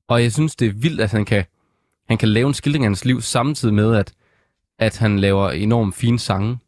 [0.09, 1.45] Og jeg synes, det er vildt, at han kan,
[2.09, 4.13] han kan lave en skildring af hans liv, samtidig med, at,
[4.79, 6.59] at han laver enormt fine sange.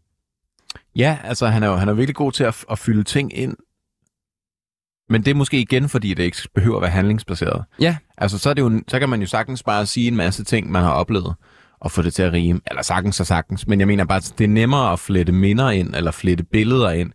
[0.96, 3.56] Ja, altså han er jo han er virkelig god til at, at fylde ting ind.
[5.08, 7.64] Men det er måske igen, fordi det ikke behøver at være handlingsbaseret.
[7.80, 7.96] Ja.
[8.18, 10.70] Altså så, er det jo, så kan man jo sagtens bare sige en masse ting,
[10.70, 11.34] man har oplevet,
[11.80, 12.60] og få det til at rime.
[12.70, 13.66] Eller sagtens og sagtens.
[13.66, 17.12] Men jeg mener bare, det er nemmere at flette minder ind, eller flette billeder ind,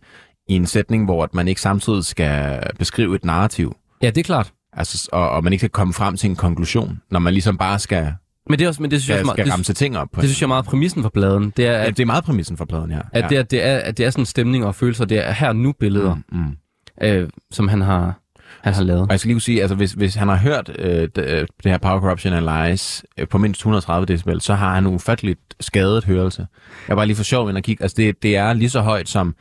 [0.48, 3.76] i en sætning, hvor at man ikke samtidig skal beskrive et narrativ.
[4.02, 4.52] Ja, det er klart.
[4.72, 7.78] Altså, og, og man ikke skal komme frem til en konklusion, når man ligesom bare
[7.78, 8.14] skal,
[8.50, 10.08] Men det, er også, men det synes jeg, også, skal meget, ramse det, ting op
[10.12, 10.20] på.
[10.20, 11.52] det synes jeg er meget præmissen for pladen.
[11.56, 13.02] Det er, ja, at, det er meget præmissen for pladen her.
[13.12, 15.04] at, det, er, det, er, at det er sådan stemning og følelser.
[15.04, 16.56] Det er her nu billeder, Mm, mm.
[17.02, 18.20] øh, som han har,
[18.60, 19.02] han har lavet.
[19.02, 21.72] Og jeg skal lige sige, altså hvis, hvis han har hørt øh, det, øh, det
[21.72, 26.04] her Power Corruption and Lies øh, på mindst 130 decibel, så har han ufatteligt skadet
[26.04, 26.46] hørelse.
[26.88, 27.82] Jeg bare lige for sjov ind og kigge.
[27.82, 29.34] Altså det, det er lige så højt som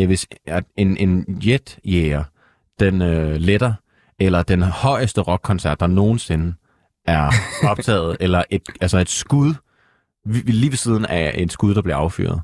[0.00, 0.26] øh, hvis
[0.76, 2.24] en, en jetjæger,
[2.80, 3.72] den øh, letter,
[4.18, 6.54] eller den højeste rockkoncert, der nogensinde
[7.06, 7.30] er
[7.62, 9.54] optaget, eller et, altså et skud,
[10.26, 12.40] lige ved siden af et skud, der bliver affyret.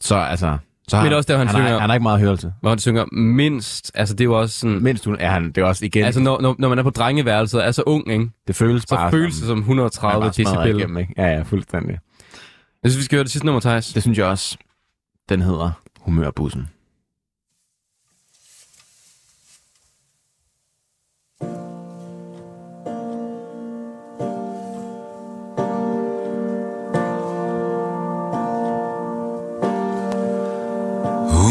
[0.00, 0.58] Så altså...
[0.88, 2.52] Så har, Men også der, han han, synger- har, han har ikke meget hørelse.
[2.60, 4.82] Hvor han synger mindst, altså det er jo også sådan...
[4.82, 7.60] Mindst er han, det er også igen, Altså når, når, når man er på drengeværelset
[7.60, 8.30] og er så ung, ikke?
[8.46, 10.76] det føles så bare føles det som 130 decibel.
[10.76, 11.14] Igennem, ikke?
[11.16, 11.98] Ja, ja, fuldstændig.
[12.82, 13.92] Jeg synes, vi skal høre det sidste nummer, Thijs.
[13.92, 14.56] Det synes jeg også.
[15.28, 15.70] Den hedder
[16.00, 16.68] Humørbussen.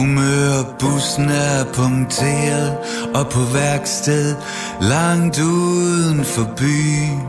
[0.01, 2.77] Humørbussen er punkteret
[3.13, 4.35] og på værksted
[4.81, 7.21] langt uden for byen.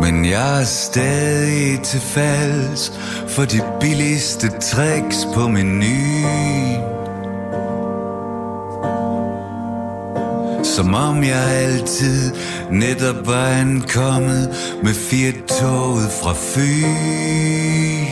[0.00, 2.92] Men jeg er stadig til falds
[3.28, 6.80] for de billigste tricks på menuen.
[10.64, 12.32] Som om jeg altid
[12.70, 18.04] netop var ankommet med fire toget fra Fyn.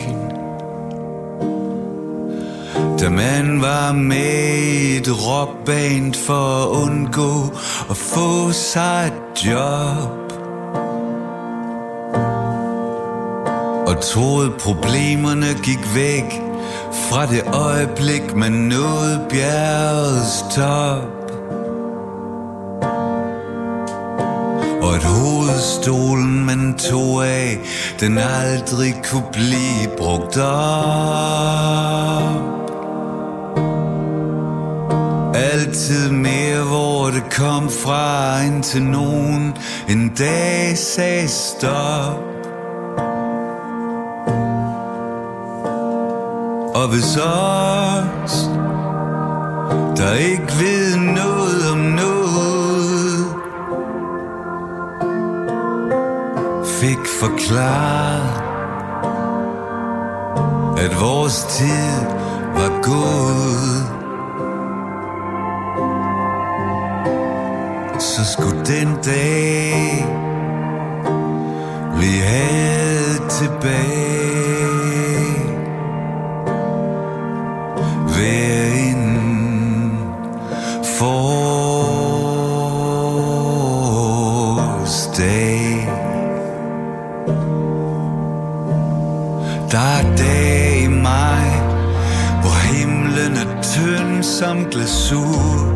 [3.03, 7.57] Da man var med i et rockband for at undgå
[7.89, 10.31] at få sig et job.
[13.87, 16.41] Og troede problemerne gik væk
[17.09, 21.31] fra det øjeblik man nåede bjergets top.
[24.81, 27.59] Og at hovedstolen man tog af,
[27.99, 31.92] den aldrig kunne blive brugt op.
[35.83, 39.53] altid mere, hvor det kom fra, indtil nogen
[39.89, 42.19] en dag sagde stop.
[46.75, 48.49] Og hvis os,
[49.97, 53.25] der ikke ved noget om noget,
[56.65, 58.41] fik forklaret,
[60.77, 62.05] at vores tid
[62.55, 64.02] var gået.
[68.03, 70.05] Så skulle den dag,
[71.99, 74.73] vi havde tilbage,
[78.17, 79.99] være inden
[84.43, 85.89] forårsdag.
[89.71, 91.61] Der er dag i mig,
[92.41, 95.72] hvor himlen er tynd som glasur.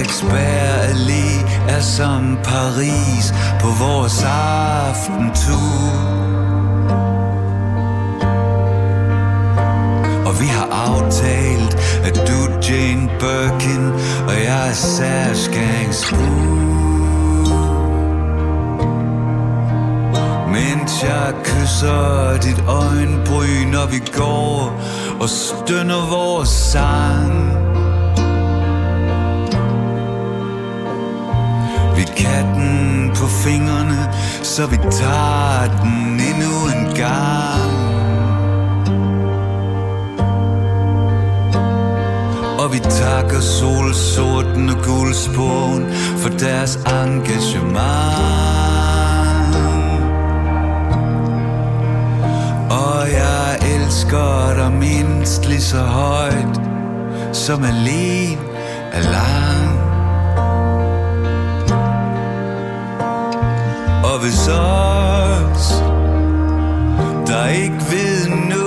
[0.00, 5.60] Frederiksberg Allé er som Paris på vores aftentur.
[10.26, 11.74] Og vi har aftalt,
[12.04, 13.92] at du Jane Birkin,
[14.28, 15.86] og jeg er Serge
[20.48, 24.80] Mens jeg kysser dit øjenbryn, når vi går
[25.20, 27.59] og stønner vores sang.
[32.20, 34.08] Katten på fingrene,
[34.42, 37.90] så vi tager den endnu en gang.
[42.60, 45.84] Og vi takker solsorten og guldspogen
[46.16, 47.80] for deres engagement.
[52.70, 56.60] Og jeg elsker dig mindst lige så højt,
[57.32, 58.42] som alene
[58.92, 59.02] er
[64.20, 65.70] love is hvis
[67.28, 68.59] der ikke ved noget,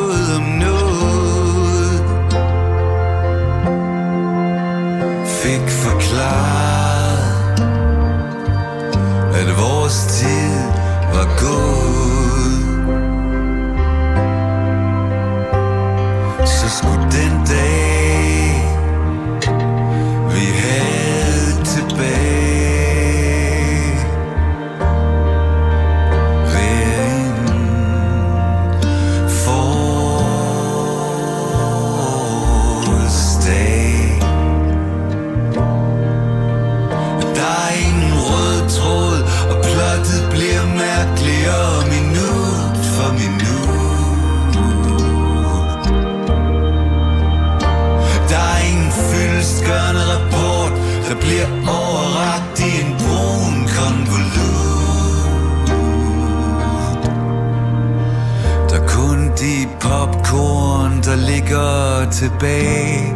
[61.54, 63.14] der ligger tilbage,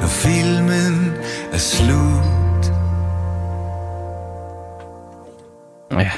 [0.00, 1.12] når filmen
[1.52, 2.66] er slut.
[6.00, 6.10] Ja,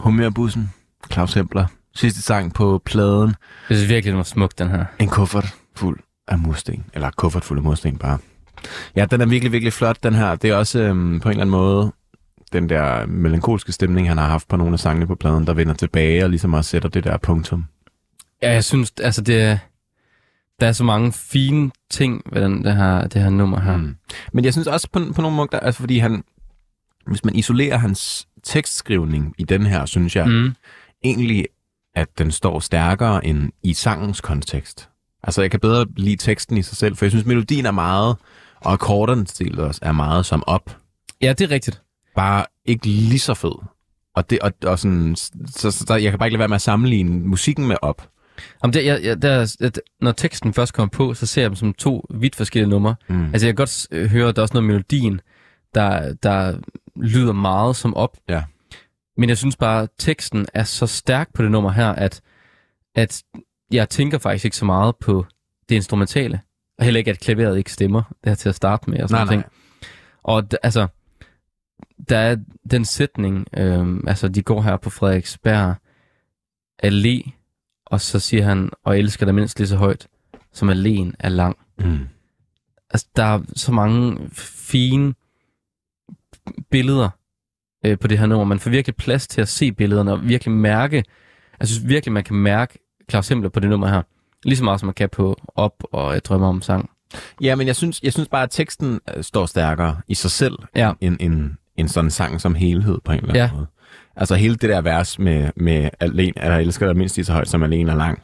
[0.00, 0.70] Humørbussen,
[1.12, 1.66] Claus Hempler.
[1.94, 3.34] Sidste sang på pladen.
[3.68, 4.84] jeg synes virkelig, den var smuk, den her.
[4.98, 6.84] En kuffert fuld af mursten.
[6.94, 8.18] Eller kuffert fuld af mursten bare.
[8.96, 10.34] Ja, den er virkelig, virkelig flot, den her.
[10.34, 11.92] Det er også øhm, på en eller anden måde
[12.52, 15.74] den der melankolske stemning, han har haft på nogle af sangene på pladen, der vender
[15.74, 17.64] tilbage og ligesom også sætter det der punktum.
[18.42, 19.58] Ja, jeg synes, altså det er,
[20.60, 23.76] der er så mange fine ting ved den, det, her, det her nummer her.
[23.76, 23.96] Mm.
[24.32, 26.24] Men jeg synes også på, på nogle måder, altså fordi han,
[27.06, 30.54] hvis man isolerer hans tekstskrivning i den her, synes jeg Mm.
[31.04, 31.46] egentlig,
[31.94, 34.88] at den står stærkere end i sangens kontekst.
[35.22, 38.16] Altså, jeg kan bedre lide teksten i sig selv, for jeg synes, melodien er meget,
[38.60, 40.76] og akkorderne til også er meget som op.
[41.20, 41.82] Ja, det er rigtigt.
[42.16, 43.62] Bare ikke lige så fed.
[44.14, 46.54] Og, det, og, og sådan, så, så, så, jeg kan bare ikke lade være med
[46.54, 48.08] at sammenligne musikken med op.
[48.62, 51.56] Jamen, det, jeg, jeg, der, er- når teksten først kommer på, så ser jeg dem
[51.56, 52.94] som to vidt forskellige numre.
[53.08, 53.24] Mm.
[53.24, 55.20] Altså, jeg kan godt øh, høre, at der er også noget melodien,
[55.74, 56.58] der, der
[56.96, 58.16] lyder meget som op.
[58.28, 58.42] Ja.
[59.16, 62.20] Men jeg synes bare, at teksten er så stærk på det nummer her, at,
[62.94, 63.22] at
[63.72, 65.26] jeg tænker faktisk ikke så meget på
[65.68, 66.40] det instrumentale.
[66.78, 69.02] Og heller ikke, at klaveret ikke stemmer det her til at starte med.
[69.02, 69.52] Og sådan Nej, noget ting.
[70.22, 70.86] Og altså,
[72.08, 72.36] der er
[72.70, 75.74] den sætning, øhm, altså de går her på Frederiksberg
[76.86, 77.30] Allé,
[77.92, 80.06] og så siger han, og elsker dig mindst lige så højt,
[80.52, 81.56] som alene er lang.
[81.78, 81.98] Mm.
[82.90, 85.14] Altså, der er så mange fine
[86.70, 87.08] billeder
[87.86, 88.44] øh, på det her nummer.
[88.44, 91.04] Man får virkelig plads til at se billederne og virkelig mærke,
[91.60, 92.78] jeg synes virkelig, man kan mærke
[93.10, 94.02] Claus Hempler på det nummer her.
[94.44, 96.90] Lige så meget, som man kan på Op og Jeg drømmer om sang.
[97.40, 100.54] Ja, men jeg synes, jeg synes bare, at teksten øh, står stærkere i sig selv,
[100.76, 100.92] Ja.
[101.00, 103.52] end, end, end sådan en sang som helhed på en eller anden Ja.
[103.54, 103.66] måde.
[104.16, 107.48] Altså hele det der vers med, med alene, jeg elsker dig mindst lige så højt
[107.48, 108.22] som alene er lang,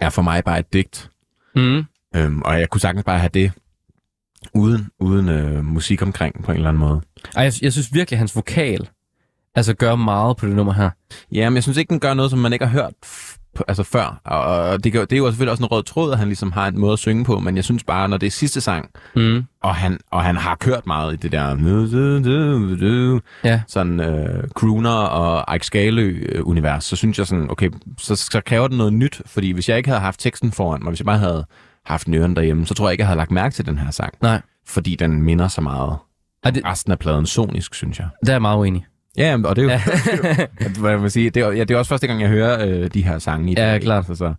[0.00, 1.10] er for mig bare et digt.
[1.54, 1.84] Mm.
[2.16, 3.52] Øhm, og jeg kunne sagtens bare have det
[4.54, 7.00] uden, uden øh, musik omkring på en eller anden måde.
[7.36, 8.88] Ej, jeg, jeg synes virkelig, at hans vokal
[9.54, 10.90] altså gør meget på det nummer her.
[11.32, 12.92] Ja, men jeg synes ikke, den gør noget, som man ikke har hørt
[13.68, 14.20] altså før.
[14.24, 16.66] Og, og det, det er jo selvfølgelig også en rød tråd, at han ligesom har
[16.68, 19.44] en måde at synge på, men jeg synes bare, når det er sidste sang, Mm.
[19.62, 21.54] og han, og han har kørt meget i det der
[23.44, 23.60] Ja.
[23.68, 28.76] sådan øh, crooner og Ike Skalø-univers, så synes jeg sådan, okay, så, så kræver det
[28.78, 31.44] noget nyt, fordi hvis jeg ikke havde haft teksten foran mig, hvis jeg bare havde
[31.86, 34.14] haft ørerne derhjemme, så tror jeg ikke, jeg havde lagt mærke til den her sang.
[34.22, 34.40] Nej.
[34.66, 35.96] Fordi den minder så meget
[36.44, 38.08] Ej, det, resten af pladen sonisk, synes jeg.
[38.26, 38.86] der er jeg meget uenig.
[39.18, 40.46] Ja, og det er jo, ja.
[40.80, 42.90] hvad jeg vil sige, det er, ja, det er også første gang, jeg hører øh,
[42.94, 43.80] de her sange i Ja, dag.
[43.80, 44.08] klart.
[44.08, 44.34] Altså, så,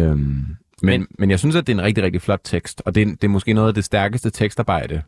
[0.00, 2.94] øhm, men, Men- men, jeg synes, at det er en rigtig, rigtig flot tekst, og
[2.94, 5.02] det er, det er måske noget af det stærkeste tekstarbejde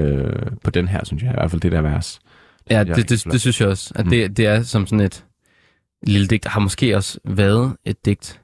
[0.00, 0.32] øh,
[0.64, 2.20] på den her, synes jeg, i hvert fald det der vers.
[2.70, 3.32] Ja, er det, rigtig det, flot.
[3.32, 3.92] det synes jeg også.
[3.96, 4.10] At Mm.
[4.10, 5.24] det, det er som sådan et
[6.06, 6.46] lille digt.
[6.46, 8.40] Har måske også været et digt.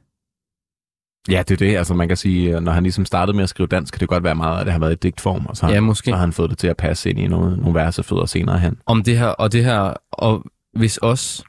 [1.31, 1.77] Ja, det er det.
[1.77, 4.09] Altså man kan sige, at når han ligesom startede med at skrive dansk, kan det
[4.09, 6.05] godt være meget, at det har været i digtform, og så har, Ja, måske.
[6.11, 8.77] så har han fået det til at passe ind i noget, nogle versefødder senere hen.
[8.87, 10.45] Om det her, og det her, og
[10.77, 11.45] hvis os,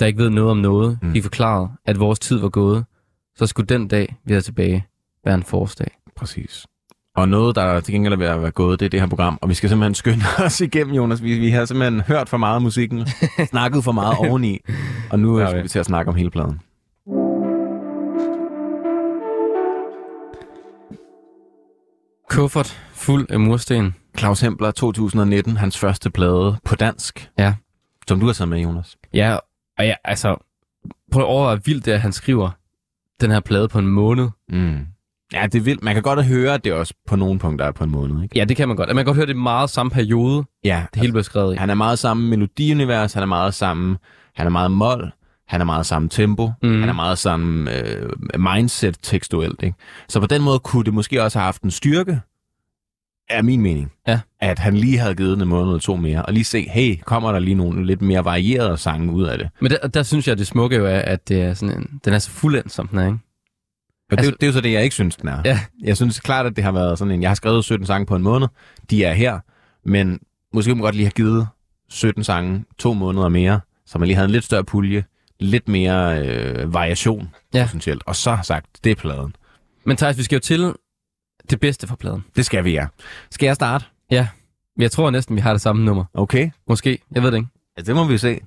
[0.00, 1.12] der ikke ved noget om noget, Mm.
[1.12, 2.84] fik forklaret, at vores tid var gået,
[3.36, 4.86] så skulle den dag, vi er tilbage,
[5.24, 5.90] være en forårsdag.
[6.16, 6.66] Præcis.
[7.16, 9.38] Og noget, der til gengæld er ved at være gået, det er det her program.
[9.42, 11.22] Og vi skal simpelthen skynde os igennem, Jonas.
[11.22, 13.06] Vi, vi har simpelthen hørt for meget af musikken,
[13.50, 14.58] snakket for meget oveni,
[15.10, 16.60] og nu Ja, skal vi til at snakke om hele pladen.
[22.38, 23.94] Kuffert fuld af mursten.
[24.18, 27.30] Claus Hempler, 2019, hans første plade på dansk.
[27.38, 27.54] Ja.
[28.08, 28.96] Som du har taget med, Jonas.
[29.14, 29.36] Ja,
[29.78, 30.36] og ja, altså,
[31.12, 32.50] prøv at overveje, hvor vildt det er, at han skriver
[33.20, 34.28] den her plade på en måned.
[34.48, 34.78] Mm.
[35.32, 35.82] Ja, det er vildt.
[35.82, 38.38] Man kan godt høre, at det også på nogle punkter er på en måned, ikke?
[38.38, 38.88] Ja, det kan man godt.
[38.88, 41.56] Man kan godt høre, det er meget samme periode, Ja, det hele blev skrevet i.
[41.56, 43.98] Han er meget samme melodiunivers, han er meget samme,
[44.34, 45.12] han er meget mål,
[45.48, 46.80] han er meget samme tempo, mm.
[46.80, 49.62] Han er meget samme øh, mindset tekstuelt.
[49.62, 49.76] Ikke?
[50.08, 52.20] Så på den måde kunne det måske også have haft en styrke,
[53.30, 54.20] er min mening, Ja.
[54.40, 56.96] at han lige havde givet den en måned eller to mere, og lige se, hey,
[57.04, 59.48] kommer der lige nogle lidt mere varierede sange ud af det.
[59.60, 62.00] Men der, der synes jeg, at det smukke jo er, at det er sådan en,
[62.04, 63.18] den er så fuldendt, som den er, ikke?
[64.10, 65.42] Og altså, det, er jo- det er jo så det, jeg ikke synes, den er.
[65.44, 65.60] Ja.
[65.82, 68.16] Jeg synes klart, at det har været sådan en, jeg har skrevet 17 sange på
[68.16, 68.48] en måned,
[68.90, 69.38] de er her,
[69.88, 70.18] men
[70.54, 71.48] måske kunne man godt lige have givet
[71.90, 75.04] 17 sange to måneder mere, så man lige havde en lidt større pulje,
[75.40, 77.64] lidt mere øh, variation, Ja.
[77.64, 79.36] potentielt, og så har sagt, det er pladen.
[79.86, 80.72] Men Thijs, vi skal jo til
[81.50, 82.24] det bedste fra pladen.
[82.36, 82.86] Det skal vi, ja.
[83.30, 83.84] Skal jeg starte?
[84.78, 86.04] Jeg tror næsten, vi har det samme nummer.
[86.14, 86.50] Okay.
[86.68, 86.98] Måske.
[87.14, 87.48] Jeg ved det ikke.
[87.78, 88.40] Ja, det må vi se.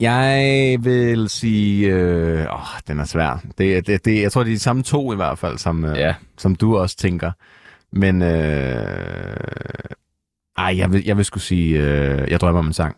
[0.00, 1.88] Jeg vil sige...
[1.88, 3.42] Øh, åh, den er svær.
[3.58, 5.96] Det, det, det, jeg tror, det er de samme to i hvert fald, som, øh,
[5.98, 6.14] Ja.
[6.38, 7.32] som du også tænker.
[7.92, 8.22] Men...
[8.22, 9.36] Øh,
[10.58, 11.78] ej, jeg vil, jeg vil skulle sige...
[11.78, 12.96] Øh, jeg drømmer om en sang.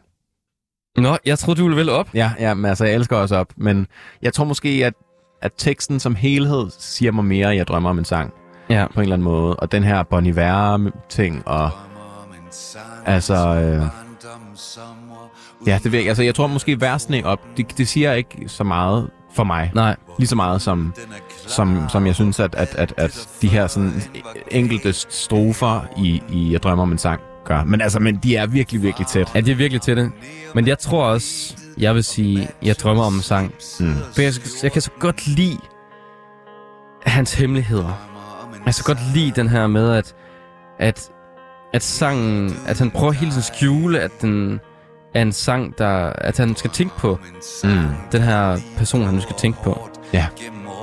[0.96, 2.08] Nå, jeg troede, du ville vælge op.
[2.14, 3.52] Ja, ja, men altså, jeg elsker også op.
[3.56, 3.86] Men
[4.22, 4.94] jeg tror måske, at,
[5.42, 8.32] at teksten som helhed siger mig mere, at jeg drømmer om en sang.
[8.72, 8.86] Ja.
[8.86, 9.56] På en eller anden måde.
[9.56, 11.70] Og den her Bon Iver-ting, og...
[13.06, 13.86] Altså, øh,
[15.66, 16.08] ja, det ved jeg.
[16.08, 19.70] Altså, jeg tror måske versene op, det, det siger ikke så meget for mig.
[19.74, 19.96] Nej.
[20.18, 20.94] Lige så meget som,
[21.46, 24.02] som, som jeg synes, at, at, at, at de her sådan
[24.50, 27.64] enkelte strofer i, i Jeg drømmer om en sang gør.
[27.64, 29.30] Men altså, men de er virkelig, virkelig tæt.
[29.34, 30.12] Ja, det er virkelig det.
[30.54, 33.54] Men jeg tror også, jeg vil sige, jeg drømmer om en sang.
[33.80, 33.94] Mm.
[34.14, 34.32] For jeg,
[34.62, 35.58] jeg kan så godt lide
[37.06, 38.11] hans hemmeligheder.
[38.66, 40.14] Jeg så godt lide den her med, at,
[40.78, 41.10] at,
[41.72, 44.60] at sangen, at han prøver hele tiden at skjule, at den
[45.14, 47.18] er en sang, der, at han skal tænke på
[47.64, 47.70] Mm.
[48.12, 49.88] den her person, han nu skal tænke på.
[50.12, 50.26] Ja.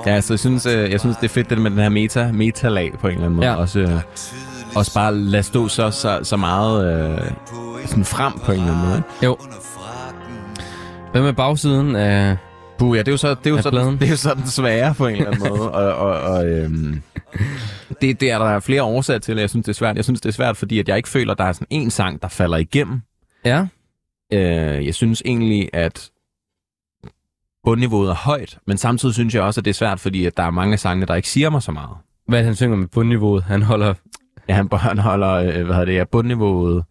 [0.06, 2.32] Ja, altså, jeg synes, øh, jeg synes, det er fedt, det med den her meta,
[2.32, 3.48] metalag på en eller anden måde.
[3.48, 3.54] Ja.
[3.54, 4.00] Også, øh,
[4.76, 7.30] også bare lade stå så, så, så meget øh,
[7.86, 9.02] sådan frem på en eller anden måde.
[9.24, 9.36] Jo.
[11.12, 12.36] Hvad med bagsiden af...
[12.80, 13.98] Puh, ja, det er jo så, det er jo Af så, pladen.
[13.98, 15.72] det er jo så den svære på en eller anden måde.
[15.72, 17.02] Og, og, og øhm,
[18.00, 19.96] det, det er der flere årsager til, at jeg synes, det er svært.
[19.96, 21.90] Jeg synes, det er svært, fordi at jeg ikke føler, at der er sådan en
[21.90, 23.00] sang, der falder igennem.
[23.44, 23.66] Ja?
[24.32, 26.10] Øh, jeg synes egentlig, at
[27.64, 30.42] bundniveauet er højt, men samtidig synes jeg også, at det er svært, fordi at der
[30.42, 31.96] er mange sange, der ikke siger mig så meget.
[32.28, 33.42] Hvad er han synger med bundniveauet?
[33.42, 33.94] Han holder...
[34.48, 36.84] Ja, han, han holder, øh, hvad hedder det, ja, bundniveauet,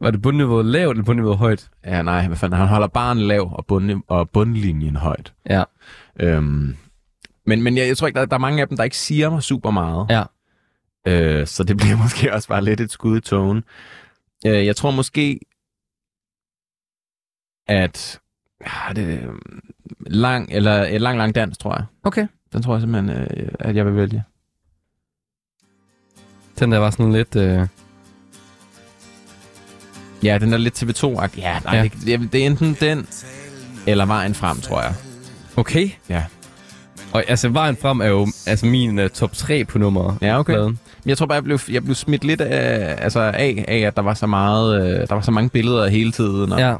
[0.00, 1.70] Var det bundniveauet lavt eller bundniveauet højt?
[1.84, 5.32] ja, nej, hvad fanden, han holder barn lav og, bund, og bundlinjen højt.
[5.50, 5.64] Ja.
[6.20, 6.76] Øhm,
[7.46, 9.30] men, men jeg, jeg tror ikke, der, der er mange af dem, der ikke siger
[9.30, 10.06] mig super meget.
[10.10, 10.24] Ja.
[11.06, 13.64] Øh, så det bliver måske også bare lidt et skud i togen.
[14.46, 15.40] Øh, jeg tror måske,
[17.66, 18.20] at
[18.60, 19.34] ja, det, øh,
[20.00, 21.84] lang, eller et lang, lang dans, tror jeg.
[22.02, 22.26] Okay.
[22.52, 24.24] Den tror jeg simpelthen, øh, at jeg vil vælge.
[26.58, 27.36] Den der var sådan lidt...
[27.36, 27.68] Øh...
[30.24, 31.38] Ja, den er lidt TV2-agtig.
[31.38, 31.76] Ja, nej,
[32.06, 32.16] Ja.
[32.18, 33.06] det, det er enten den,
[33.86, 34.92] eller vejen frem, tror jeg.
[35.56, 35.90] Okay.
[36.08, 36.22] Ja.
[37.12, 40.52] Og altså, vejen frem er jo altså min uh, top 3 på nummer Ja, okay.
[40.52, 40.78] pladen.
[41.06, 44.02] Jeg tror bare, jeg blev, jeg blev smidt lidt af, altså af, af, at der
[44.02, 46.52] var så meget, øh, der var så mange billeder hele tiden.
[46.52, 46.74] Og, Ja,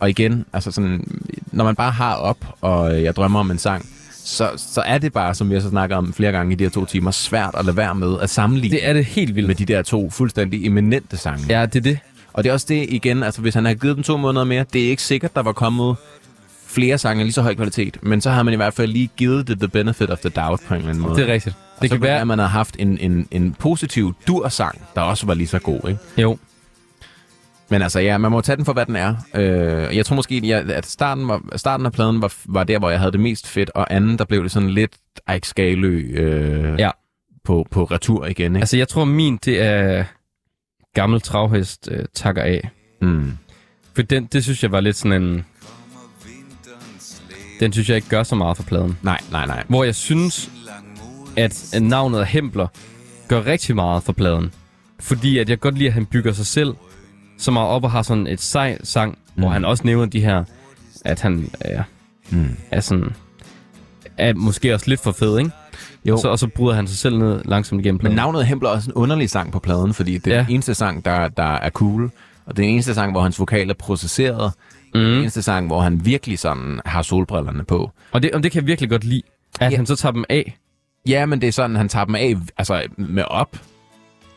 [0.00, 1.04] og igen, altså sådan,
[1.52, 3.86] når man bare har op, og øh, jeg drømmer om en sang,
[4.24, 6.64] så, så er det bare, som vi har så snakket om flere gange i de
[6.64, 9.46] her to timer, svært at lade være med at sammenligne det er det helt vildt.
[9.48, 11.44] med de der to fuldstændig eminente sange.
[11.48, 11.98] Ja, det er det.
[12.38, 14.64] Og det er også det igen, altså hvis han havde givet dem to måneder mere,
[14.72, 15.96] det er ikke sikkert, der var kommet
[16.66, 19.48] flere sange lige så høj kvalitet, men så har man i hvert fald lige givet
[19.48, 21.16] det the benefit of the doubt på en eller anden måde.
[21.16, 21.56] Det er rigtigt.
[21.76, 22.20] Og Det kan være...
[22.20, 25.88] at man har haft en, en, en positiv dur-sang, der også var lige så god,
[25.88, 25.98] ikke?
[26.18, 26.38] Jo,
[27.68, 29.14] Men altså, ja, man må tage den for, hvad den er.
[29.34, 32.90] Øh, jeg tror måske, ja, at starten, var, starten af pladen var, var der, hvor
[32.90, 34.92] jeg havde det mest fedt, og anden, der blev det sådan lidt
[35.32, 36.90] Eik Skalø øh, Ja.
[37.44, 38.62] på, på retur igen, ikke?
[38.62, 40.04] altså jeg tror min, det er
[40.94, 42.70] gammel travhest øh, takker af.
[43.02, 43.32] Mm.
[43.94, 45.44] For den, det synes jeg var lidt sådan en...
[47.60, 48.98] Den synes jeg ikke gør så meget for pladen.
[49.02, 49.64] Nej, nej, nej.
[49.68, 50.50] Hvor jeg synes,
[51.36, 52.66] at navnet Hempler
[53.28, 54.52] gør rigtig meget for pladen.
[55.00, 56.74] Fordi at jeg godt lide, at han bygger sig selv
[57.38, 59.42] så meget op og har sådan et sej sang, mm.
[59.42, 60.44] hvor han også nævner de her,
[61.04, 61.82] at han er,
[62.30, 62.56] Mm.
[62.70, 63.14] er sådan...
[64.18, 65.50] Er måske også lidt for fed, ikke?
[66.04, 66.14] Jo.
[66.14, 68.16] Og så, og så bryder han sig selv ned langsomt igennem Men pladen.
[68.16, 70.42] navnet Hempler er også en underlig sang på pladen, fordi det er Ja.
[70.42, 72.04] den eneste sang, der, der er cool,
[72.46, 74.52] og det er den eneste sang, hvor hans vokal er processeret.
[74.94, 75.00] Mm.
[75.00, 77.90] Den eneste sang, hvor han virkelig sådan har solbrillerne på.
[78.12, 79.22] Og det, og det kan jeg virkelig godt lide,
[79.60, 79.76] at Ja.
[79.76, 80.56] han så tager dem af.
[81.08, 83.56] Ja, men det er sådan, han tager dem af altså, med op.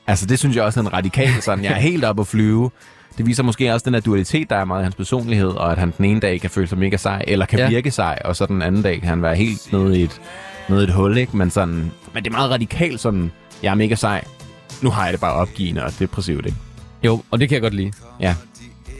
[0.07, 1.63] Altså, det synes jeg også er en radikal sådan.
[1.63, 2.71] Jeg er helt oppe at flyve.
[3.17, 5.77] Det viser måske også den her dualitet, der er meget i hans personlighed, og at
[5.77, 7.69] han den ene dag kan føle sig mega sej, eller kan Ja.
[7.69, 10.21] virke sej, og så den anden dag kan han være helt nede i et,
[10.69, 11.37] nede i et hul, ikke?
[11.37, 13.31] Men, sådan, men det er meget radikalt sådan,
[13.63, 14.23] jeg er mega sej.
[14.81, 16.57] Nu har jeg det bare opgivende og depressivt, ikke?
[17.03, 17.91] Jo, og det kan jeg godt lide.
[18.19, 18.35] Ja.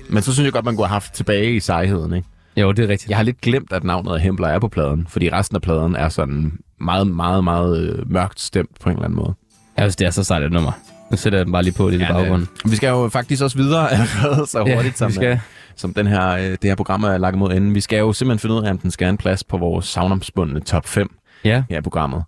[0.09, 2.27] Men så synes jeg godt, man kunne have haft tilbage i sejheden, ikke?
[2.57, 3.09] Jo, det er rigtigt.
[3.09, 5.95] Jeg har lidt glemt, at navnet af Hempler er på pladen, fordi resten af pladen
[5.95, 9.33] er sådan meget, meget, meget øh, mørkt stemt på en eller anden måde.
[9.77, 10.71] Jeg synes, det er så sejt et nummer.
[11.11, 12.47] Nu sætter jeg den bare lige på lidt i baggrunden.
[12.65, 15.39] Vi skal jo faktisk også videre allerede så hurtigt, ja, som, vi skal.
[15.75, 17.75] som den her, øh, det her program er lagt mod enden.
[17.75, 19.85] Vi skal jo simpelthen finde ud af, om den skal have en plads på vores
[19.85, 22.23] savnomsbundne top 5 Ja, her i programmet.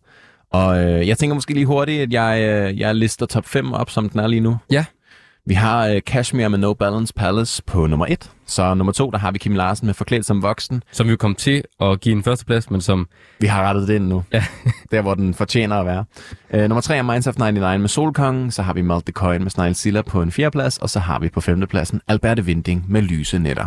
[0.51, 3.89] Og øh, jeg tænker måske lige hurtigt, at jeg, øh, jeg lister top 5 op,
[3.89, 4.57] som den er lige nu.
[4.71, 4.85] Ja.
[5.45, 8.31] Vi har øh, Kashmir med No Balance Palace på nummer 1.
[8.45, 10.83] Så nummer 2, der har vi Kim Larsen med Forklædt som voksen.
[10.91, 13.07] som jo kom til at give en førsteplads, men som...
[13.39, 14.23] Vi har rettet det ind nu.
[14.33, 14.43] Ja.
[14.91, 16.05] der, hvor den fortjener at være.
[16.53, 18.51] Uh, nummer 3 er Minds of 99 med Solkongen.
[18.51, 20.77] Så har vi Malt the Coin med Snail Silla på en fjerdeplads.
[20.77, 23.65] Og så har vi på femtepladsen Alberte Vinding med Lyse Netter.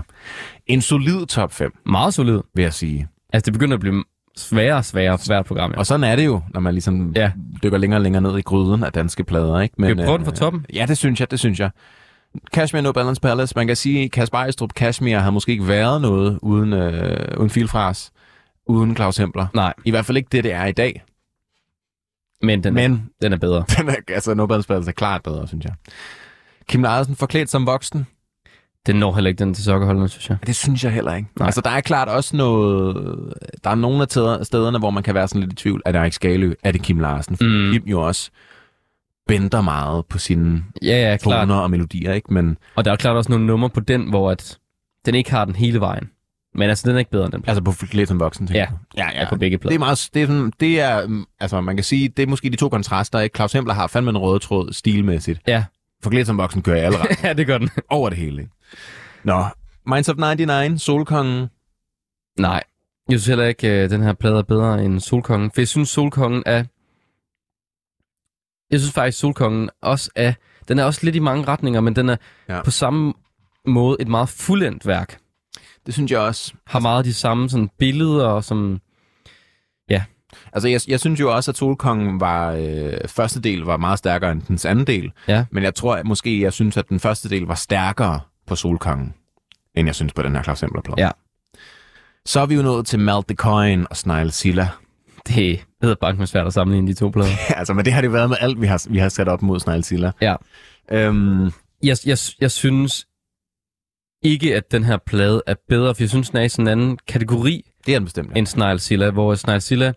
[0.67, 2.41] En solid top 5, Meget solid.
[2.55, 3.09] vil jeg sige.
[3.33, 4.05] Altså, det begynder at blive
[4.37, 5.71] sværere og sværere for hvert program.
[5.73, 5.79] Ja.
[5.79, 7.33] Og sådan er det jo, når man ligesom Ja.
[7.63, 9.61] dykker længere og længere ned i gryden af danske plader.
[9.61, 9.75] Ikke?
[9.79, 10.67] Skal vi prøve den fra toppen?
[10.75, 11.71] Ja, det synes jeg, det synes jeg.
[12.53, 13.53] Kashmir No Balance Palace.
[13.57, 17.51] Man kan sige, at Kasper Ejstrup Kashmir har måske ikke været noget uden, øh, uden
[17.51, 18.13] filfras,
[18.67, 19.47] uden Claus Hempler.
[19.55, 21.03] Nej, I hvert fald ikke det, det er i dag.
[22.43, 23.65] men den, er, Men den er bedre.
[23.79, 25.75] den er, altså, No Balance Palace er klart bedre, synes jeg.
[26.69, 28.07] Kim Larsen forklædt som voksen.
[28.87, 30.39] Den når heller ikke den til sokkerholdene, synes jeg.
[30.47, 31.29] Det synes jeg heller ikke.
[31.39, 31.47] Nej.
[31.47, 32.95] Altså, der er klart også noget...
[33.65, 35.83] Der er nogle af tæder- stederne, hvor man kan være sådan lidt i tvivl.
[35.85, 36.55] Er det Erik Skalø?
[36.65, 37.37] Er det Kim Larsen?
[37.37, 37.73] For Mm.
[37.73, 38.31] Kim jo også
[39.27, 41.43] bender meget på sine Ja, ja, klart.
[41.49, 42.35] toner og melodier, ikke?
[42.35, 44.59] Men Og der er klart også nogle numre på den, hvor at
[45.07, 46.11] den ikke har den hele vejen.
[46.55, 47.45] Men altså, den er ikke bedre end den.
[47.47, 48.67] altså på forklædt som voksen, tænker Ja.
[48.71, 48.77] du?
[48.97, 49.75] ja, Ja, på begge Det plader.
[49.75, 52.57] er, meget, det, er sådan, det er, altså man kan sige, det er måske de
[52.57, 53.37] to kontraster, ikke?
[53.37, 55.41] Claus Hempler har fandme en røde tråd stilmæssigt.
[55.47, 55.65] Ja.
[56.03, 57.29] Forklædt som voksen kører i alle retninger.
[57.29, 57.69] ja, det gør den.
[57.91, 58.53] over det hele, ikke?
[59.25, 59.45] Nå,
[59.87, 61.49] Minds of 99, Solkongen.
[62.39, 62.63] Nej,
[63.09, 65.51] jeg synes heller ikke, at den her plade er bedre end Solkongen.
[65.51, 66.65] For jeg synes, Solkongen er...
[68.71, 70.33] Jeg synes faktisk, Solkongen også er...
[70.69, 72.17] Den er også lidt i mange retninger, men den er
[72.49, 72.57] Ja.
[72.57, 72.63] ja.
[72.63, 73.15] på samme
[73.67, 75.19] måde et meget fuldendt værk.
[75.87, 76.55] Det synes jeg også.
[76.67, 78.81] Har meget af de samme sådan, billeder, som...
[80.53, 82.53] Altså, jeg, jeg synes jo også, at Solkongen var...
[82.53, 85.13] Øh, første del var meget stærkere end dens anden del.
[85.29, 85.45] Ja.
[85.51, 89.15] Men jeg tror at måske, jeg synes, at den første del var stærkere på Solkongen,
[89.75, 91.03] end jeg synes på den her Claus Hempler plade.
[91.03, 91.11] Ja.
[92.27, 94.69] Så er vi jo nået til Malt the Coin og Snail Silla.
[95.27, 97.31] Det hedder bank med svært at sammenligne de to plader.
[97.59, 99.61] altså, men det har det været med alt, vi har, vi har sat op mod
[99.61, 100.13] Snail Silla.
[100.21, 100.37] Ja.
[100.91, 101.45] Øhm,
[101.83, 103.07] jeg, jeg, jeg synes
[104.23, 106.73] ikke, at den her plade er bedre, for jeg synes, den er i sådan en
[106.73, 108.31] anden kategori det er den bestemt.
[108.31, 108.39] Ja.
[108.39, 109.93] end Snailsilla, hvor Snailsilla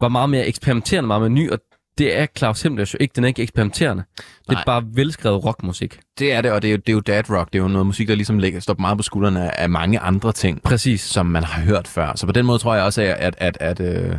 [0.00, 1.58] var meget mere eksperimenterende, meget mere ny, og
[1.98, 3.12] det er Claus Hemlers jo ikke.
[3.16, 4.02] Den er ikke eksperimenterende.
[4.16, 4.64] Det er Nej.
[4.66, 6.00] bare velskrevet rockmusik.
[6.18, 7.52] Det er det, og det er, jo, det er jo dad rock.
[7.52, 10.32] Det er jo noget musik, der ligesom ligger, står meget på skuldrene af, mange andre
[10.32, 11.00] ting, Præcis.
[11.00, 12.12] som man har hørt før.
[12.16, 14.18] Så på den måde tror jeg også, at, at, at, at, øh,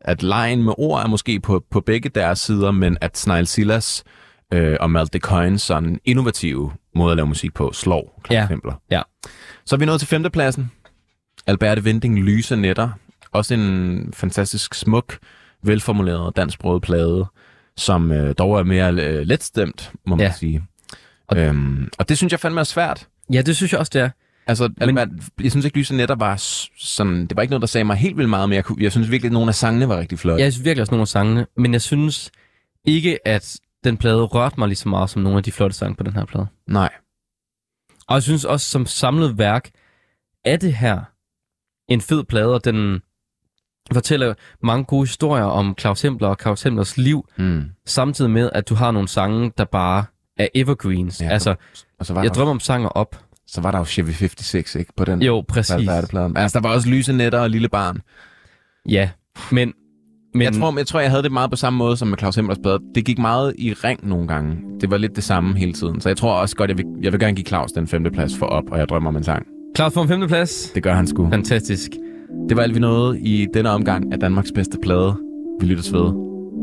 [0.00, 4.04] at lejen med ord er måske på, på begge deres sider, men at Snail Sillas
[4.52, 8.96] øh, og Malt the Coins sådan innovative måde at lave musik på slår Claus Ja.
[8.96, 9.02] Ja.
[9.66, 10.70] Så er vi nået til femtepladsen.
[11.46, 12.90] Alberte Vinding, Lyse Netter.
[13.32, 15.18] Også en fantastisk smuk,
[15.66, 17.26] velformuleret dansksproget plade,
[17.76, 20.32] som øh, dog er mere øh, letstemt, må man Ja.
[20.32, 20.62] sige.
[21.28, 23.08] Og- øhm, og det synes jeg fandme er svært.
[23.32, 24.10] Ja, det synes jeg også, det er.
[24.46, 26.36] Altså, Men- Men, jeg synes ikke, Lyse Netter var
[26.78, 27.26] sådan...
[27.26, 29.10] Det var ikke noget, der sagde mig helt vildt meget, men jeg, kunne, jeg synes
[29.10, 30.42] virkelig, at nogle af sangene var rigtig flotte.
[30.44, 32.30] Jeg synes virkelig også nogle af sangene, men jeg synes
[32.84, 35.94] ikke, at den plade rørte mig lige så meget som nogle af de flotte sange
[35.96, 36.46] på den her plade.
[36.68, 36.90] Nej.
[38.08, 39.70] Og jeg synes også, som samlet værk,
[40.44, 41.00] er det her
[41.88, 43.02] en fed plade, og den
[43.92, 47.62] fortæller mange gode historier om Claus Hempler og Claus Hemplers liv, Mm.
[47.86, 50.04] samtidig med, at du har nogle sange, der bare
[50.38, 51.20] er evergreens.
[51.20, 51.54] Ja, altså,
[52.00, 53.16] Og så var, jeg drømmer om sanger op.
[53.46, 54.92] så var der jo Chevy 56, ikke?
[54.96, 55.88] På den Jo, præcis.
[56.10, 56.36] pladen.
[56.36, 58.00] Altså, der var også Lyse Netter og Lille Barn.
[58.88, 59.10] Ja,
[59.50, 59.72] men...
[60.34, 62.34] men Jeg tror, jeg tror, jeg havde det meget på samme måde som med Claus
[62.36, 62.78] Hemlers plade.
[62.94, 64.56] Det gik meget i ring nogle gange.
[64.80, 66.00] Det var lidt det samme hele tiden.
[66.00, 68.36] Så jeg tror også godt, jeg vil, jeg vil gerne give Claus den femte plads
[68.38, 69.46] for op, og jeg drømmer om en sang.
[69.76, 70.70] Claus får en femte plads.
[70.74, 71.30] Det gør han sgu.
[71.30, 71.90] Fantastisk.
[72.48, 75.16] Det var alt, vi nåede i denne omgang af Danmarks bedste plade.
[75.60, 76.12] Vi lyttes ved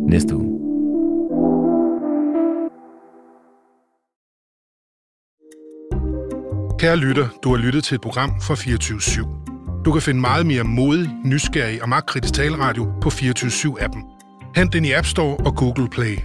[0.10, 0.58] næste uge.
[6.80, 9.84] Kære lytter, du har lyttet til et program fra 24 /7.
[9.86, 14.04] Du kan finde meget mere modig, nysgerrig og magtkritisk taleradio på 24 7 appen
[14.56, 16.18] Hent den i App Store og Google Play.